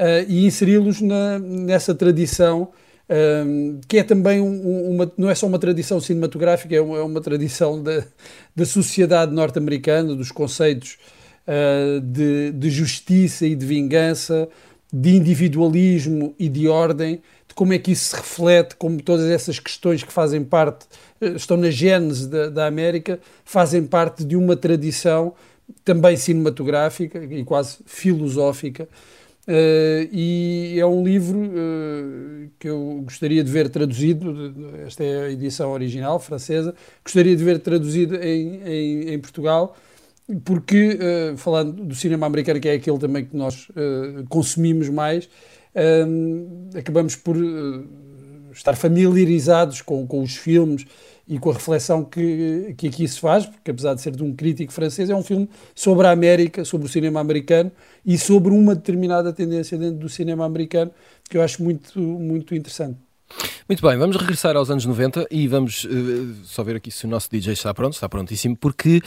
uh, 0.00 0.24
e 0.26 0.46
inseri-los 0.46 1.00
nessa 1.00 1.94
tradição 1.94 2.70
um, 3.08 3.78
eh, 3.78 3.80
que 3.88 3.98
é 3.98 4.04
também 4.04 4.40
uma, 4.40 5.10
não 5.18 5.28
é 5.28 5.34
só 5.34 5.46
uma 5.46 5.58
tradição 5.58 6.00
cinematográfica, 6.00 6.74
é 6.76 6.80
uma, 6.80 6.98
é 6.98 7.02
uma 7.02 7.20
tradição 7.20 7.82
da, 7.82 8.04
da 8.54 8.64
sociedade 8.64 9.32
norte-americana, 9.32 10.14
dos 10.14 10.30
conceitos 10.30 10.96
uh, 11.46 12.00
de, 12.00 12.52
de 12.52 12.70
justiça 12.70 13.44
e 13.44 13.56
de 13.56 13.66
vingança, 13.66 14.48
de 14.92 15.16
individualismo 15.16 16.34
e 16.38 16.48
de 16.48 16.68
ordem, 16.68 17.20
de 17.48 17.54
como 17.54 17.72
é 17.72 17.78
que 17.78 17.90
isso 17.90 18.10
se 18.10 18.16
reflete, 18.16 18.76
como 18.76 19.02
todas 19.02 19.26
essas 19.26 19.58
questões 19.58 20.04
que 20.04 20.12
fazem 20.12 20.44
parte, 20.44 20.86
eh, 21.20 21.30
estão 21.30 21.56
na 21.56 21.70
gênese 21.70 22.28
da, 22.28 22.48
da 22.48 22.66
América, 22.66 23.18
fazem 23.44 23.84
parte 23.84 24.24
de 24.24 24.36
uma 24.36 24.56
tradição 24.56 25.34
também 25.84 26.16
cinematográfica 26.16 27.22
e 27.24 27.44
quase 27.44 27.78
filosófica. 27.86 28.88
Uh, 29.50 30.06
e 30.12 30.78
é 30.78 30.86
um 30.86 31.02
livro 31.02 31.40
uh, 31.40 32.48
que 32.56 32.68
eu 32.68 33.00
gostaria 33.02 33.42
de 33.42 33.50
ver 33.50 33.68
traduzido, 33.68 34.32
esta 34.86 35.02
é 35.02 35.24
a 35.24 35.30
edição 35.32 35.72
original 35.72 36.20
francesa, 36.20 36.72
gostaria 37.02 37.34
de 37.34 37.42
ver 37.42 37.58
traduzido 37.58 38.14
em, 38.14 38.62
em, 38.64 39.14
em 39.14 39.18
Portugal, 39.18 39.76
porque, 40.44 40.96
uh, 41.32 41.36
falando 41.36 41.84
do 41.84 41.96
cinema 41.96 42.26
americano, 42.26 42.60
que 42.60 42.68
é 42.68 42.74
aquele 42.74 42.98
também 43.00 43.24
que 43.24 43.36
nós 43.36 43.66
consumimos 44.28 44.88
mais, 44.88 45.28
acabamos 46.78 47.16
por 47.16 47.36
estar 48.52 48.76
familiarizados 48.76 49.82
com, 49.82 50.06
com 50.06 50.22
os 50.22 50.36
filmes 50.36 50.86
e 51.30 51.38
com 51.38 51.50
a 51.50 51.52
reflexão 51.54 52.04
que, 52.04 52.74
que 52.76 52.88
aqui 52.88 53.06
se 53.06 53.20
faz, 53.20 53.46
porque 53.46 53.70
apesar 53.70 53.94
de 53.94 54.00
ser 54.00 54.16
de 54.16 54.24
um 54.24 54.34
crítico 54.34 54.72
francês, 54.72 55.08
é 55.08 55.14
um 55.14 55.22
filme 55.22 55.48
sobre 55.76 56.08
a 56.08 56.10
América, 56.10 56.64
sobre 56.64 56.88
o 56.88 56.90
cinema 56.90 57.20
americano 57.20 57.70
e 58.04 58.18
sobre 58.18 58.52
uma 58.52 58.74
determinada 58.74 59.32
tendência 59.32 59.78
dentro 59.78 60.00
do 60.00 60.08
cinema 60.08 60.44
americano 60.44 60.90
que 61.28 61.36
eu 61.36 61.42
acho 61.42 61.62
muito, 61.62 62.00
muito 62.00 62.52
interessante. 62.52 62.98
Muito 63.68 63.80
bem, 63.80 63.96
vamos 63.96 64.16
regressar 64.16 64.56
aos 64.56 64.68
anos 64.72 64.84
90 64.84 65.28
e 65.30 65.46
vamos 65.46 65.84
uh, 65.84 66.34
só 66.42 66.64
ver 66.64 66.74
aqui 66.74 66.90
se 66.90 67.04
o 67.04 67.08
nosso 67.08 67.30
DJ 67.30 67.52
está 67.52 67.72
pronto, 67.72 67.92
está 67.92 68.08
prontíssimo, 68.08 68.56
porque 68.56 69.00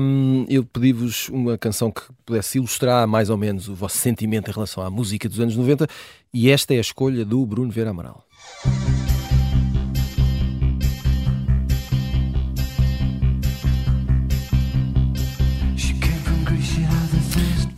um, 0.00 0.46
eu 0.48 0.64
pedi-vos 0.64 1.28
uma 1.30 1.58
canção 1.58 1.90
que 1.90 2.02
pudesse 2.24 2.58
ilustrar 2.58 3.08
mais 3.08 3.28
ou 3.28 3.36
menos 3.36 3.68
o 3.68 3.74
vosso 3.74 3.98
sentimento 3.98 4.48
em 4.48 4.54
relação 4.54 4.84
à 4.84 4.88
música 4.88 5.28
dos 5.28 5.40
anos 5.40 5.56
90 5.56 5.88
e 6.32 6.48
esta 6.48 6.74
é 6.74 6.78
a 6.78 6.80
escolha 6.80 7.24
do 7.24 7.44
Bruno 7.44 7.72
Vera 7.72 7.90
Amaral. 7.90 8.24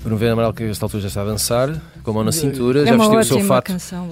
Bruno 0.09 0.19
Vera 0.19 0.33
Amaral, 0.33 0.55
que 0.55 0.63
a 0.63 0.67
esta 0.69 0.87
altura 0.87 1.03
já 1.03 1.09
está 1.09 1.21
a 1.21 1.25
dançar, 1.27 1.83
com 2.03 2.11
a 2.11 2.15
mão 2.15 2.25
na 2.25 2.33
cintura, 2.33 2.83
é 2.83 2.87
já 2.87 2.97
vestiu 2.97 3.19
o 3.19 3.25
seu 3.25 3.41
fato. 3.41 3.67
Canção, 3.67 4.09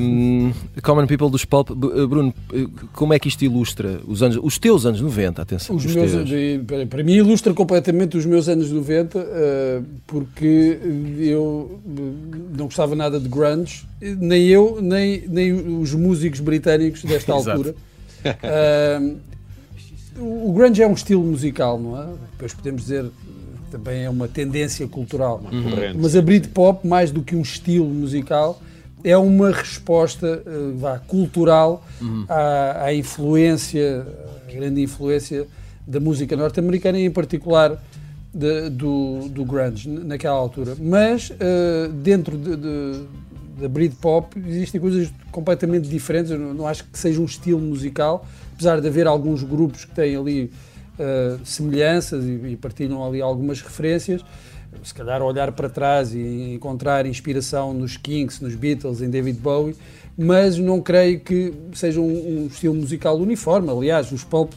um, 0.00 0.52
Common 0.80 1.06
People 1.08 1.28
dos 1.30 1.44
Pulp. 1.44 1.70
Eh, 1.70 2.06
Bruno, 2.06 2.32
eh, 2.52 2.66
como 2.92 3.12
é 3.12 3.18
que 3.18 3.26
isto 3.26 3.44
ilustra 3.44 4.00
os, 4.06 4.22
anos, 4.22 4.38
os 4.40 4.56
teus 4.56 4.86
anos 4.86 5.00
90? 5.00 5.42
Atenção. 5.42 5.74
Os, 5.74 5.84
os 5.84 5.94
meus, 5.94 6.12
para, 6.64 6.86
para 6.86 7.02
mim, 7.02 7.14
ilustra 7.14 7.52
completamente 7.52 8.16
os 8.16 8.24
meus 8.24 8.48
anos 8.48 8.70
90, 8.70 9.18
uh, 9.18 9.84
porque 10.06 10.78
eu 11.18 11.80
não 12.56 12.66
gostava 12.66 12.94
nada 12.94 13.18
de 13.18 13.28
grunge, 13.28 13.84
nem 14.00 14.46
eu, 14.46 14.78
nem, 14.80 15.24
nem 15.26 15.52
os 15.80 15.92
músicos 15.92 16.38
britânicos 16.38 17.02
desta 17.02 17.32
altura. 17.34 17.74
Uh, 18.24 19.16
o 20.18 20.52
grunge 20.52 20.80
é 20.82 20.86
um 20.86 20.94
estilo 20.94 21.24
musical, 21.24 21.80
não 21.80 22.00
é? 22.00 22.06
Depois 22.32 22.54
podemos 22.54 22.82
dizer 22.82 23.10
também 23.76 24.04
é 24.04 24.10
uma 24.10 24.26
tendência 24.26 24.88
cultural. 24.88 25.42
Mas 26.00 26.16
a 26.16 26.22
Britpop, 26.22 26.86
mais 26.86 27.10
do 27.10 27.22
que 27.22 27.36
um 27.36 27.42
estilo 27.42 27.86
musical, 27.86 28.60
é 29.04 29.16
uma 29.16 29.52
resposta 29.52 30.42
uh, 30.46 30.76
vá, 30.76 30.98
cultural 30.98 31.84
uhum. 32.00 32.24
à, 32.28 32.86
à, 32.86 32.94
influência, 32.94 34.06
à 34.48 34.52
grande 34.52 34.82
influência 34.82 35.46
da 35.86 36.00
música 36.00 36.34
norte-americana 36.36 36.98
e 36.98 37.04
em 37.04 37.10
particular 37.10 37.80
de, 38.34 38.70
do, 38.70 39.28
do 39.28 39.44
grunge 39.44 39.88
naquela 39.88 40.36
altura. 40.36 40.74
Mas 40.80 41.30
uh, 41.30 41.92
dentro 41.92 42.36
de, 42.36 42.56
de, 42.56 43.02
da 43.60 43.68
Britpop 43.68 44.36
existem 44.48 44.80
coisas 44.80 45.12
completamente 45.30 45.88
diferentes. 45.88 46.30
Eu 46.32 46.38
não, 46.38 46.54
não 46.54 46.66
acho 46.66 46.82
que 46.84 46.98
seja 46.98 47.20
um 47.20 47.26
estilo 47.26 47.60
musical, 47.60 48.26
apesar 48.54 48.80
de 48.80 48.88
haver 48.88 49.06
alguns 49.06 49.42
grupos 49.42 49.84
que 49.84 49.94
têm 49.94 50.16
ali 50.16 50.50
uh, 50.98 51.44
semelhanças 51.44 52.24
e, 52.24 52.52
e, 52.52 52.56
partilham 52.56 53.04
ali 53.04 53.20
algumas 53.20 53.60
referências. 53.60 54.24
Se 54.82 54.92
calhar 54.92 55.22
olhar 55.22 55.52
para 55.52 55.68
trás 55.68 56.14
e 56.14 56.54
encontrar 56.54 57.06
inspiração 57.06 57.72
nos 57.72 57.96
Kinks, 57.96 58.40
nos 58.40 58.54
Beatles, 58.54 59.00
em 59.00 59.08
David 59.08 59.38
Bowie, 59.38 59.74
mas 60.18 60.58
não 60.58 60.80
creio 60.80 61.20
que 61.20 61.52
seja 61.72 62.00
um, 62.00 62.44
um 62.44 62.46
estilo 62.46 62.74
musical 62.74 63.16
uniforme. 63.16 63.70
Aliás, 63.70 64.12
os 64.12 64.24
Pulp 64.24 64.52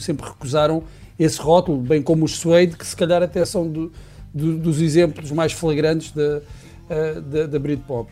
sempre 0.00 0.26
recusaram 0.26 0.84
esse 1.18 1.38
rótulo, 1.38 1.82
bem 1.82 2.00
como 2.00 2.24
os 2.24 2.38
Suede, 2.38 2.76
que 2.76 2.86
se 2.86 2.96
calhar 2.96 3.22
até 3.22 3.44
são 3.44 3.68
do, 3.68 3.92
do, 4.32 4.56
dos 4.56 4.80
exemplos 4.80 5.30
mais 5.30 5.52
flagrantes 5.52 6.12
da, 6.12 6.38
uh, 6.38 7.20
da, 7.20 7.46
da 7.46 7.58
Britpop. 7.58 8.10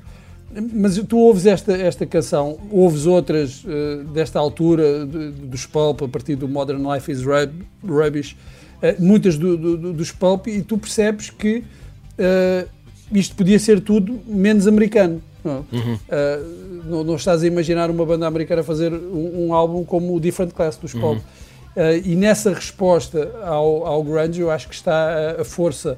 Mas 0.72 0.96
tu 1.06 1.18
ouves 1.18 1.44
esta, 1.44 1.72
esta 1.74 2.06
canção, 2.06 2.58
ouves 2.70 3.06
outras 3.06 3.64
uh, 3.64 4.04
desta 4.12 4.38
altura, 4.38 5.04
de, 5.04 5.30
dos 5.30 5.66
Pulp, 5.66 6.02
a 6.02 6.08
partir 6.08 6.36
do 6.36 6.48
Modern 6.48 6.90
Life 6.90 7.10
is 7.12 7.20
Rubbish, 7.22 8.34
uh, 8.82 9.02
muitas 9.02 9.36
do, 9.36 9.56
do, 9.56 9.92
dos 9.92 10.10
Pulp, 10.10 10.46
e 10.46 10.62
tu 10.62 10.78
percebes 10.78 11.28
que 11.28 11.58
uh, 11.58 12.68
isto 13.12 13.36
podia 13.36 13.58
ser 13.58 13.80
tudo 13.80 14.18
menos 14.26 14.66
americano. 14.66 15.22
Não, 15.44 15.64
uhum. 15.72 15.98
não, 16.84 17.04
não, 17.04 17.14
estás 17.14 17.44
a 17.44 17.46
imaginar 17.46 17.90
uma 17.90 18.04
banda 18.04 18.26
americana 18.26 18.62
fazer 18.62 18.92
um, 18.92 19.46
um 19.46 19.54
álbum 19.54 19.84
como 19.84 20.14
o 20.14 20.20
Different 20.20 20.52
Class 20.52 20.76
dos 20.76 20.92
Pulp. 20.92 21.18
Uhum. 21.18 22.02
e 22.04 22.16
nessa 22.16 22.52
resposta 22.52 23.32
ao, 23.44 23.86
ao 23.86 24.02
grunge, 24.02 24.40
eu 24.40 24.50
acho 24.50 24.68
que 24.68 24.74
está 24.74 25.36
a, 25.38 25.42
a 25.42 25.44
força 25.44 25.96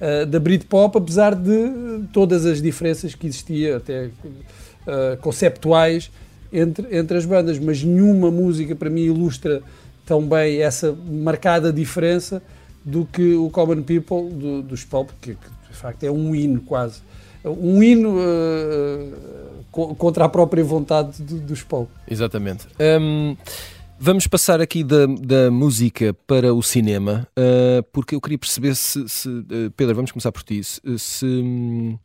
uh, 0.00 0.26
da 0.26 0.38
Britpop, 0.38 0.98
apesar 0.98 1.34
de 1.34 2.04
todas 2.12 2.44
as 2.46 2.60
diferenças 2.60 3.14
que 3.14 3.26
existia, 3.26 3.76
até 3.76 4.06
uh, 4.06 5.16
conceptuais, 5.20 6.10
entre, 6.52 6.96
entre 6.96 7.16
as 7.16 7.24
bandas, 7.24 7.58
mas 7.58 7.82
nenhuma 7.82 8.30
música 8.30 8.74
para 8.74 8.88
mim 8.88 9.02
ilustra 9.02 9.62
tão 10.04 10.26
bem 10.26 10.62
essa 10.62 10.96
marcada 11.06 11.72
diferença 11.72 12.42
do 12.84 13.04
que 13.04 13.34
o 13.34 13.50
Common 13.50 13.82
People 13.82 14.30
do, 14.30 14.62
dos 14.62 14.84
Pulp, 14.84 15.10
que, 15.20 15.34
que, 15.34 15.48
de 15.70 15.76
facto 15.76 16.04
é 16.04 16.10
um 16.10 16.34
hino 16.34 16.60
quase. 16.60 17.00
Um 17.44 17.82
hino 17.82 18.16
uh, 18.16 19.94
contra 19.96 20.24
a 20.24 20.28
própria 20.28 20.62
vontade 20.62 21.20
do, 21.22 21.38
dos 21.38 21.62
Pulp. 21.62 21.88
Exatamente. 22.08 22.66
Um, 23.00 23.36
vamos 23.98 24.26
passar 24.26 24.60
aqui 24.60 24.82
da, 24.82 25.06
da 25.06 25.50
música 25.50 26.14
para 26.26 26.54
o 26.54 26.62
cinema, 26.62 27.26
uh, 27.38 27.82
porque 27.92 28.14
eu 28.14 28.20
queria 28.20 28.38
perceber 28.38 28.74
se, 28.74 29.08
se 29.08 29.28
uh, 29.28 29.70
Pedro, 29.76 29.94
vamos 29.94 30.12
começar 30.12 30.32
por 30.32 30.42
ti, 30.42 30.62
se, 30.62 30.80
se 30.98 31.24
um, 31.26 31.98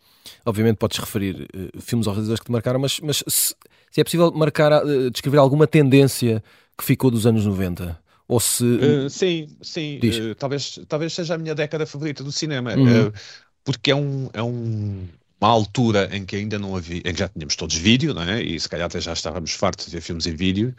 obviamente 0.46 0.78
podes 0.78 0.98
referir 0.98 1.48
filmes 1.80 2.08
ou 2.08 2.14
realizadores 2.14 2.40
que 2.40 2.46
te 2.46 2.52
marcaram, 2.52 2.80
mas, 2.80 3.00
mas 3.00 3.24
se, 3.28 3.56
se 3.92 4.02
é 4.02 4.04
possível 4.04 4.32
marcar, 4.32 4.82
descrever 5.12 5.38
alguma 5.38 5.68
tendência 5.68 6.44
que 6.78 6.84
ficou 6.84 7.12
dos 7.12 7.26
anos 7.26 7.46
90? 7.46 8.00
Ou 8.32 8.40
se... 8.40 8.64
Uh, 8.64 9.10
sim, 9.10 9.50
sim. 9.62 10.00
Uh, 10.00 10.34
talvez, 10.36 10.80
talvez 10.88 11.12
seja 11.12 11.36
a 11.36 11.38
minha 11.38 11.54
década 11.54 11.86
favorita 11.86 12.24
do 12.24 12.32
cinema. 12.32 12.74
Uhum. 12.74 13.08
Uh, 13.08 13.14
porque 13.62 13.92
é, 13.92 13.96
um, 13.96 14.30
é 14.32 14.42
um, 14.42 15.06
uma 15.42 15.50
altura 15.50 16.10
em 16.16 16.26
que 16.26 16.38
ainda 16.38 16.58
não 16.58 16.74
havia, 16.74 17.00
em 17.00 17.14
que 17.14 17.20
já 17.20 17.28
tínhamos 17.28 17.58
todos 17.58 17.76
vídeo, 17.76 18.14
não 18.14 18.24
é? 18.24 18.42
E 18.42 18.58
se 18.58 18.70
calhar 18.70 18.86
até 18.86 19.02
já 19.02 19.12
estávamos 19.12 19.52
fartos 19.52 19.88
de 19.88 19.92
ver 19.92 20.02
filmes 20.02 20.26
em 20.28 20.34
vídeo. 20.34 20.74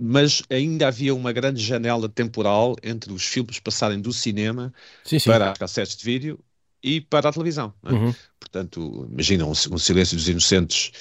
Mas 0.00 0.42
ainda 0.48 0.88
havia 0.88 1.14
uma 1.14 1.32
grande 1.32 1.62
janela 1.62 2.08
temporal 2.08 2.76
entre 2.82 3.12
os 3.12 3.24
filmes 3.24 3.58
passarem 3.58 4.00
do 4.00 4.12
cinema 4.12 4.72
sim, 5.04 5.18
sim. 5.18 5.30
para 5.30 5.50
as 5.50 5.58
cassetes 5.58 5.96
de 5.96 6.04
vídeo 6.04 6.38
e 6.82 7.00
para 7.00 7.28
a 7.28 7.32
televisão. 7.32 7.72
É? 7.84 7.92
Uhum. 7.92 8.14
Portanto, 8.38 9.08
imagina 9.10 9.44
um, 9.44 9.50
um 9.50 9.78
Silêncio 9.78 10.16
dos 10.16 10.28
Inocentes 10.28 10.92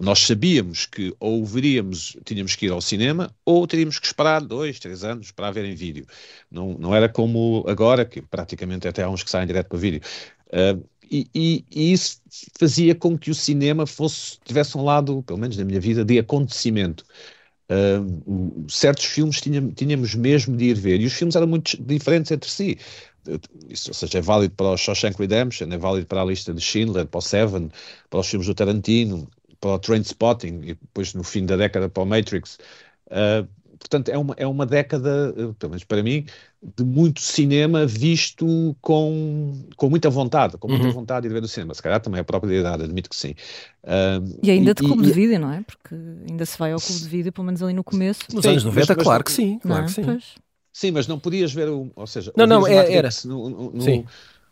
nós 0.00 0.20
sabíamos 0.20 0.86
que 0.86 1.14
ou 1.18 1.44
veríamos, 1.44 2.16
tínhamos 2.24 2.54
que 2.54 2.66
ir 2.66 2.72
ao 2.72 2.80
cinema, 2.80 3.34
ou 3.44 3.66
teríamos 3.66 3.98
que 3.98 4.06
esperar 4.06 4.40
dois, 4.40 4.78
três 4.78 5.02
anos 5.04 5.30
para 5.30 5.50
ver 5.50 5.64
em 5.64 5.74
vídeo. 5.74 6.06
Não, 6.50 6.76
não 6.78 6.94
era 6.94 7.08
como 7.08 7.64
agora, 7.66 8.04
que 8.04 8.22
praticamente 8.22 8.86
até 8.86 9.02
há 9.02 9.10
uns 9.10 9.22
que 9.22 9.30
saem 9.30 9.46
direto 9.46 9.68
para 9.68 9.78
vídeo. 9.78 10.00
Uh, 10.48 10.84
e, 11.10 11.26
e, 11.34 11.64
e, 11.70 11.92
isso 11.92 12.20
fazia 12.58 12.94
com 12.94 13.18
que 13.18 13.30
o 13.30 13.34
cinema 13.34 13.86
fosse, 13.86 14.38
tivesse 14.44 14.78
um 14.78 14.84
lado, 14.84 15.22
pelo 15.24 15.38
menos 15.38 15.56
na 15.56 15.64
minha 15.64 15.80
vida, 15.80 16.04
de 16.04 16.18
acontecimento. 16.18 17.04
Certos 18.68 19.04
filmes 19.04 19.40
tínhamos, 19.40 19.74
tínhamos 19.74 20.14
mesmo 20.14 20.56
de 20.56 20.66
ir 20.66 20.74
ver, 20.74 21.00
e 21.00 21.06
os 21.06 21.12
filmes 21.12 21.36
eram 21.36 21.46
muito 21.46 21.76
diferentes 21.82 22.30
entre 22.30 22.50
si. 22.50 22.78
Isso, 23.68 23.90
ou 23.90 23.94
seja, 23.94 24.18
é 24.18 24.20
válido 24.20 24.54
para 24.54 24.66
o 24.66 24.76
Shawshank 24.76 25.16
Redemption, 25.18 25.72
é 25.72 25.78
válido 25.78 26.06
para 26.06 26.22
a 26.22 26.24
lista 26.24 26.52
de 26.52 26.60
Schindler, 26.60 27.06
para 27.06 27.18
o 27.18 27.22
Seven, 27.22 27.70
para 28.10 28.20
os 28.20 28.28
filmes 28.28 28.48
do 28.48 28.54
Tarantino, 28.54 29.28
para 29.60 29.70
o 29.70 29.78
Trainspotting 29.78 30.60
e 30.64 30.74
depois 30.74 31.14
no 31.14 31.22
fim 31.22 31.46
da 31.46 31.56
década 31.56 31.88
para 31.88 32.02
o 32.02 32.06
Matrix. 32.06 32.58
Uh, 33.06 33.46
portanto, 33.82 34.08
é 34.08 34.16
uma, 34.16 34.34
é 34.36 34.46
uma 34.46 34.64
década, 34.64 35.34
uh, 35.36 35.54
pelo 35.54 35.70
menos 35.70 35.84
para 35.84 36.02
mim, 36.02 36.24
de 36.76 36.84
muito 36.84 37.20
cinema 37.20 37.84
visto 37.84 38.76
com, 38.80 39.66
com 39.76 39.90
muita 39.90 40.08
vontade, 40.08 40.56
com 40.56 40.68
muita 40.68 40.86
uhum. 40.86 40.92
vontade 40.92 41.26
de 41.26 41.34
ver 41.34 41.42
o 41.42 41.48
cinema. 41.48 41.74
Se 41.74 41.82
calhar 41.82 42.00
também 42.00 42.20
a 42.20 42.24
própria 42.24 42.54
idade, 42.54 42.84
admito 42.84 43.10
que 43.10 43.16
sim. 43.16 43.34
Uh, 43.82 44.38
e 44.42 44.50
ainda 44.50 44.72
de 44.72 44.82
clube 44.82 45.02
e, 45.02 45.06
de 45.06 45.12
vídeo, 45.12 45.40
não 45.40 45.52
é? 45.52 45.62
Porque 45.62 45.94
ainda 46.28 46.46
se 46.46 46.56
vai 46.58 46.72
ao 46.72 46.80
clube 46.80 47.00
de 47.02 47.08
vídeo, 47.08 47.32
pelo 47.32 47.44
menos 47.44 47.62
ali 47.62 47.72
no 47.72 47.84
começo. 47.84 48.22
Nos 48.32 48.46
anos 48.46 48.64
90, 48.64 48.94
mas, 48.94 49.04
claro 49.04 49.24
que 49.24 49.32
sim, 49.32 49.58
claro 49.58 49.84
que 49.86 49.92
sim. 49.92 50.04
Pois. 50.04 50.34
Sim, 50.72 50.90
mas 50.90 51.06
não 51.06 51.18
podias 51.18 51.52
ver 51.52 51.68
o. 51.68 51.90
Ou 51.94 52.06
seja, 52.06 52.32
não, 52.34 52.46
não, 52.46 52.66
é, 52.66 52.94
era. 52.94 53.10
No, 53.26 53.50
no, 53.50 53.72
no, 53.72 54.04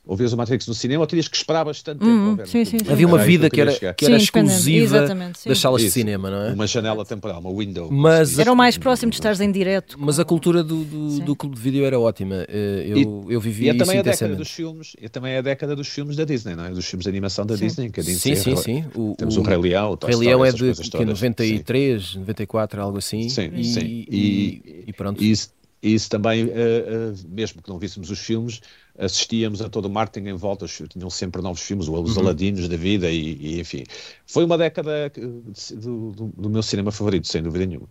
ou 0.07 0.17
vês 0.17 0.33
o 0.33 0.37
Matrix 0.37 0.67
no 0.67 0.75
cinema 0.75 1.03
ou 1.03 1.07
terias 1.07 1.29
que 1.29 1.37
esperar 1.37 1.65
bastante 1.65 1.99
tempo 1.99 2.11
uhum. 2.11 2.37
Sim, 2.47 2.65
sim, 2.65 2.79
sim. 2.79 2.91
Havia 2.91 3.07
uma 3.07 3.19
vida 3.19 3.51
que 3.51 3.61
era, 3.61 3.73
que 3.93 4.05
era 4.05 4.17
exclusiva 4.17 5.07
das 5.47 5.59
salas 5.59 5.83
Isso, 5.83 5.91
de 5.91 5.93
cinema, 5.93 6.31
não 6.31 6.43
é? 6.43 6.53
Uma 6.53 6.67
janela 6.67 7.05
temporal, 7.05 7.41
uma 7.41 7.53
window. 7.57 7.91
Mas 7.91 8.39
era 8.39 8.53
o 8.53 8.57
mais 8.57 8.79
próximo 8.79 9.11
de 9.11 9.17
estares 9.17 9.41
em 9.41 9.53
direto. 9.53 9.97
Mas 10.01 10.19
a 10.19 10.25
cultura 10.25 10.65
do, 10.65 10.85
do, 10.85 11.21
do, 11.21 11.37
clube 11.37 11.55
de 11.55 11.63
vídeo 11.63 11.85
era 11.85 12.01
ótima. 12.01 12.47
Eh, 12.49 12.87
eu, 12.89 13.27
e, 13.29 13.35
eu 13.35 13.41
vivi 13.41 13.67
e 13.67 13.69
é 13.69 13.75
também 13.75 13.99
a 13.99 14.03
década 14.03 14.35
dos 14.35 14.51
filmes, 14.51 14.97
e 15.01 15.05
é 15.05 15.09
também 15.09 15.37
a 15.37 15.43
década 15.43 15.77
dos 15.77 15.89
filmes 15.89 16.17
da 16.17 16.25
Disney, 16.25 16.57
não 16.57 16.65
é? 16.65 16.71
Dos 16.71 16.87
filmes 16.87 17.05
de 17.05 17.09
animação 17.11 17.45
da 17.45 17.55
Disney, 17.55 17.91
que 17.91 18.01
a 18.01 18.03
Disney 18.03 18.37
Sim, 18.37 18.57
sim, 18.57 18.57
sim. 18.57 18.85
O, 18.95 19.15
Temos 19.17 19.37
o, 19.37 19.43
Rei 19.43 19.59
Leão, 19.59 19.99
o 20.01 20.07
Rei 20.07 20.17
Leão 20.17 20.45
é 20.45 20.51
de 20.51 20.73
que, 20.91 21.05
93, 21.05 22.17
94, 22.17 22.81
algo 22.81 22.99
assim. 22.99 23.29
Sim, 23.29 23.51
e, 23.55 23.65
sim. 23.65 23.81
E, 24.11 24.85
e 24.87 24.93
pronto. 24.93 25.23
Isso, 25.23 25.51
isso 25.83 26.11
também, 26.11 26.45
uh, 26.45 26.49
uh, 26.49 27.15
mesmo 27.29 27.63
que 27.63 27.69
não 27.69 27.79
víssemos 27.79 28.11
os 28.11 28.19
filmes, 28.19 28.61
assistíamos 29.01 29.63
a 29.63 29.69
todo 29.69 29.87
o 29.87 29.91
marketing 29.91 30.29
em 30.29 30.35
volta, 30.35 30.67
tinham 30.67 31.09
sempre 31.09 31.41
novos 31.41 31.63
filmes, 31.63 31.89
os 31.89 32.17
uhum. 32.17 32.23
Aladinos 32.23 32.69
da 32.69 32.77
vida 32.77 33.11
e, 33.11 33.37
e, 33.41 33.61
enfim. 33.61 33.85
Foi 34.27 34.45
uma 34.45 34.59
década 34.59 35.11
do, 35.11 36.13
do, 36.13 36.33
do, 36.37 36.51
meu 36.51 36.63
cinema 36.63 36.93
favorito, 36.93 37.27
sem 37.27 37.43
dúvida 37.43 37.65
nenhuma. 37.67 37.89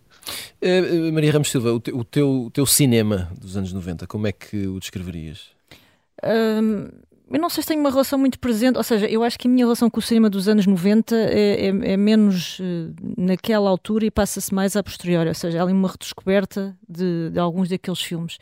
Uh, 0.62 1.12
Maria 1.12 1.32
Ramos 1.32 1.50
Silva, 1.50 1.72
o, 1.72 1.80
te, 1.80 1.90
o, 1.90 2.04
teu, 2.04 2.44
o 2.44 2.50
teu 2.50 2.64
cinema 2.64 3.30
dos 3.38 3.56
anos 3.56 3.72
90, 3.72 4.06
como 4.06 4.28
é 4.28 4.32
que 4.32 4.68
o 4.68 4.78
descreverias? 4.78 5.48
Um, 6.24 6.88
eu 7.28 7.40
não 7.40 7.50
sei 7.50 7.62
se 7.62 7.68
tenho 7.68 7.80
uma 7.80 7.90
relação 7.90 8.18
muito 8.18 8.38
presente, 8.38 8.76
ou 8.76 8.82
seja, 8.84 9.06
eu 9.06 9.24
acho 9.24 9.38
que 9.38 9.48
a 9.48 9.50
minha 9.50 9.64
relação 9.64 9.90
com 9.90 9.98
o 9.98 10.02
cinema 10.02 10.30
dos 10.30 10.46
anos 10.46 10.66
90 10.66 11.16
é, 11.16 11.66
é, 11.66 11.68
é 11.68 11.96
menos 11.96 12.60
uh, 12.60 12.94
naquela 13.16 13.68
altura 13.68 14.06
e 14.06 14.10
passa-se 14.10 14.54
mais 14.54 14.76
a 14.76 14.82
posteriori, 14.82 15.28
ou 15.28 15.34
seja, 15.34 15.58
há 15.58 15.62
ali 15.62 15.72
uma 15.72 15.88
redescoberta 15.88 16.76
de, 16.88 17.30
de 17.30 17.38
alguns 17.38 17.68
daqueles 17.68 18.00
filmes. 18.00 18.38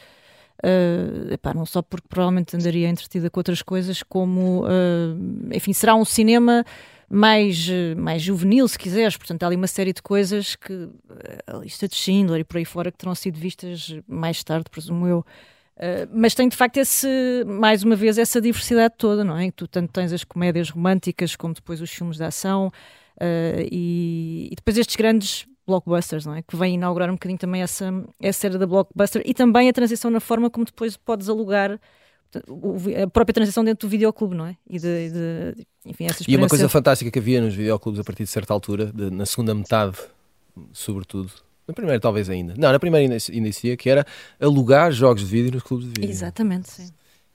Uh, 0.65 1.33
epá, 1.33 1.55
não 1.55 1.65
só 1.65 1.81
porque 1.81 2.09
provavelmente 2.09 2.57
andaria 2.57 2.89
entretida 2.89 3.31
com 3.31 3.39
outras 3.39 3.63
coisas, 3.63 4.03
como, 4.03 4.65
uh, 4.65 5.55
enfim, 5.55 5.73
será 5.73 5.95
um 5.95 6.05
cinema 6.05 6.65
mais, 7.09 7.69
mais 7.97 8.23
juvenil, 8.23 8.67
se 8.67 8.79
quiseres. 8.79 9.17
Portanto, 9.17 9.43
há 9.45 9.47
ali 9.47 9.57
uma 9.57 9.69
série 9.69 9.93
de 9.93 10.03
coisas 10.03 10.57
que 10.57 10.89
a 11.47 11.57
lista 11.59 11.87
de 11.87 11.95
Schindler 11.95 12.41
e 12.41 12.45
por 12.45 12.59
aí 12.59 12.65
fora 12.65 12.91
que 12.91 12.99
terão 12.99 13.15
sido 13.15 13.39
vistas 13.39 13.97
mais 14.07 14.43
tarde, 14.43 14.69
presumo 14.71 15.07
eu. 15.07 15.25
Uh, 15.77 16.11
mas 16.13 16.35
tem 16.35 16.49
de 16.49 16.57
facto 16.57 16.77
esse, 16.79 17.07
mais 17.47 17.85
uma 17.85 17.95
vez, 17.95 18.19
essa 18.19 18.41
diversidade 18.41 18.95
toda, 18.99 19.23
não 19.23 19.39
é? 19.39 19.51
Tu 19.53 19.69
tanto 19.69 19.93
tens 19.93 20.13
as 20.13 20.25
comédias 20.25 20.71
românticas 20.71 21.37
como 21.37 21.55
depois 21.55 21.81
os 21.81 21.91
filmes 21.91 22.17
de 22.17 22.25
ação 22.25 22.71
e, 23.71 24.49
e, 24.53 24.55
depois 24.55 24.79
estes 24.79 24.95
grandes 24.95 25.45
blockbusters, 25.69 26.27
não 26.27 26.35
é? 26.35 26.43
Que 26.43 26.57
vem 26.57 26.75
inaugurar 26.75 27.09
um 27.11 27.13
bocadinho 27.13 27.39
também 27.39 27.63
essa, 27.63 27.93
essa 28.21 28.47
era 28.47 28.59
da 28.59 28.67
blockbuster 28.67 29.23
e 29.25 29.35
também 29.35 29.69
a 29.69 29.73
transição 29.73 30.11
na 30.11 30.21
forma 30.21 30.51
como 30.51 30.65
depois 30.65 30.97
podes 30.97 31.29
alugar 31.29 31.79
a 33.03 33.07
própria 33.07 33.35
transição 33.35 33.65
dentro 33.65 33.89
do 33.89 33.91
videoclube, 33.91 34.35
não 34.35 34.47
é? 34.47 34.57
E, 34.69 34.79
de, 34.79 35.11
de, 35.11 35.67
enfim, 35.87 36.07
essa 36.07 36.25
e 36.27 36.37
uma 36.37 36.49
coisa 36.49 36.69
fantástica 36.69 37.11
que 37.11 37.19
havia 37.19 37.41
nos 37.41 37.55
videoclubes 37.55 38.01
a 38.01 38.05
partir 38.05 38.25
de 38.25 38.31
certa 38.31 38.53
altura, 38.53 38.87
de, 38.87 39.11
na 39.11 39.25
segunda 39.25 39.55
metade, 39.55 39.97
sobretudo, 40.73 41.31
na 41.67 41.73
primeira 41.73 42.01
talvez 42.01 42.29
ainda, 42.29 42.55
não, 42.59 42.71
na 42.71 42.79
primeira 42.79 43.05
ainda, 43.05 43.25
ainda 43.33 43.49
existia, 43.49 43.77
que 43.77 43.89
era 43.89 44.07
alugar 44.41 44.93
jogos 44.93 45.23
de 45.23 45.29
vídeo 45.29 45.53
nos 45.53 45.63
clubes 45.63 45.87
de 45.87 46.01
vídeo. 46.01 46.11
Exatamente, 46.11 46.71
sim. 46.71 46.91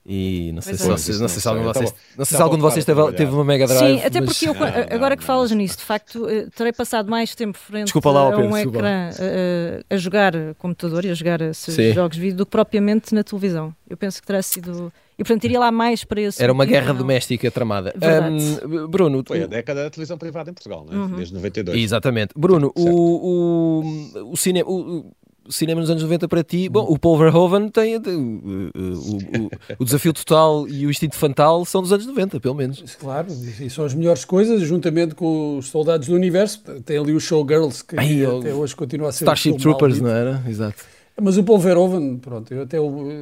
E 0.06 0.52
não 0.52 0.62
sei, 0.62 0.76
se, 0.76 0.84
é. 0.84 0.88
vocês, 0.92 1.20
não 1.20 1.30
sei 1.30 1.39
se 1.42 1.48
algum 1.48 1.62
de 1.62 1.68
vocês, 1.68 1.96
não 2.18 2.26
sei 2.26 2.36
se 2.36 2.44
algum 2.44 2.56
de 2.58 2.62
vocês 2.62 2.84
teve, 2.84 3.13
teve 3.13 3.32
uma 3.32 3.46
Mega 3.46 3.66
Drive. 3.66 4.00
Sim, 4.00 4.06
até 4.06 4.22
porque 4.22 4.50
eu, 4.50 4.54
agora 4.92 5.16
que 5.16 5.24
falas 5.24 5.50
nisso, 5.52 5.78
de 5.78 5.84
facto, 5.84 6.28
eh, 6.28 6.48
terei 6.54 6.74
passado 6.74 7.10
mais 7.10 7.34
tempo 7.34 7.58
frente 7.58 7.86
Desculpa 7.86 8.12
lá, 8.12 8.34
a 8.34 8.38
um 8.38 8.58
ecrã 8.58 9.10
a, 9.10 9.13
eh, 9.18 9.84
a, 9.89 9.96
jogar 9.96 10.34
computador 10.58 11.06
e 11.06 11.10
a 11.10 11.13
jogar 11.13 11.39
esses 11.39 11.96
jogos 11.96 12.18
de 12.18 12.22
vídeo 12.22 12.36
do 12.36 12.46
que 12.46 12.52
propriamente 12.52 13.16
na 13.16 13.24
televisão. 13.24 13.74
Eu 13.89 13.96
penso 13.96 14.20
que 14.20 14.28
terá 14.28 14.42
sido. 14.42 14.92
E 15.18 15.24
portanto 15.24 15.44
iria 15.46 15.60
lá 15.60 15.72
mais 15.72 16.04
para 16.04 16.20
esse. 16.20 16.44
Era 16.44 16.52
uma 16.52 16.66
guerra 16.66 16.92
não. 16.92 16.98
doméstica 16.98 17.50
tramada. 17.50 17.94
Um, 17.96 18.88
Bruno. 18.88 19.24
Foi 19.26 19.44
a 19.44 19.48
década 19.48 19.84
da 19.84 19.89
televisão 19.89 20.18
privada 20.18 20.50
em 20.50 20.54
Portugal, 20.54 20.86
não 20.86 20.94
é? 20.94 21.06
Uhum. 21.06 21.16
desde 21.16 21.34
92. 21.34 21.82
Exatamente. 21.82 22.34
Bruno, 22.36 22.74
o, 22.76 23.84
o, 24.26 24.32
o 24.32 24.36
cinema. 24.36 24.70
O, 24.70 25.13
cinema 25.49 25.82
nos 25.82 25.89
anos 25.89 26.03
90 26.03 26.27
para 26.27 26.43
ti, 26.43 26.69
bom, 26.69 26.86
o 26.88 26.97
Paul 26.97 27.17
Verhoeven 27.17 27.69
tem, 27.69 27.97
o, 27.97 28.71
o, 28.75 29.49
o, 29.79 29.86
desafio 29.86 30.13
total 30.13 30.67
e 30.67 30.86
o 30.86 30.89
instinto 30.89 31.15
fantal 31.15 31.65
são 31.65 31.82
dos 31.82 31.91
anos 31.91 32.06
90, 32.06 32.39
pelo 32.39 32.56
menos. 32.56 32.95
Claro, 32.99 33.27
e 33.60 33.69
são 33.69 33.86
as 33.86 33.93
melhores 33.93 34.25
coisas, 34.25 34.62
juntamente 34.62 35.15
com 35.15 35.58
os 35.58 35.67
Soldados 35.67 36.08
do 36.08 36.15
Universo. 36.15 36.62
Tem 36.86 36.97
ali 36.97 37.13
os 37.13 37.23
Showgirls, 37.23 37.84
que 37.84 37.97
Ai, 37.97 38.25
até 38.25 38.53
hoje 38.53 38.75
continua 38.75 39.10
a 39.10 39.12
ser 39.12 39.25
Starship 39.25 39.58
Troopers, 39.58 39.99
não 39.99 40.10
era? 40.10 40.43
Exato. 40.47 40.84
Mas 41.21 41.38
o 41.38 41.43
Paul 41.43 41.60
Verhoeven, 41.60 42.17
pronto, 42.17 42.51
eu 42.51 42.63
até, 42.63 42.77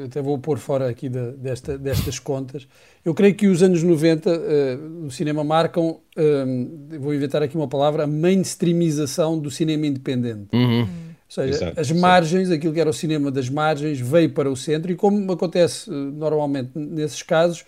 até 0.06 0.22
vou 0.22 0.38
pôr 0.40 0.58
fora 0.58 0.90
aqui 0.90 1.10
de, 1.10 1.32
desta, 1.34 1.78
destas 1.78 2.20
contas. 2.20 2.66
Eu 3.04 3.14
creio 3.14 3.36
que 3.36 3.48
os 3.48 3.62
anos 3.62 3.84
90 3.84 4.30
uh, 4.30 4.90
no 5.04 5.12
cinema 5.12 5.44
marcam, 5.44 6.00
uh, 6.18 7.00
vou 7.00 7.14
inventar 7.14 7.44
aqui 7.44 7.58
uma 7.58 7.68
palavra, 7.68 8.06
a 8.06 8.08
mainstreamização 8.08 9.38
do 9.38 9.52
cinema 9.52 9.88
independente. 9.88 10.48
Uhum. 10.54 10.88
Ou 11.32 11.46
seja, 11.46 11.64
Exato, 11.64 11.80
as 11.80 11.92
margens, 11.94 12.52
aquilo 12.52 12.74
que 12.74 12.80
era 12.82 12.90
o 12.90 12.94
cinema 12.94 13.32
das 13.32 13.50
margens, 13.50 14.02
veio 14.02 14.30
para 14.32 14.52
o 14.52 14.56
centro 14.56 14.92
e, 14.92 14.96
como 14.96 15.32
acontece 15.32 15.90
eh, 15.90 15.94
normalmente 15.94 16.72
nesses 16.76 17.24
casos, 17.24 17.64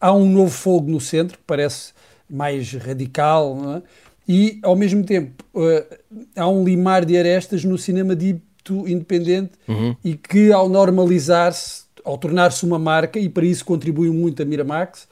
há 0.00 0.12
um 0.12 0.24
novo 0.24 0.50
fogo 0.52 0.88
no 0.88 1.00
centro 1.00 1.36
que 1.36 1.42
parece 1.44 1.92
mais 2.30 2.72
radical, 2.74 3.58
é? 3.76 3.82
e 4.28 4.60
ao 4.62 4.76
mesmo 4.76 5.02
tempo 5.02 5.42
uh, 5.52 5.96
há 6.36 6.48
um 6.48 6.62
limar 6.62 7.04
de 7.04 7.16
arestas 7.16 7.64
no 7.64 7.76
cinema 7.76 8.14
dito 8.14 8.86
independente 8.86 9.52
uhum. 9.66 9.96
e 10.04 10.14
que, 10.14 10.52
ao 10.52 10.68
normalizar-se, 10.68 11.84
ao 12.04 12.16
tornar-se 12.18 12.64
uma 12.64 12.78
marca, 12.78 13.18
e 13.18 13.28
para 13.28 13.44
isso 13.44 13.64
contribuiu 13.64 14.14
muito 14.14 14.40
a 14.42 14.44
Miramax, 14.44 15.08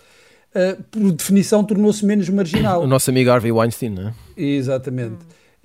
uh, 0.55 0.81
por 0.93 1.11
definição 1.11 1.65
tornou-se 1.65 2.07
menos 2.07 2.29
marginal. 2.29 2.85
O 2.85 2.87
nosso 2.87 3.11
amigo 3.11 3.31
Harvey 3.31 3.51
Weinstein, 3.51 3.91
não 3.91 4.09
é? 4.09 4.15
Exatamente. 4.37 5.17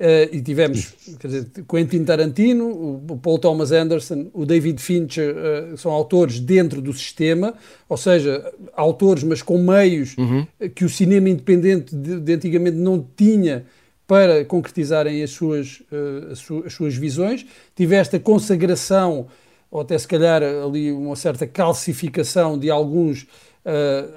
Uh, 0.02 0.36
e 0.36 0.42
tivemos 0.42 0.96
quer 1.20 1.28
dizer, 1.28 1.48
Quentin 1.70 2.04
Tarantino, 2.04 2.68
o 3.08 3.20
Paul 3.22 3.38
Thomas 3.38 3.72
Anderson, 3.72 4.32
o 4.34 4.48
David 4.48 4.82
Fincher, 4.82 5.36
uh, 5.36 5.78
são 5.78 5.92
autores 5.92 6.40
dentro 6.40 6.82
do 6.82 6.92
sistema, 6.92 7.54
ou 7.88 7.96
seja, 7.96 8.52
autores, 8.74 9.24
mas 9.24 9.44
com 9.44 9.60
meios 9.60 10.18
uhum. 10.18 10.48
que 10.74 10.84
o 10.84 10.90
cinema 10.90 11.30
independente 11.30 11.96
de, 11.96 12.20
de, 12.20 12.34
antigamente 12.34 12.78
não 12.78 13.06
tinha 13.16 13.64
para 14.08 14.44
concretizarem 14.44 15.22
as 15.22 15.30
suas, 15.30 15.84
uh, 15.92 16.32
as, 16.32 16.40
su 16.40 16.64
as 16.66 16.74
suas 16.74 16.96
visões. 16.96 17.46
Tiveste 17.76 18.16
a 18.16 18.20
consagração, 18.20 19.28
ou 19.70 19.82
até 19.82 19.96
se 20.00 20.08
calhar 20.08 20.42
ali 20.42 20.92
uma 20.92 21.16
certa 21.16 21.46
calcificação 21.46 22.58
de 22.58 22.72
alguns 22.72 23.28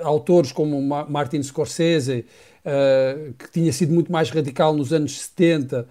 autores 0.02 0.52
como 0.52 0.80
Martin 0.80 1.42
Scorsese, 1.42 2.24
uh, 2.64 3.32
que 3.34 3.50
tinha 3.50 3.72
sido 3.72 3.92
muito 3.92 4.10
mais 4.10 4.30
radical 4.30 4.74
nos 4.74 4.92
anos 4.92 5.20
70, 5.20 5.86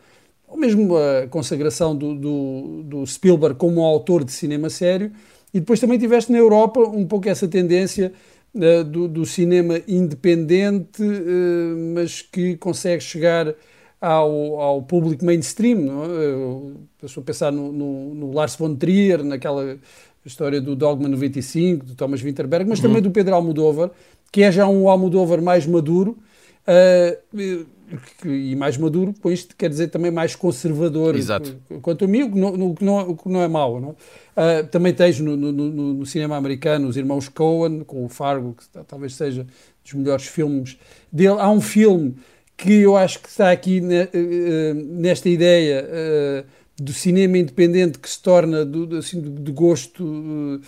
ou 0.48 0.58
mesmo 0.58 0.96
a 0.96 1.28
consagração 1.28 1.96
do, 1.96 2.16
do, 2.16 2.84
do 2.84 3.08
Spielberg 3.08 3.56
como 3.56 3.82
autor 3.84 4.24
de 4.24 4.32
cinema 4.32 4.70
sério, 4.70 5.12
e 5.54 5.60
depois 5.60 5.80
também 5.80 6.00
tiveste 6.00 6.32
na 6.32 6.38
Europa 6.38 6.80
um 6.80 7.06
pouco 7.06 7.30
essa 7.30 7.48
tendência 7.48 8.12
uh, 8.56 8.84
do, 8.84 9.08
do, 9.08 9.26
cinema 9.26 9.80
independente, 9.88 11.04
uh, 11.04 11.94
mas 11.94 12.22
que 12.22 12.58
consegue 12.58 13.04
chegar 13.04 13.54
ao, 14.02 14.60
ao 14.60 14.82
público 14.82 15.24
mainstream. 15.24 15.80
Não 15.80 16.04
é? 16.04 17.06
estou 17.06 17.22
a 17.22 17.26
pensar 17.26 17.52
no, 17.52 17.72
no, 17.72 18.16
no, 18.16 18.32
Lars 18.34 18.56
von 18.56 18.76
Trier, 18.76 19.24
naquela 19.24 19.78
história 20.28 20.62
do 20.62 20.76
Dogma 20.76 21.08
95, 21.08 21.86
do 21.86 21.96
Thomas 21.96 22.22
Winterberg, 22.22 22.70
mas 22.70 22.80
uhum. 22.80 22.88
também 22.88 23.02
do 23.02 23.12
Pedro 23.12 23.36
Almodóvar, 23.36 23.92
que 24.32 24.42
é 24.44 24.52
já 24.52 24.68
um 24.68 24.90
Almodóvar 24.90 25.42
mais 25.42 25.66
maduro, 25.66 26.18
Uh, 26.64 27.68
e 28.26 28.56
mais 28.56 28.78
maduro, 28.78 29.14
com 29.22 29.30
isto 29.30 29.56
quer 29.56 29.70
dizer 29.70 29.90
também 29.90 30.10
mais 30.10 30.36
conservador. 30.36 31.16
Exato. 31.16 31.56
Quanto 31.82 32.06
a 32.06 32.08
mim, 32.08 32.24
o 32.24 32.32
que 32.32 32.40
não, 32.40 32.70
o 32.70 32.76
que 32.76 32.86
não, 32.86 33.10
o 33.10 33.18
que 33.18 33.30
não 33.30 33.42
é 33.42 33.48
mau. 33.48 33.80
Não? 33.80 33.90
Uh, 33.90 34.66
também 34.72 34.94
tens 34.94 35.20
no, 35.20 35.36
no, 35.36 35.52
no, 35.52 35.94
no, 35.94 36.06
cinema 36.06 36.38
americano 36.38 36.88
os 36.88 36.96
irmãos 36.96 37.28
Coen, 37.28 37.84
com 37.84 38.06
o 38.06 38.10
Fargo, 38.10 38.56
que 38.56 38.66
talvez 38.88 39.16
seja 39.16 39.46
dos 39.84 39.94
melhores 39.94 40.26
filmes 40.26 40.78
dele. 41.12 41.36
Há 41.38 41.52
um 41.52 41.62
filme 41.62 42.16
que 42.56 42.74
eu 42.74 42.96
acho 42.96 43.20
que 43.20 43.28
está 43.28 43.52
aqui 43.52 43.82
ne, 43.82 44.04
uh, 44.04 44.74
nesta 44.74 45.28
ideia 45.28 45.86
do 46.78 46.92
cinema 46.92 47.38
independente 47.38 48.00
que 48.00 48.10
se 48.10 48.22
torna 48.22 48.66
do, 48.66 48.98
assim, 48.98 49.22
de 49.22 49.52
gosto 49.52 50.62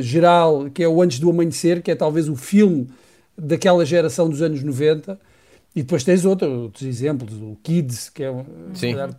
geral, 0.00 0.68
que 0.70 0.82
é 0.82 0.88
o 0.88 1.00
Antes 1.00 1.18
do 1.18 1.30
Amanhecer, 1.30 1.82
que 1.82 1.90
é 1.90 1.94
talvez 1.94 2.28
o 2.28 2.36
filme 2.36 2.88
daquela 3.36 3.84
geração 3.84 4.28
dos 4.28 4.42
anos 4.42 4.62
90 4.62 5.18
e 5.74 5.82
depois 5.82 6.04
tens 6.04 6.24
outro, 6.24 6.50
outros 6.50 6.82
exemplos, 6.82 7.32
o 7.40 7.56
Kids, 7.62 8.10
que 8.10 8.22
é 8.22 8.30
um 8.30 8.44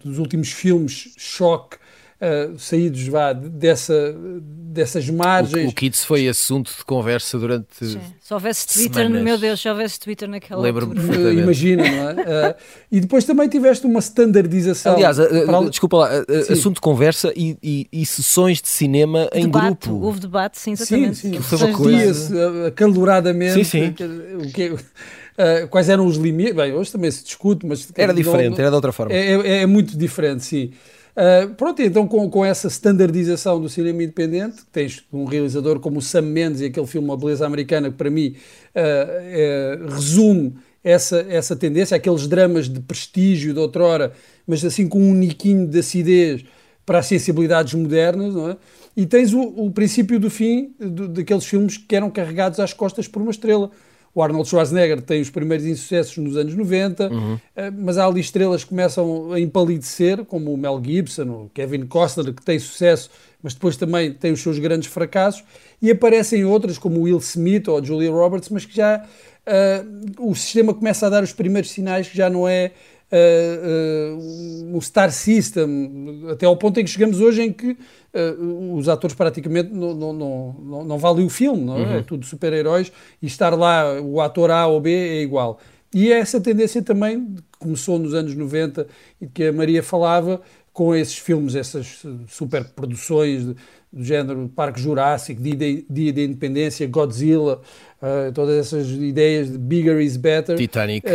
dos 0.03 0.19
últimos 0.19 0.51
filmes 0.51 1.13
choque 1.17 1.77
uh, 2.23 2.57
saídos 2.57 3.07
vá, 3.07 3.33
dessa, 3.33 4.15
dessas 4.41 5.09
margens. 5.09 5.65
O, 5.65 5.69
o, 5.69 5.73
Kids 5.73 6.05
foi 6.05 6.27
assunto 6.27 6.73
de 6.77 6.85
conversa 6.85 7.37
durante. 7.37 7.85
Sim. 7.85 7.99
Se 8.19 8.33
houvesse 8.33 8.67
Twitter, 8.67 9.03
semanas. 9.03 9.23
meu 9.23 9.37
Deus, 9.37 9.61
se 9.61 9.69
houvesse 9.69 9.99
Twitter 9.99 10.29
naquela 10.29 10.61
Lembro-me 10.61 10.99
altura. 10.99 11.33
Imagina, 11.33 11.83
não 11.83 12.09
é? 12.09 12.13
Uh, 12.13 12.55
e 12.91 12.99
depois 13.01 13.25
também 13.25 13.49
tiveste 13.49 13.85
uma 13.85 13.99
standardização. 13.99 14.95
Aliás, 14.95 15.19
uh, 15.19 15.69
desculpa 15.69 15.97
lá, 15.97 16.09
assunto 16.49 16.75
de 16.75 16.81
conversa 16.81 17.33
e, 17.35 17.57
e, 17.61 17.87
e, 17.91 18.05
sessões 18.05 18.61
de 18.61 18.69
cinema 18.69 19.29
em 19.33 19.43
debate, 19.43 19.89
grupo. 19.89 20.05
Houve 20.05 20.19
debate, 20.21 20.59
sim, 20.59 20.71
exatamente. 20.71 21.17
Sim, 21.17 21.31
sim. 21.33 21.37
Que 21.37 21.43
foi 21.43 21.57
uma 21.57 21.77
coisa. 21.77 22.67
acaloradamente. 22.67 23.53
Sim, 23.53 23.63
sim. 23.63 23.95
O 24.39 24.51
que, 24.51 24.75
Uh, 25.33 25.67
quais 25.67 25.89
eram 25.89 26.05
os 26.05 26.15
limites? 26.15 26.53
Bem, 26.53 26.73
hoje 26.73 26.91
também 26.91 27.09
se 27.09 27.23
discute, 27.23 27.65
mas. 27.65 27.87
Era 27.95 28.13
diferente, 28.13 28.51
não, 28.51 28.59
era 28.59 28.69
de 28.69 28.75
outra 28.75 28.91
forma. 28.91 29.13
É, 29.13 29.31
é, 29.31 29.61
é 29.61 29.65
muito 29.65 29.97
diferente, 29.97 30.43
sim. 30.43 30.71
Uh, 31.15 31.53
pronto, 31.53 31.79
então 31.81 32.07
com, 32.07 32.27
com 32.27 32.43
essa 32.43 32.67
standardização 32.67 33.61
do 33.61 33.69
cinema 33.69 34.01
independente, 34.01 34.63
tens 34.71 35.03
um 35.13 35.25
realizador 35.25 35.79
como 35.79 35.99
o 35.99 36.01
Sam 36.01 36.23
Mendes 36.23 36.61
e 36.61 36.65
aquele 36.65 36.87
filme 36.87 37.11
A 37.11 37.15
Beleza 37.15 37.45
Americana, 37.45 37.91
que 37.91 37.97
para 37.97 38.09
mim 38.09 38.35
uh, 38.75 39.93
resume 39.93 40.55
essa, 40.83 41.25
essa 41.29 41.55
tendência, 41.55 41.95
aqueles 41.95 42.27
dramas 42.27 42.67
de 42.67 42.79
prestígio 42.79 43.53
de 43.53 43.59
outrora, 43.59 44.11
mas 44.45 44.65
assim 44.65 44.87
com 44.87 44.99
um 44.99 45.13
niquinho 45.13 45.67
de 45.67 45.79
acidez 45.79 46.43
para 46.85 46.99
as 46.99 47.05
sensibilidades 47.05 47.73
modernas, 47.75 48.33
não 48.33 48.49
é? 48.49 48.57
E 48.95 49.05
tens 49.05 49.33
o, 49.33 49.41
o 49.41 49.71
princípio 49.71 50.19
do 50.19 50.29
fim 50.29 50.75
do, 50.79 51.07
daqueles 51.07 51.45
filmes 51.45 51.77
que 51.77 51.95
eram 51.95 52.09
carregados 52.09 52.59
às 52.59 52.73
costas 52.73 53.07
por 53.07 53.21
uma 53.21 53.31
estrela. 53.31 53.71
O 54.15 54.21
Arnold 54.21 54.47
Schwarzenegger 54.47 55.01
tem 55.01 55.21
os 55.21 55.29
primeiros 55.29 55.65
insucessos 55.65 56.17
nos 56.17 56.37
anos 56.37 56.53
90, 56.55 57.09
uhum. 57.11 57.39
Eh, 57.55 57.71
mas 57.71 57.97
há 57.97 58.05
ali 58.05 58.21
estrelas 58.21 58.63
que 58.63 58.69
começam 58.69 59.31
a 59.33 59.39
empalidecer, 59.39 60.23
como 60.25 60.53
o 60.53 60.57
Mel 60.57 60.79
Gibson, 60.83 61.23
o 61.23 61.51
Kevin 61.53 61.87
Costner, 61.87 62.31
que 62.31 62.43
tem 62.43 62.59
sucesso, 62.59 63.09
mas 63.41 63.55
depois 63.55 63.75
também 63.75 64.13
tem 64.13 64.31
os 64.31 64.41
seus 64.41 64.59
grandes 64.59 64.87
fracassos, 64.87 65.43
e 65.81 65.89
aparecem 65.89 66.45
outras, 66.45 66.77
como 66.77 66.99
o 66.99 67.03
Will 67.03 67.17
Smith 67.17 67.67
ou 67.67 67.79
a 67.79 67.83
Julia 67.83 68.11
Roberts, 68.11 68.49
mas 68.49 68.65
que 68.65 68.75
já 68.75 69.03
uh, 69.03 70.29
o 70.29 70.35
sistema 70.35 70.73
começa 70.73 71.07
a 71.07 71.09
dar 71.09 71.23
os 71.23 71.33
primeiros 71.33 71.71
sinais 71.71 72.07
que 72.07 72.15
já 72.15 72.29
não 72.29 72.47
é 72.47 72.71
uh, 73.11 74.73
uh, 74.73 74.77
o 74.77 74.81
Star 74.81 75.11
System, 75.11 76.27
até 76.31 76.45
ao 76.45 76.57
ponto 76.57 76.79
em 76.79 76.83
que 76.83 76.89
chegamos 76.89 77.19
hoje 77.19 77.43
em 77.43 77.51
que 77.51 77.71
uh, 77.71 78.75
os 78.75 78.89
atores 78.89 79.15
praticamente 79.15 79.71
não, 79.71 79.93
não, 79.93 80.13
não, 80.13 80.85
não, 80.85 80.97
valem 80.97 81.25
o 81.25 81.29
filme, 81.29 81.63
não 81.63 81.77
é? 81.77 81.81
Uhum. 81.81 81.97
é 81.97 82.01
tudo 82.01 82.25
super-heróis 82.25 82.91
e 83.21 83.27
estar 83.27 83.55
lá 83.55 83.99
o 84.01 84.21
ator 84.21 84.51
A 84.51 84.67
ou 84.67 84.79
B 84.81 84.91
é 84.91 85.21
igual. 85.21 85.59
E 85.93 86.11
é 86.11 86.19
essa 86.19 86.41
tendência 86.41 86.81
também 86.81 87.35
que 87.35 87.59
começou 87.59 87.99
nos 87.99 88.15
anos 88.15 88.35
90 88.35 88.87
e 89.21 89.27
que 89.27 89.45
a 89.45 89.53
Maria 89.53 89.83
falava 89.83 90.41
com 90.71 90.95
esses 90.95 91.19
filmes, 91.19 91.53
essas 91.53 92.01
superproduções 92.27 93.43
do 93.45 93.55
género 94.03 94.49
Parque 94.55 94.81
Jurássico, 94.81 95.39
Dia 95.39 96.11
de 96.11 96.23
Independência, 96.23 96.87
Godzilla, 96.87 97.61
todas 98.33 98.57
essas 98.57 98.89
ideias 98.89 99.51
de 99.51 99.57
bigger 99.59 100.01
is 100.01 100.17
better. 100.17 100.57
Titanic. 100.57 101.05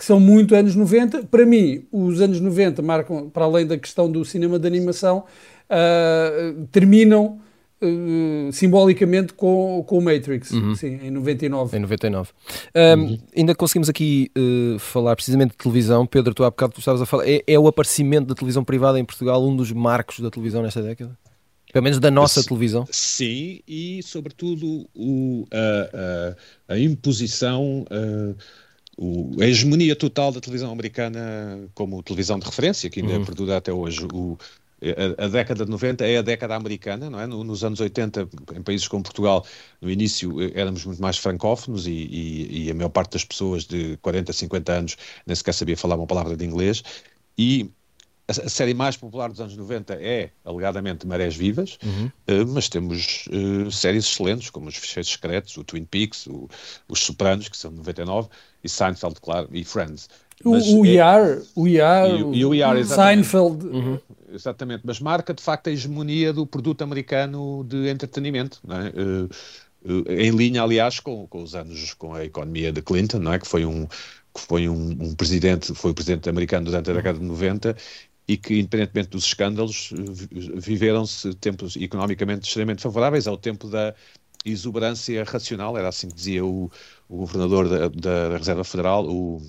Que 0.00 0.06
são 0.06 0.18
muito 0.18 0.54
anos 0.54 0.74
90. 0.74 1.24
Para 1.24 1.44
mim, 1.44 1.84
os 1.92 2.22
anos 2.22 2.40
90 2.40 2.80
marcam, 2.80 3.28
para 3.28 3.44
além 3.44 3.66
da 3.66 3.76
questão 3.76 4.10
do 4.10 4.24
cinema 4.24 4.58
de 4.58 4.66
animação, 4.66 5.24
uh, 5.68 6.66
terminam 6.72 7.38
uh, 7.82 8.50
simbolicamente 8.50 9.34
com, 9.34 9.84
com 9.86 9.98
o 9.98 10.00
Matrix, 10.00 10.52
uhum. 10.52 10.74
sim, 10.74 11.00
em 11.02 11.10
99. 11.10 11.76
Em 11.76 11.80
99. 11.80 12.30
Um, 12.74 12.80
uhum. 12.80 13.18
Ainda 13.36 13.54
conseguimos 13.54 13.90
aqui 13.90 14.30
uh, 14.38 14.78
falar 14.78 15.14
precisamente 15.16 15.50
de 15.50 15.58
televisão. 15.58 16.06
Pedro, 16.06 16.32
tu 16.32 16.44
há 16.44 16.50
bocado 16.50 16.72
tu 16.72 16.78
estavas 16.78 17.02
a 17.02 17.04
falar, 17.04 17.28
é, 17.28 17.42
é, 17.46 17.58
o 17.58 17.68
aparecimento 17.68 18.28
da 18.28 18.34
televisão 18.34 18.64
privada 18.64 18.98
em 18.98 19.04
Portugal 19.04 19.46
um 19.46 19.54
dos 19.54 19.70
marcos 19.70 20.20
da 20.20 20.30
televisão 20.30 20.62
nesta 20.62 20.80
década? 20.80 21.14
Pelo 21.70 21.82
menos 21.84 21.98
da 21.98 22.10
nossa 22.10 22.42
televisão? 22.42 22.86
Sim, 22.90 23.60
e 23.68 24.00
sobretudo 24.02 24.88
o, 24.94 25.46
a, 25.52 26.70
a, 26.70 26.74
a 26.74 26.78
imposição. 26.78 27.84
O, 28.96 29.36
a 29.40 29.46
hegemonia 29.46 29.96
total 29.96 30.32
da 30.32 30.40
televisão 30.40 30.70
americana 30.70 31.68
como 31.74 32.02
televisão 32.02 32.38
de 32.38 32.46
referência, 32.46 32.90
que 32.90 33.00
ainda 33.00 33.18
uhum. 33.18 33.24
perdura 33.24 33.56
até 33.56 33.72
hoje. 33.72 34.06
O, 34.12 34.36
a, 34.82 35.24
a, 35.24 35.28
década 35.28 35.64
de 35.64 35.70
90 35.70 36.06
é 36.06 36.18
a 36.18 36.22
década 36.22 36.56
americana, 36.56 37.10
não 37.10 37.20
é? 37.20 37.26
Nos 37.26 37.62
anos 37.62 37.80
80, 37.80 38.28
em 38.56 38.62
países 38.62 38.88
como 38.88 39.02
Portugal, 39.02 39.44
no 39.80 39.90
início 39.90 40.40
eh, 40.42 40.52
éramos 40.54 40.84
muito 40.86 41.02
mais 41.02 41.18
francófonos 41.18 41.86
e, 41.86 41.90
e, 41.90 42.66
e 42.66 42.70
a 42.70 42.74
maior 42.74 42.88
parte 42.88 43.12
das 43.12 43.24
pessoas 43.24 43.64
de 43.64 43.98
40, 43.98 44.32
50 44.32 44.72
anos 44.72 44.96
nem 45.26 45.36
sequer 45.36 45.52
sabia 45.52 45.76
falar 45.76 45.96
uma 45.96 46.06
palavra 46.06 46.36
de 46.36 46.44
inglês. 46.44 46.82
E 47.36 47.70
a, 48.30 48.48
série 48.48 48.74
mais 48.74 48.96
popular 48.96 49.28
dos 49.28 49.40
anos 49.40 49.56
90 49.56 49.94
é, 49.94 50.30
alegadamente, 50.44 51.06
Marés 51.06 51.34
Vivas, 51.34 51.78
uhum. 51.82 52.06
uh, 52.06 52.46
mas 52.48 52.68
temos 52.68 53.26
uh, 53.28 53.70
séries 53.70 54.04
excelentes, 54.04 54.50
como 54.50 54.68
Os 54.68 54.76
Fecheiros 54.76 55.10
Secretos, 55.10 55.56
o 55.56 55.64
Twin 55.64 55.84
Peaks, 55.84 56.26
o, 56.26 56.48
Os 56.88 57.00
Sopranos, 57.00 57.48
que 57.48 57.56
são 57.56 57.70
de 57.70 57.78
99, 57.78 58.28
e 58.62 58.68
Seinfeld, 58.68 59.16
claro, 59.20 59.48
e 59.52 59.64
Friends. 59.64 60.08
Mas 60.44 60.66
o, 60.68 60.80
o 60.80 60.86
ER, 60.86 61.42
o 61.54 61.68
ER, 61.68 62.32
e, 62.32 62.44
o 62.44 62.54
ER 62.54 62.84
Seinfeld. 62.86 63.66
Uhum. 63.66 63.98
Exatamente, 64.32 64.82
mas 64.84 65.00
marca 65.00 65.34
de 65.34 65.42
facto 65.42 65.66
a 65.68 65.72
hegemonia 65.72 66.32
do 66.32 66.46
produto 66.46 66.82
americano 66.82 67.64
de 67.68 67.88
entretenimento, 67.88 68.60
não 68.64 68.76
é? 68.76 68.88
Uh, 68.90 69.28
uh, 69.84 70.12
em 70.12 70.30
linha, 70.30 70.62
aliás, 70.62 71.00
com, 71.00 71.26
com 71.26 71.42
os 71.42 71.54
anos, 71.54 71.94
com 71.94 72.14
a 72.14 72.24
economia 72.24 72.72
de 72.72 72.80
Clinton, 72.80 73.18
não 73.18 73.32
é? 73.32 73.38
que 73.38 73.46
foi 73.46 73.66
um, 73.66 73.86
que 74.32 74.40
foi 74.40 74.68
um, 74.68 74.90
um, 74.90 75.14
presidente, 75.14 75.74
foi 75.74 75.90
o 75.90 75.94
presidente 75.94 76.28
americano 76.28 76.66
durante 76.66 76.90
a 76.90 76.94
década 76.94 77.18
de 77.18 77.24
90 77.24 77.76
e 78.30 78.36
que, 78.36 78.60
independentemente 78.60 79.08
dos 79.10 79.24
escândalos, 79.24 79.92
viveram-se 80.54 81.34
tempos 81.34 81.74
economicamente 81.74 82.46
extremamente 82.46 82.80
favoráveis 82.80 83.26
ao 83.26 83.36
tempo 83.36 83.66
da 83.68 83.92
exuberância 84.44 85.24
racional, 85.24 85.76
era 85.76 85.88
assim 85.88 86.08
que 86.08 86.14
dizia 86.14 86.44
o, 86.44 86.70
o 87.08 87.16
governador 87.16 87.68
da, 87.68 87.88
da, 87.88 88.38
Reserva 88.38 88.62
Federal, 88.62 89.04
o 89.04 89.42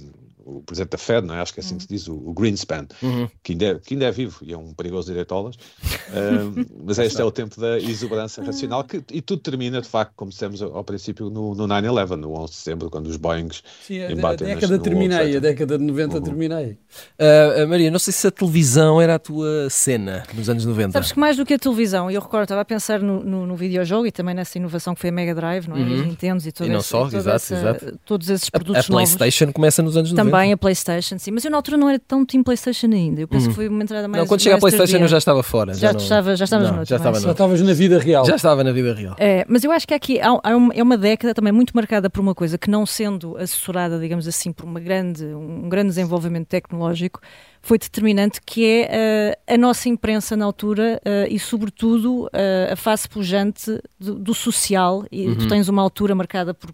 o 0.45 0.61
presidente 0.61 0.91
da 0.91 0.97
Fed, 0.97 1.25
não 1.25 1.35
é? 1.35 1.41
acho 1.41 1.53
que 1.53 1.59
é 1.59 1.63
assim 1.63 1.77
que 1.77 1.83
se 1.83 1.89
diz, 1.89 2.07
o, 2.07 2.13
o 2.13 2.33
Greenspan, 2.33 2.87
uhum. 3.01 3.27
que, 3.43 3.53
ainda 3.53 3.65
é, 3.65 3.75
que 3.79 3.93
ainda 3.93 4.05
é 4.05 4.11
vivo 4.11 4.39
e 4.41 4.53
é 4.53 4.57
um 4.57 4.73
perigoso 4.73 5.07
direitolas, 5.07 5.55
uh, 5.55 6.65
mas 6.85 6.99
este 6.99 7.21
é 7.21 7.23
o 7.23 7.31
tempo 7.31 7.59
da 7.59 7.77
exuberância 7.77 8.43
racional 8.43 8.83
que, 8.83 9.03
e 9.11 9.21
tudo 9.21 9.41
termina, 9.41 9.81
de 9.81 9.87
facto, 9.87 10.13
como 10.15 10.31
dissemos 10.31 10.61
ao 10.61 10.83
princípio, 10.83 11.29
no, 11.29 11.55
no 11.55 11.67
9-11, 11.67 12.15
no 12.15 12.33
11 12.33 12.51
de 12.51 12.57
setembro, 12.57 12.89
quando 12.89 13.07
os 13.07 13.17
Boeings 13.17 13.63
Sim, 13.85 14.11
embatem. 14.11 14.51
A 14.51 14.55
década 14.55 14.79
termina 14.79 15.19
aí, 15.19 15.37
a 15.37 15.39
década 15.39 15.77
de 15.77 15.83
90 15.83 16.15
uhum. 16.15 16.23
termina 16.23 16.57
aí. 16.57 16.77
Uh, 17.19 17.67
Maria, 17.67 17.91
não 17.91 17.99
sei 17.99 18.13
se 18.13 18.27
a 18.27 18.31
televisão 18.31 19.01
era 19.01 19.15
a 19.15 19.19
tua 19.19 19.69
cena 19.69 20.23
nos 20.33 20.49
anos 20.49 20.65
90. 20.65 20.93
Sabes 20.93 21.11
que 21.11 21.19
mais 21.19 21.37
do 21.37 21.45
que 21.45 21.53
a 21.53 21.59
televisão, 21.59 22.09
eu 22.09 22.21
recordo, 22.21 22.43
estava 22.43 22.61
a 22.61 22.65
pensar 22.65 22.99
no, 22.99 23.23
no, 23.23 23.45
no 23.45 23.55
videojogo 23.55 24.05
e 24.07 24.11
também 24.11 24.35
nessa 24.35 24.57
inovação 24.57 24.93
que 24.93 25.01
foi 25.01 25.09
a 25.09 25.13
Mega 25.13 25.35
Drive, 25.35 25.67
não 25.67 25.77
é? 25.77 25.79
Uhum. 25.79 26.11
E, 26.11 26.51
todo 26.51 26.67
e 26.67 26.69
não 26.69 26.79
esse, 26.79 26.89
só, 26.89 27.07
exato, 27.07 27.29
essa, 27.29 27.55
exato. 27.55 27.99
todos 28.05 28.29
esses 28.29 28.49
produtos 28.49 28.77
a, 28.77 28.79
a 28.79 28.83
PlayStation 28.83 29.45
novos. 29.45 29.55
começa 29.55 29.81
nos 29.81 29.97
anos 29.97 30.11
90. 30.11 30.30
Também 30.31 30.53
a 30.53 30.57
PlayStation, 30.57 31.17
sim. 31.19 31.31
Mas 31.31 31.45
eu 31.45 31.51
na 31.51 31.57
altura 31.57 31.77
não 31.77 31.89
era 31.89 31.99
tão 31.99 32.25
Team 32.25 32.43
PlayStation 32.43 32.87
ainda. 32.87 33.21
Eu 33.21 33.27
penso 33.27 33.45
uhum. 33.45 33.49
que 33.49 33.55
foi 33.55 33.67
uma 33.67 33.83
entrada 33.83 34.07
mais. 34.07 34.21
Não, 34.21 34.27
quando 34.27 34.41
chega 34.41 34.55
a 34.55 34.59
PlayStation 34.59 34.97
eu 34.97 35.07
já 35.07 35.17
estava 35.17 35.43
fora. 35.43 35.73
Já, 35.73 35.87
já, 35.87 35.93
não... 35.93 35.99
estava, 35.99 36.35
já 36.35 36.43
estavas 36.45 36.67
não, 36.69 36.77
no 36.77 36.85
já, 36.85 36.95
estava 36.95 37.19
já 37.19 37.31
estavas 37.31 37.61
na 37.61 37.73
vida 37.73 37.99
real. 37.99 38.25
Já 38.25 38.35
estava 38.35 38.63
na 38.63 38.71
vida 38.71 38.93
real. 38.93 39.15
É, 39.17 39.45
mas 39.47 39.63
eu 39.63 39.71
acho 39.71 39.87
que 39.87 39.93
aqui 39.93 40.19
há, 40.19 40.29
há 40.43 40.55
uma, 40.55 40.73
é 40.73 40.81
uma 40.81 40.97
década 40.97 41.33
também 41.33 41.51
muito 41.51 41.71
marcada 41.75 42.09
por 42.09 42.21
uma 42.21 42.33
coisa 42.33 42.57
que, 42.57 42.69
não 42.69 42.85
sendo 42.85 43.37
assessorada, 43.37 43.99
digamos 43.99 44.27
assim, 44.27 44.51
por 44.51 44.65
uma 44.65 44.79
grande, 44.79 45.25
um 45.25 45.69
grande 45.69 45.89
desenvolvimento 45.89 46.47
tecnológico, 46.47 47.19
foi 47.61 47.77
determinante, 47.77 48.41
que 48.43 48.65
é 48.65 49.35
uh, 49.47 49.53
a 49.53 49.57
nossa 49.57 49.87
imprensa 49.87 50.35
na 50.35 50.45
altura 50.45 50.99
uh, 51.05 51.31
e, 51.31 51.37
sobretudo, 51.37 52.25
uh, 52.25 52.73
a 52.73 52.75
face 52.75 53.07
pujante 53.07 53.79
do, 53.99 54.15
do 54.15 54.33
social. 54.33 55.05
E 55.11 55.27
uhum. 55.27 55.35
tu 55.35 55.47
tens 55.47 55.69
uma 55.69 55.81
altura 55.81 56.15
marcada 56.15 56.53
por 56.53 56.71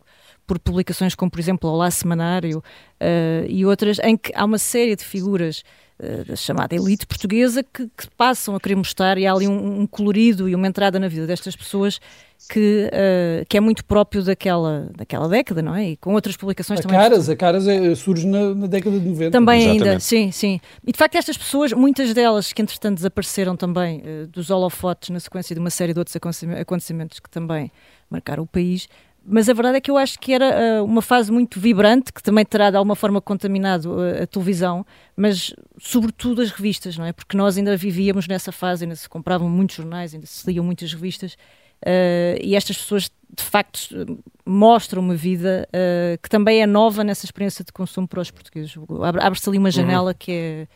por 0.48 0.58
publicações 0.58 1.14
como, 1.14 1.30
por 1.30 1.40
exemplo, 1.40 1.70
o 1.70 1.74
Olá 1.74 1.92
Semanário 1.92 2.60
uh, 2.60 3.46
e 3.48 3.66
outras, 3.66 4.00
em 4.00 4.16
que 4.16 4.32
há 4.34 4.46
uma 4.46 4.58
série 4.58 4.96
de 4.96 5.04
figuras 5.04 5.62
uh, 6.00 6.24
da 6.24 6.38
chamada 6.38 6.74
elite 6.74 7.06
portuguesa 7.06 7.62
que, 7.62 7.86
que, 7.86 8.10
passam 8.16 8.56
a 8.56 8.60
querer 8.60 8.76
mostrar 8.76 9.18
e 9.18 9.28
há 9.28 9.34
ali 9.34 9.46
um, 9.46 9.82
um, 9.82 9.86
colorido 9.86 10.48
e 10.48 10.56
uma 10.56 10.66
entrada 10.66 10.98
na 11.00 11.10
vida 11.10 11.28
destas 11.28 11.54
pessoas 11.54 12.00
que, 12.50 12.88
uh, 12.88 13.46
que 13.50 13.58
é 13.58 13.60
muito 13.60 13.84
próprio 13.84 14.24
daquela, 14.24 14.90
daquela 14.96 15.28
década, 15.28 15.62
não 15.62 15.76
é? 15.76 15.90
E 15.90 15.98
com 15.98 16.14
outras 16.14 16.38
publicações 16.38 16.80
a 16.80 16.84
também. 16.84 16.98
Caras, 16.98 17.30
a 17.30 17.36
Caras 17.36 17.68
é, 17.68 17.94
surge 17.94 18.26
na, 18.26 18.56
na, 18.56 18.68
década 18.68 18.98
de 18.98 19.06
90. 19.06 19.32
Também 19.32 19.60
Exatamente. 19.64 19.90
ainda, 19.90 20.00
sim, 20.00 20.32
sim. 20.32 20.62
E 20.86 20.94
de 20.94 20.98
facto 20.98 21.16
estas 21.16 21.38
pessoas, 21.38 21.74
muitas 21.74 22.14
delas 22.14 22.54
que 22.54 22.62
entretanto 22.62 22.96
desapareceram 22.96 23.58
também 23.58 24.02
dos 24.32 24.50
holofotes 24.50 25.10
na 25.10 25.20
sequência 25.20 25.54
de 25.54 25.60
uma 25.60 25.70
série 25.70 25.92
de 25.92 26.00
outros 26.00 26.16
acontecimentos 26.16 27.20
que 27.20 27.30
também 27.30 27.70
marcaram 28.10 28.44
o 28.44 28.48
país, 28.48 28.88
mas 29.30 29.50
a 29.50 29.54
verdade 29.54 29.78
é 29.78 29.82
que 29.82 29.92
eu 29.92 29.98
acho 29.98 30.18
que 30.18 30.32
era 30.32 30.82
uh, 30.82 30.86
uma 30.86 31.02
fase 31.02 31.30
muito 31.32 31.60
vibrante, 31.60 32.14
que 32.14 32.24
também 32.24 32.46
terá 32.46 32.72
de 32.72 32.78
alguma 32.78 32.96
forma 32.96 33.20
contaminado 33.20 33.92
uh, 33.92 34.24
a 34.24 34.28
televisão, 34.28 34.86
mas 35.18 35.54
sobretudo 35.78 36.42
as 36.42 36.50
revistas, 36.50 36.98
não 36.98 37.04
é? 37.04 37.12
Porque 37.12 37.36
nós 37.36 37.58
ainda 37.58 37.76
vivíamos 37.76 38.26
nessa 38.26 38.54
fase, 38.54 38.86
ainda 38.86 38.96
se 38.96 39.10
compravam 39.10 39.50
muitos 39.50 39.76
jornais, 39.76 40.14
ainda 40.14 40.26
se 40.26 40.50
liam 40.50 40.64
muitas 40.64 40.94
revistas, 40.94 41.34
uh, 41.34 42.40
e 42.42 42.56
estas 42.56 42.78
pessoas 42.78 43.12
de 43.30 43.44
facto 43.44 44.18
mostram 44.46 45.02
uma 45.02 45.16
vida 45.16 45.68
que 46.24 46.30
também 46.30 46.62
é 46.62 46.66
nova 46.66 47.04
nessa 47.04 47.26
experiência 47.26 47.66
de 47.66 47.74
consumo 47.74 48.08
para 48.08 48.22
os 48.22 48.32
portugueses. 48.32 48.74
Abre-se 49.22 49.50
ali 49.50 49.58
uma 49.58 49.68
uhum. 49.68 49.72
janela 49.72 50.12
uhum. 50.12 50.16
que 50.18 50.32
é 50.32 50.68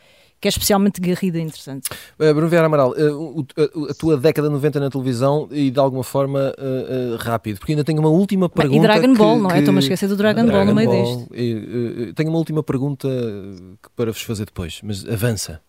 que 0.42 0.48
é 0.48 0.50
especialmente 0.50 1.00
garrida 1.00 1.38
e 1.38 1.42
interessante. 1.42 1.88
Uh, 2.20 2.34
Bruno 2.34 2.50
Vieira 2.50 2.66
Amaral, 2.66 2.92
uh, 2.92 3.46
a, 3.56 3.92
a, 3.92 3.94
tua 3.94 4.18
década 4.18 4.50
90 4.50 4.80
na 4.80 4.90
televisão 4.90 5.48
e 5.52 5.70
de 5.70 5.80
alguma 5.80 6.04
forma 6.04 6.52
uh, 6.58 7.16
rápido, 7.18 7.60
porque 7.60 7.74
ainda 7.74 7.84
tenho 7.84 8.00
uma 8.00 8.10
última 8.10 8.50
pergunta. 8.50 8.78
E 8.78 8.82
Dragon 8.82 9.14
que, 9.14 9.20
Ball, 9.20 9.38
não 9.38 9.52
é? 9.52 9.60
Estou-me 9.60 9.78
a 9.78 9.82
esquecer 9.84 10.08
do 10.08 10.18
Dragon, 10.18 10.44
Dragon 10.44 10.58
Ball 10.58 10.66
no 10.66 10.76
meio 10.76 10.90
Ball, 10.90 11.18
disto. 11.18 11.36
E, 11.36 12.14
tenho 12.14 12.30
uma 12.30 12.40
última 12.40 12.64
pergunta 12.64 13.08
para 13.96 14.12
vos 14.12 14.24
fazer 14.24 14.46
depois, 14.46 14.80
mas 14.84 15.08
avança. 15.08 15.62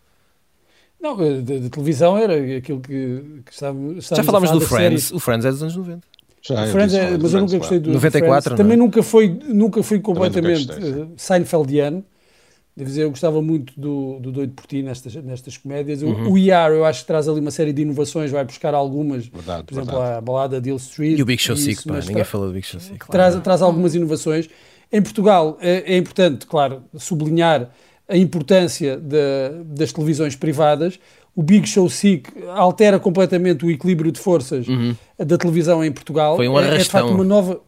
Não, 0.99 1.17
de, 1.17 1.69
televisão 1.69 2.17
era 2.17 2.57
aquilo 2.57 2.81
que, 2.81 3.43
que 3.45 3.53
estávamos, 3.53 4.07
Já 4.07 4.25
falámos 4.25 4.53
do 4.53 4.61
Friends, 4.63 5.05
série. 5.05 5.17
o 5.17 5.21
Friends 5.21 5.45
é 5.45 5.51
dos 5.51 5.63
anos 5.63 5.77
90. 5.77 6.01
Já, 6.41 6.67
Friends 6.69 6.95
é, 6.95 7.19
mas 7.19 7.35
eu 7.35 7.41
nunca 7.41 7.59
gostei 7.59 7.79
do 7.79 7.93
94, 7.93 8.43
Friends. 8.43 8.57
Também 8.57 8.77
nunca 8.79 9.03
foi, 9.03 9.39
nunca 9.49 9.83
fui 9.83 10.01
completamente 10.01 10.67
Seinfeldiano. 11.17 12.03
Devo 12.75 12.89
dizer, 12.89 13.03
eu 13.03 13.11
gostava 13.11 13.43
muito 13.43 13.79
do, 13.79 14.19
do 14.19 14.33
Doido 14.33 14.55
por 14.55 14.67
Ti 14.67 14.83
nestas, 14.83 15.15
nestas 15.17 15.59
comédias. 15.59 16.03
Uhum. 16.03 16.29
O, 16.29 16.33
o 16.33 16.39
ER, 16.39 16.73
eu 16.73 16.87
acho 16.87 17.03
que 17.03 17.07
traz 17.07 17.29
ali 17.29 17.39
uma 17.39 17.51
série 17.51 17.71
de 17.71 17.83
inovações, 17.83 18.31
vai 18.31 18.45
buscar 18.45 18.73
algumas, 18.73 19.27
verdade, 19.27 19.65
por 19.65 19.75
exemplo, 19.75 19.93
verdade. 19.93 20.17
a 20.17 20.21
balada 20.23 20.59
de 20.59 20.71
Hill 20.71 20.77
Street. 20.77 21.19
E 21.19 21.23
o 21.23 21.27
Big 21.27 21.41
Show 21.43 21.55
Sick, 21.55 21.87
pá, 21.87 22.01
ninguém 22.01 22.25
falou 22.25 22.47
do 22.47 22.55
Big 22.55 22.67
Show 22.67 22.81
Sick. 22.81 23.07
Traz, 23.09 23.39
traz 23.43 23.61
algumas 23.61 23.95
inovações. 23.95 24.49
Em 24.91 25.03
Portugal 25.03 25.59
é, 25.61 25.95
é 25.95 25.99
importante, 25.99 26.47
claro, 26.47 26.83
sublinhar 26.97 27.71
a 28.09 28.17
importância 28.17 28.97
de, 28.97 29.65
das 29.67 29.93
televisões 29.93 30.35
privadas. 30.35 30.99
O 31.37 31.43
Big 31.43 31.69
Show 31.69 31.91
Sick 31.91 32.31
altera 32.55 32.99
completamente 32.99 33.67
o 33.67 33.71
equilíbrio 33.71 34.11
de 34.11 34.19
forças 34.19 34.67
uhum. 34.67 34.97
da 35.19 35.37
televisão 35.37 35.85
em 35.85 35.93
Portugal. 35.93 36.37
Foi 36.37 36.49
um 36.49 36.57
arrastão. 36.57 36.77
É, 36.77 36.81
é 36.81 36.85
de 36.85 36.91
facto 36.91 37.09
uma 37.09 37.25
nova, 37.25 37.61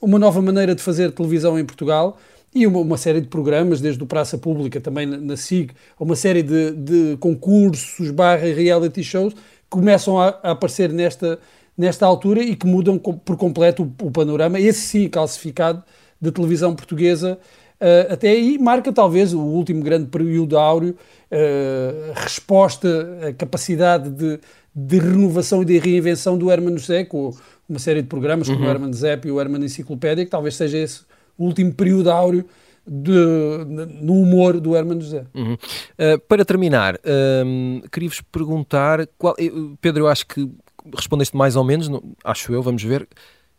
uma 0.00 0.18
nova 0.18 0.42
maneira 0.42 0.74
de 0.74 0.82
fazer 0.82 1.12
televisão 1.12 1.56
em 1.56 1.64
Portugal 1.64 2.18
e 2.54 2.66
uma, 2.66 2.80
uma, 2.80 2.96
série 2.96 3.20
de 3.20 3.28
programas, 3.28 3.80
desde 3.80 4.02
o 4.02 4.06
Praça 4.06 4.36
Pública, 4.36 4.80
também 4.80 5.06
na, 5.06 5.16
na 5.16 5.36
SIG, 5.36 5.72
uma 5.98 6.14
série 6.14 6.42
de, 6.42 6.72
de, 6.72 7.16
concursos 7.18 8.10
barra 8.10 8.52
reality 8.52 9.02
shows 9.02 9.32
que 9.32 9.40
começam 9.70 10.20
a, 10.20 10.38
a, 10.42 10.50
aparecer 10.50 10.92
nesta, 10.92 11.38
nesta 11.76 12.04
altura 12.04 12.42
e 12.42 12.54
que 12.54 12.66
mudam 12.66 12.98
com, 12.98 13.14
por 13.14 13.36
completo 13.36 13.82
o, 13.82 14.06
o, 14.06 14.10
panorama, 14.10 14.60
esse 14.60 14.80
sim 14.80 15.08
calcificado 15.08 15.82
da 16.20 16.30
televisão 16.30 16.74
portuguesa 16.74 17.38
uh, 17.82 18.12
até 18.12 18.28
aí 18.28 18.58
marca 18.58 18.92
talvez 18.92 19.32
o 19.32 19.40
último 19.40 19.82
grande 19.82 20.06
período 20.06 20.56
áureo, 20.56 20.94
uh, 21.30 22.12
resposta, 22.14 23.28
a 23.28 23.32
capacidade 23.32 24.10
de, 24.10 24.38
de 24.74 24.98
renovação 24.98 25.62
e 25.62 25.64
de 25.64 25.78
reinvenção 25.78 26.38
do 26.38 26.50
Herman 26.50 26.76
José, 26.78 27.04
com 27.04 27.34
uma 27.68 27.78
série 27.78 28.02
de 28.02 28.08
programas 28.08 28.48
como 28.48 28.60
uhum. 28.60 28.66
o 28.66 28.70
Herman 28.70 28.92
Zep 28.92 29.26
e 29.26 29.30
o 29.30 29.40
Herman 29.40 29.64
Enciclopédia, 29.64 30.24
que 30.24 30.30
talvez 30.30 30.54
seja 30.54 30.78
esse 30.78 31.00
o 31.42 31.46
último 31.46 31.74
período 31.74 32.10
áureo 32.10 32.46
de, 32.86 33.64
no 34.00 34.14
humor 34.14 34.60
do 34.60 34.76
Herman 34.76 35.00
José. 35.00 35.26
Uhum. 35.34 35.54
Uh, 35.54 36.18
para 36.28 36.44
terminar, 36.44 36.96
uh, 36.96 37.88
queria-vos 37.90 38.20
perguntar, 38.20 39.06
qual, 39.18 39.34
Pedro, 39.80 40.04
eu 40.04 40.08
acho 40.08 40.26
que 40.26 40.50
respondeste 40.94 41.36
mais 41.36 41.56
ou 41.56 41.64
menos, 41.64 41.88
não, 41.88 42.02
acho 42.24 42.52
eu, 42.52 42.62
vamos 42.62 42.82
ver. 42.82 43.08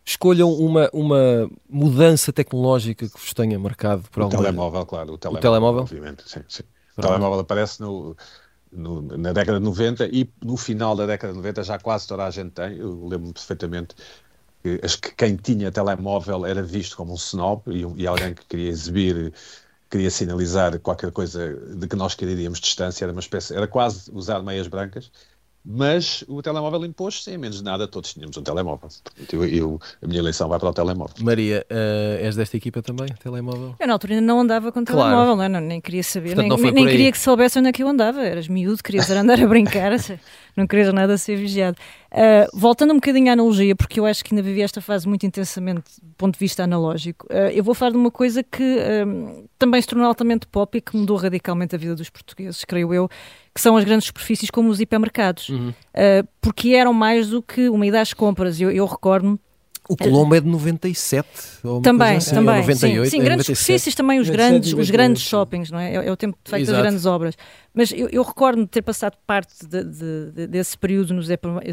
Escolham 0.06 0.52
uma, 0.52 0.90
uma 0.92 1.50
mudança 1.70 2.34
tecnológica 2.34 3.08
que 3.08 3.18
vos 3.18 3.34
tenha 3.34 3.58
marcado 3.58 4.04
por 4.12 4.20
o 4.20 4.24
alguma... 4.24 4.44
telemóvel, 4.44 4.86
claro. 4.86 5.14
O 5.14 5.18
telemóvel, 5.18 5.40
o 5.40 5.42
telemóvel? 5.42 5.82
obviamente, 5.84 6.24
sim. 6.30 6.42
sim. 6.48 6.64
O 6.98 7.02
telemóvel 7.02 7.40
aparece 7.40 7.80
no, 7.80 8.16
no, 8.70 9.02
na 9.02 9.32
década 9.32 9.60
de 9.60 9.66
90 9.66 10.08
e 10.12 10.30
no 10.44 10.58
final 10.58 10.96
da 10.96 11.06
década 11.06 11.32
de 11.32 11.38
90 11.38 11.64
já 11.64 11.80
quase 11.80 12.06
toda 12.06 12.26
a 12.26 12.30
gente 12.30 12.52
tem. 12.52 12.78
Eu 12.78 13.08
lembro-me 13.08 13.34
perfeitamente 13.34 13.96
que, 14.64 14.80
acho 14.84 15.00
que 15.00 15.12
quem 15.12 15.36
tinha 15.36 15.72
telemóvel 15.72 16.46
era 16.46 16.64
visto 16.64 16.96
como 16.96 17.12
um 17.12 17.16
snob 17.16 17.64
e, 17.68 18.02
e 18.02 18.08
alguém 18.08 18.34
que 18.34 18.46
queria 18.46 18.70
exibir 18.70 19.34
queria 19.94 20.10
sinalizar 20.10 20.80
qualquer 20.80 21.12
coisa 21.12 21.56
de 21.76 21.88
que 21.88 21.96
nós 21.96 22.16
queríamos 22.16 22.60
distância, 22.60 23.06
era 23.06 23.12
uma 23.12 23.20
espécie, 23.20 23.56
era 23.56 23.68
quase 23.68 24.10
usar 24.12 24.42
meias 24.42 24.68
brancas, 24.68 25.12
mas 25.66 26.26
o 26.28 26.42
telemóvel 26.42 26.84
impôs-se, 26.86 27.24
sem 27.24 27.38
menos 27.38 27.62
nada, 27.62 27.88
todos 27.88 28.14
tínhamos 28.14 28.36
um 28.36 28.44
telemóvel. 28.44 28.90
Eu, 29.32 29.46
eu, 29.46 29.80
a 30.02 30.08
minha 30.08 30.20
eleição 30.20 30.50
vai 30.50 30.60
para 30.60 30.70
o 30.70 30.74
telemóvel. 30.74 31.16
Maria, 31.22 31.66
uh, 31.72 32.24
és 32.24 32.36
desta 32.36 32.58
equipa 32.58 32.82
também, 32.82 33.08
telemóvel? 33.22 33.74
Eu 33.80 33.88
na 33.88 33.94
altura 33.94 34.16
ainda 34.16 34.26
não 34.26 34.42
andava 34.42 34.74
com 34.74 34.84
claro. 34.84 35.10
telemóvel, 35.10 35.36
não, 35.38 35.44
é? 35.44 35.50
não, 35.50 35.62
nem 35.62 35.80
queria 35.80 36.04
saber, 36.04 36.36
Portanto, 36.36 36.62
nem, 36.62 36.72
nem 36.74 36.88
queria 36.88 37.12
que 37.12 37.18
soubesse 37.18 37.58
onde 37.58 37.70
é 37.70 37.72
que 37.72 37.82
eu 37.82 37.88
andava. 37.88 38.22
Eras 38.22 38.50
miúdo, 38.50 38.84
querias 38.84 39.10
andar 39.10 39.42
a 39.42 39.48
brincar, 39.48 39.92
não 40.56 40.68
querias 40.68 40.94
nada 40.94 41.14
a 41.14 41.18
ser 41.18 41.38
vigiado. 41.38 41.78
Uh, 42.12 42.60
voltando 42.60 42.92
um 42.92 42.96
bocadinho 42.96 43.30
à 43.30 43.34
analogia, 43.34 43.74
porque 43.74 44.02
eu 44.02 44.06
acho 44.06 44.24
que 44.24 44.36
ainda 44.36 44.44
vivi 44.44 44.62
esta 44.62 44.82
fase 44.82 45.08
muito 45.08 45.26
intensamente 45.26 45.84
do 46.02 46.14
ponto 46.18 46.34
de 46.34 46.40
vista 46.40 46.64
analógico, 46.64 47.26
uh, 47.32 47.50
eu 47.54 47.64
vou 47.64 47.74
falar 47.74 47.92
de 47.92 47.98
uma 47.98 48.12
coisa 48.12 48.44
que 48.44 48.64
também 49.58 49.82
se 49.82 49.88
tornou 49.88 50.06
altamente 50.08 50.46
pop 50.46 50.78
e 50.78 50.82
que 50.82 50.96
mudou 50.96 51.16
radicalmente 51.16 51.74
a 51.74 51.78
vida 51.78 51.96
dos 51.96 52.10
portugueses, 52.10 52.66
creio 52.66 52.94
eu, 52.94 53.10
que 53.54 53.62
são 53.62 53.78
as 53.78 53.84
grandes 53.84 54.08
superfícies 54.08 54.50
como 54.50 54.70
os 54.70 54.80
hipermercados, 54.80 55.50
uhum. 55.50 55.70
uh, 55.70 56.28
porque 56.42 56.70
eram 56.70 56.94
mais 56.94 57.30
do 57.30 57.42
que 57.42 57.70
uma 57.70 57.86
ida 57.86 58.02
às 58.02 58.14
compras. 58.14 58.60
Eu, 58.60 58.72
eu 58.72 58.86
recordo-me 58.86 59.40
o 59.88 59.98
Colombo 59.98 60.34
é 60.34 60.40
de 60.40 60.48
97 60.48 61.28
ou 61.62 61.82
também, 61.82 62.16
assim, 62.16 62.34
também. 62.34 62.62
98, 62.62 63.04
sim, 63.04 63.10
sim 63.10 63.20
é 63.20 63.24
grandes 63.24 63.46
superfícies 63.46 63.94
também 63.94 64.18
os 64.18 64.30
grandes, 64.30 64.72
os 64.74 64.90
grandes 64.90 65.24
shoppings, 65.24 65.70
não 65.70 65.78
é? 65.78 65.96
É, 65.96 66.08
é 66.08 66.12
o 66.12 66.16
tempo 66.16 66.38
de 66.42 66.50
feito 66.50 66.72
das 66.72 66.82
grandes 66.82 67.06
obras. 67.06 67.36
Mas 67.74 67.92
eu, 67.92 68.08
eu 68.08 68.24
recordo-me 68.24 68.64
de 68.64 68.70
ter 68.70 68.82
passado 68.82 69.18
parte 69.28 69.54
de, 69.68 69.84
de, 69.84 70.32
de, 70.32 70.48
desse 70.48 70.78
período 70.78 71.14
nos 71.14 71.28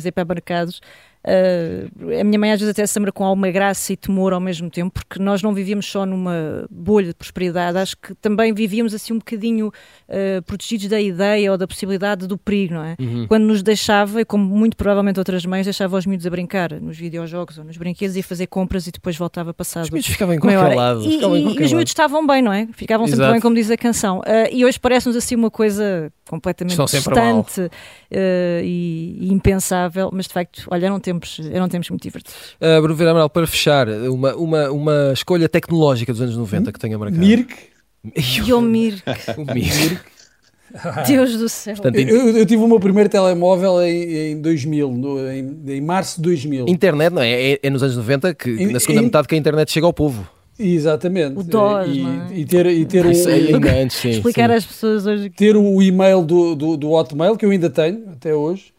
hipermercados 0.05 0.81
Uh, 1.23 2.19
a 2.19 2.25
minha 2.25 2.39
mãe 2.39 2.51
às 2.53 2.61
vezes 2.61 2.71
até 2.71 2.87
se 2.87 2.99
lembra 2.99 3.13
com 3.13 3.25
alguma 3.25 3.51
graça 3.51 3.93
e 3.93 3.97
temor 3.97 4.33
ao 4.33 4.41
mesmo 4.41 4.71
tempo, 4.71 4.91
porque 4.93 5.23
nós 5.23 5.43
não 5.43 5.53
vivíamos 5.53 5.85
só 5.85 6.07
numa 6.07 6.67
bolha 6.71 7.09
de 7.09 7.15
prosperidade, 7.15 7.77
acho 7.77 7.97
que 7.97 8.15
também 8.15 8.55
vivíamos 8.55 8.95
assim 8.95 9.13
um 9.13 9.19
bocadinho 9.19 9.69
uh, 9.69 10.43
protegidos 10.43 10.89
da 10.89 11.01
ideia 11.01 11.53
ou 11.53 11.59
da 11.59 11.67
possibilidade 11.67 12.27
do 12.27 12.39
perigo, 12.39 12.75
não 12.75 12.85
é? 12.85 12.97
Uhum. 12.99 13.27
Quando 13.27 13.45
nos 13.45 13.63
deixava, 13.63 14.23
e 14.23 14.25
como 14.25 14.45
muito 14.45 14.77
provavelmente 14.77 15.19
outras 15.19 15.45
mães, 15.45 15.67
deixava 15.67 15.97
os 15.97 16.07
miúdos 16.07 16.27
a 16.27 16.31
brincar 16.31 16.73
nos 16.81 16.97
videojogos 16.97 17.59
ou 17.59 17.65
nos 17.65 17.77
brinquedos 17.77 18.17
e 18.17 18.23
fazer 18.23 18.47
compras 18.47 18.87
e 18.87 18.91
depois 18.91 19.17
voltava 19.17 19.53
passado. 19.53 19.85
Os 19.85 19.91
miúdos 19.91 20.09
ficavam 20.09 20.35
em 20.35 20.39
qualquer 20.39 20.75
lado. 20.75 21.03
E, 21.03 21.17
e, 21.17 21.61
e 21.61 21.65
os 21.65 21.73
miúdos 21.73 21.91
estavam 21.91 22.27
bem, 22.27 22.41
não 22.41 22.53
é? 22.53 22.67
Ficavam 22.73 23.07
sempre 23.07 23.21
Exato. 23.21 23.33
bem, 23.33 23.41
como 23.43 23.55
diz 23.55 23.71
a 23.71 23.77
canção. 23.77 24.21
Uh, 24.21 24.49
e 24.51 24.65
hoje 24.65 24.81
parece-nos 24.81 25.17
assim 25.17 25.35
uma 25.35 25.51
coisa 25.51 26.11
completamente 26.31 26.79
distante 26.85 27.69
e, 28.11 29.17
e, 29.21 29.33
impensável, 29.33 30.11
mas 30.13 30.29
de 30.29 30.33
facto, 30.33 30.65
olha, 30.71 30.87
eram 30.87 31.01
tempos, 31.11 31.41
eram 31.53 31.69
tempos 31.69 31.91
muito 31.91 32.03
divertidos. 32.03 32.57
Uh, 32.61 32.81
Bruno 32.81 33.11
Amaral, 33.11 33.31
para 33.31 33.47
fechar, 33.47 33.89
uma, 33.89 34.35
uma, 34.35 34.71
uma 34.71 35.13
escolha 35.13 35.49
tecnológica 35.49 36.13
dos 36.13 36.23
anos 36.23 36.37
90 36.37 36.69
hum? 36.69 36.73
que 36.73 36.79
tenha 36.79 36.99
marcado. 36.99 37.21
Mirk. 37.21 37.55
E 38.17 38.53
o 38.53 38.61
Mirk. 38.61 39.03
o 39.37 39.55
Mirk. 39.55 40.01
Deus 41.07 41.37
do 41.37 41.49
céu. 41.49 41.75
Portanto, 41.75 41.99
eu, 41.99 42.37
eu, 42.37 42.47
tive 42.47 42.63
o 42.63 42.69
meu 42.69 42.79
primeiro 42.79 43.09
telemóvel 43.09 43.83
em, 43.83 44.33
em 44.33 44.41
2000, 44.41 44.91
no, 44.93 45.31
em, 45.31 45.63
em, 45.67 45.81
março 45.81 46.17
de 46.17 46.23
2000. 46.23 46.67
Internet, 46.69 47.13
não 47.13 47.23
é? 47.23 47.53
É, 47.53 47.61
é 47.63 47.71
nos 47.71 47.83
anos 47.83 47.97
90 47.97 48.35
que, 48.35 48.67
na 48.67 48.79
segunda 48.79 49.03
metade, 49.03 49.27
que 49.27 49.35
a 49.35 49.39
internet 49.39 49.71
chega 49.71 49.87
ao 49.87 49.93
povo. 49.93 50.29
Exatamente. 50.59 51.39
O 51.39 51.43
DOS, 51.43 51.89
e, 51.89 52.05
é? 52.05 52.39
e, 52.39 52.45
ter, 52.45 52.67
e 52.67 52.85
ter 52.85 53.05
Isso 53.07 53.29
o, 53.29 53.33
ainda 53.33 53.73
antes, 53.83 53.97
sim, 53.97 54.11
explicar 54.11 54.51
sim. 54.51 54.57
às 54.57 54.67
pessoas 54.67 55.07
hoje 55.07 55.31
ter 55.31 55.57
o 55.57 55.83
e-mail 55.83 56.23
do, 56.23 56.55
do, 56.55 56.77
do 56.77 56.91
Hotmail 56.91 57.37
que 57.37 57.45
eu 57.45 57.51
ainda 57.51 57.71
tenho 57.71 58.11
até 58.11 58.35
hoje. 58.35 58.73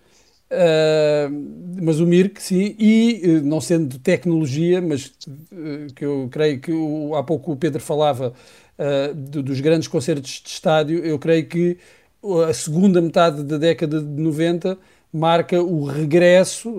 Uh, 0.51 1.81
mas 1.81 2.01
o 2.01 2.05
Mirk, 2.05 2.43
sim, 2.43 2.75
e 2.77 3.21
uh, 3.23 3.45
não 3.45 3.61
sendo 3.61 3.97
tecnologia, 3.97 4.81
mas 4.81 5.05
uh, 5.05 5.93
que 5.95 6.03
eu 6.03 6.27
creio 6.29 6.59
que 6.59 6.73
o, 6.73 7.15
há 7.15 7.23
pouco 7.23 7.53
o 7.53 7.55
Pedro 7.55 7.79
falava 7.79 8.33
do, 9.15 9.43
dos 9.43 9.59
grandes 9.59 9.87
concertos 9.87 10.41
de 10.43 10.49
estádio, 10.49 11.05
eu 11.05 11.19
creio 11.19 11.45
que 11.45 11.77
a 12.49 12.51
segunda 12.51 12.99
metade 12.99 13.43
da 13.43 13.55
década 13.59 14.01
de 14.01 14.07
90 14.19 14.75
marca 15.13 15.61
o 15.61 15.85
regresso, 15.85 16.73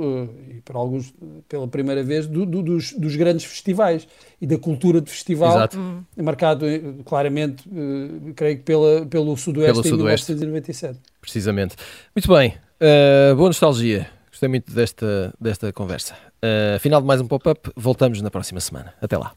e 0.50 0.60
para 0.62 0.78
alguns 0.78 1.14
pela 1.48 1.68
primeira 1.68 2.02
vez, 2.02 2.26
do, 2.26 2.44
do, 2.44 2.60
dos, 2.60 2.92
dos, 2.92 3.14
grandes 3.14 3.44
festivais 3.44 4.08
e 4.40 4.46
da 4.48 4.58
cultura 4.58 5.00
de 5.00 5.12
festival, 5.12 5.50
Exato. 5.50 6.04
marcado 6.16 6.66
claramente, 7.04 7.70
creio 8.34 8.56
que 8.56 8.64
pela, 8.64 9.06
pelo 9.06 9.36
Sudoeste 9.36 9.74
pelo 9.74 9.86
em 9.86 9.90
Sudoeste. 9.90 10.32
1997. 10.32 11.11
Precisamente. 11.22 11.76
Muito 12.14 12.28
bem, 12.28 12.54
uh, 12.80 13.34
boa 13.34 13.48
nostalgia. 13.48 14.10
Gostei 14.28 14.48
muito 14.48 14.74
desta, 14.74 15.32
desta 15.40 15.72
conversa. 15.72 16.14
Uh, 16.44 16.78
final 16.80 17.00
de 17.00 17.06
mais 17.06 17.20
um 17.20 17.26
pop-up, 17.26 17.70
voltamos 17.74 18.20
na 18.20 18.30
próxima 18.30 18.60
semana. 18.60 18.92
Até 19.00 19.16
lá. 19.16 19.32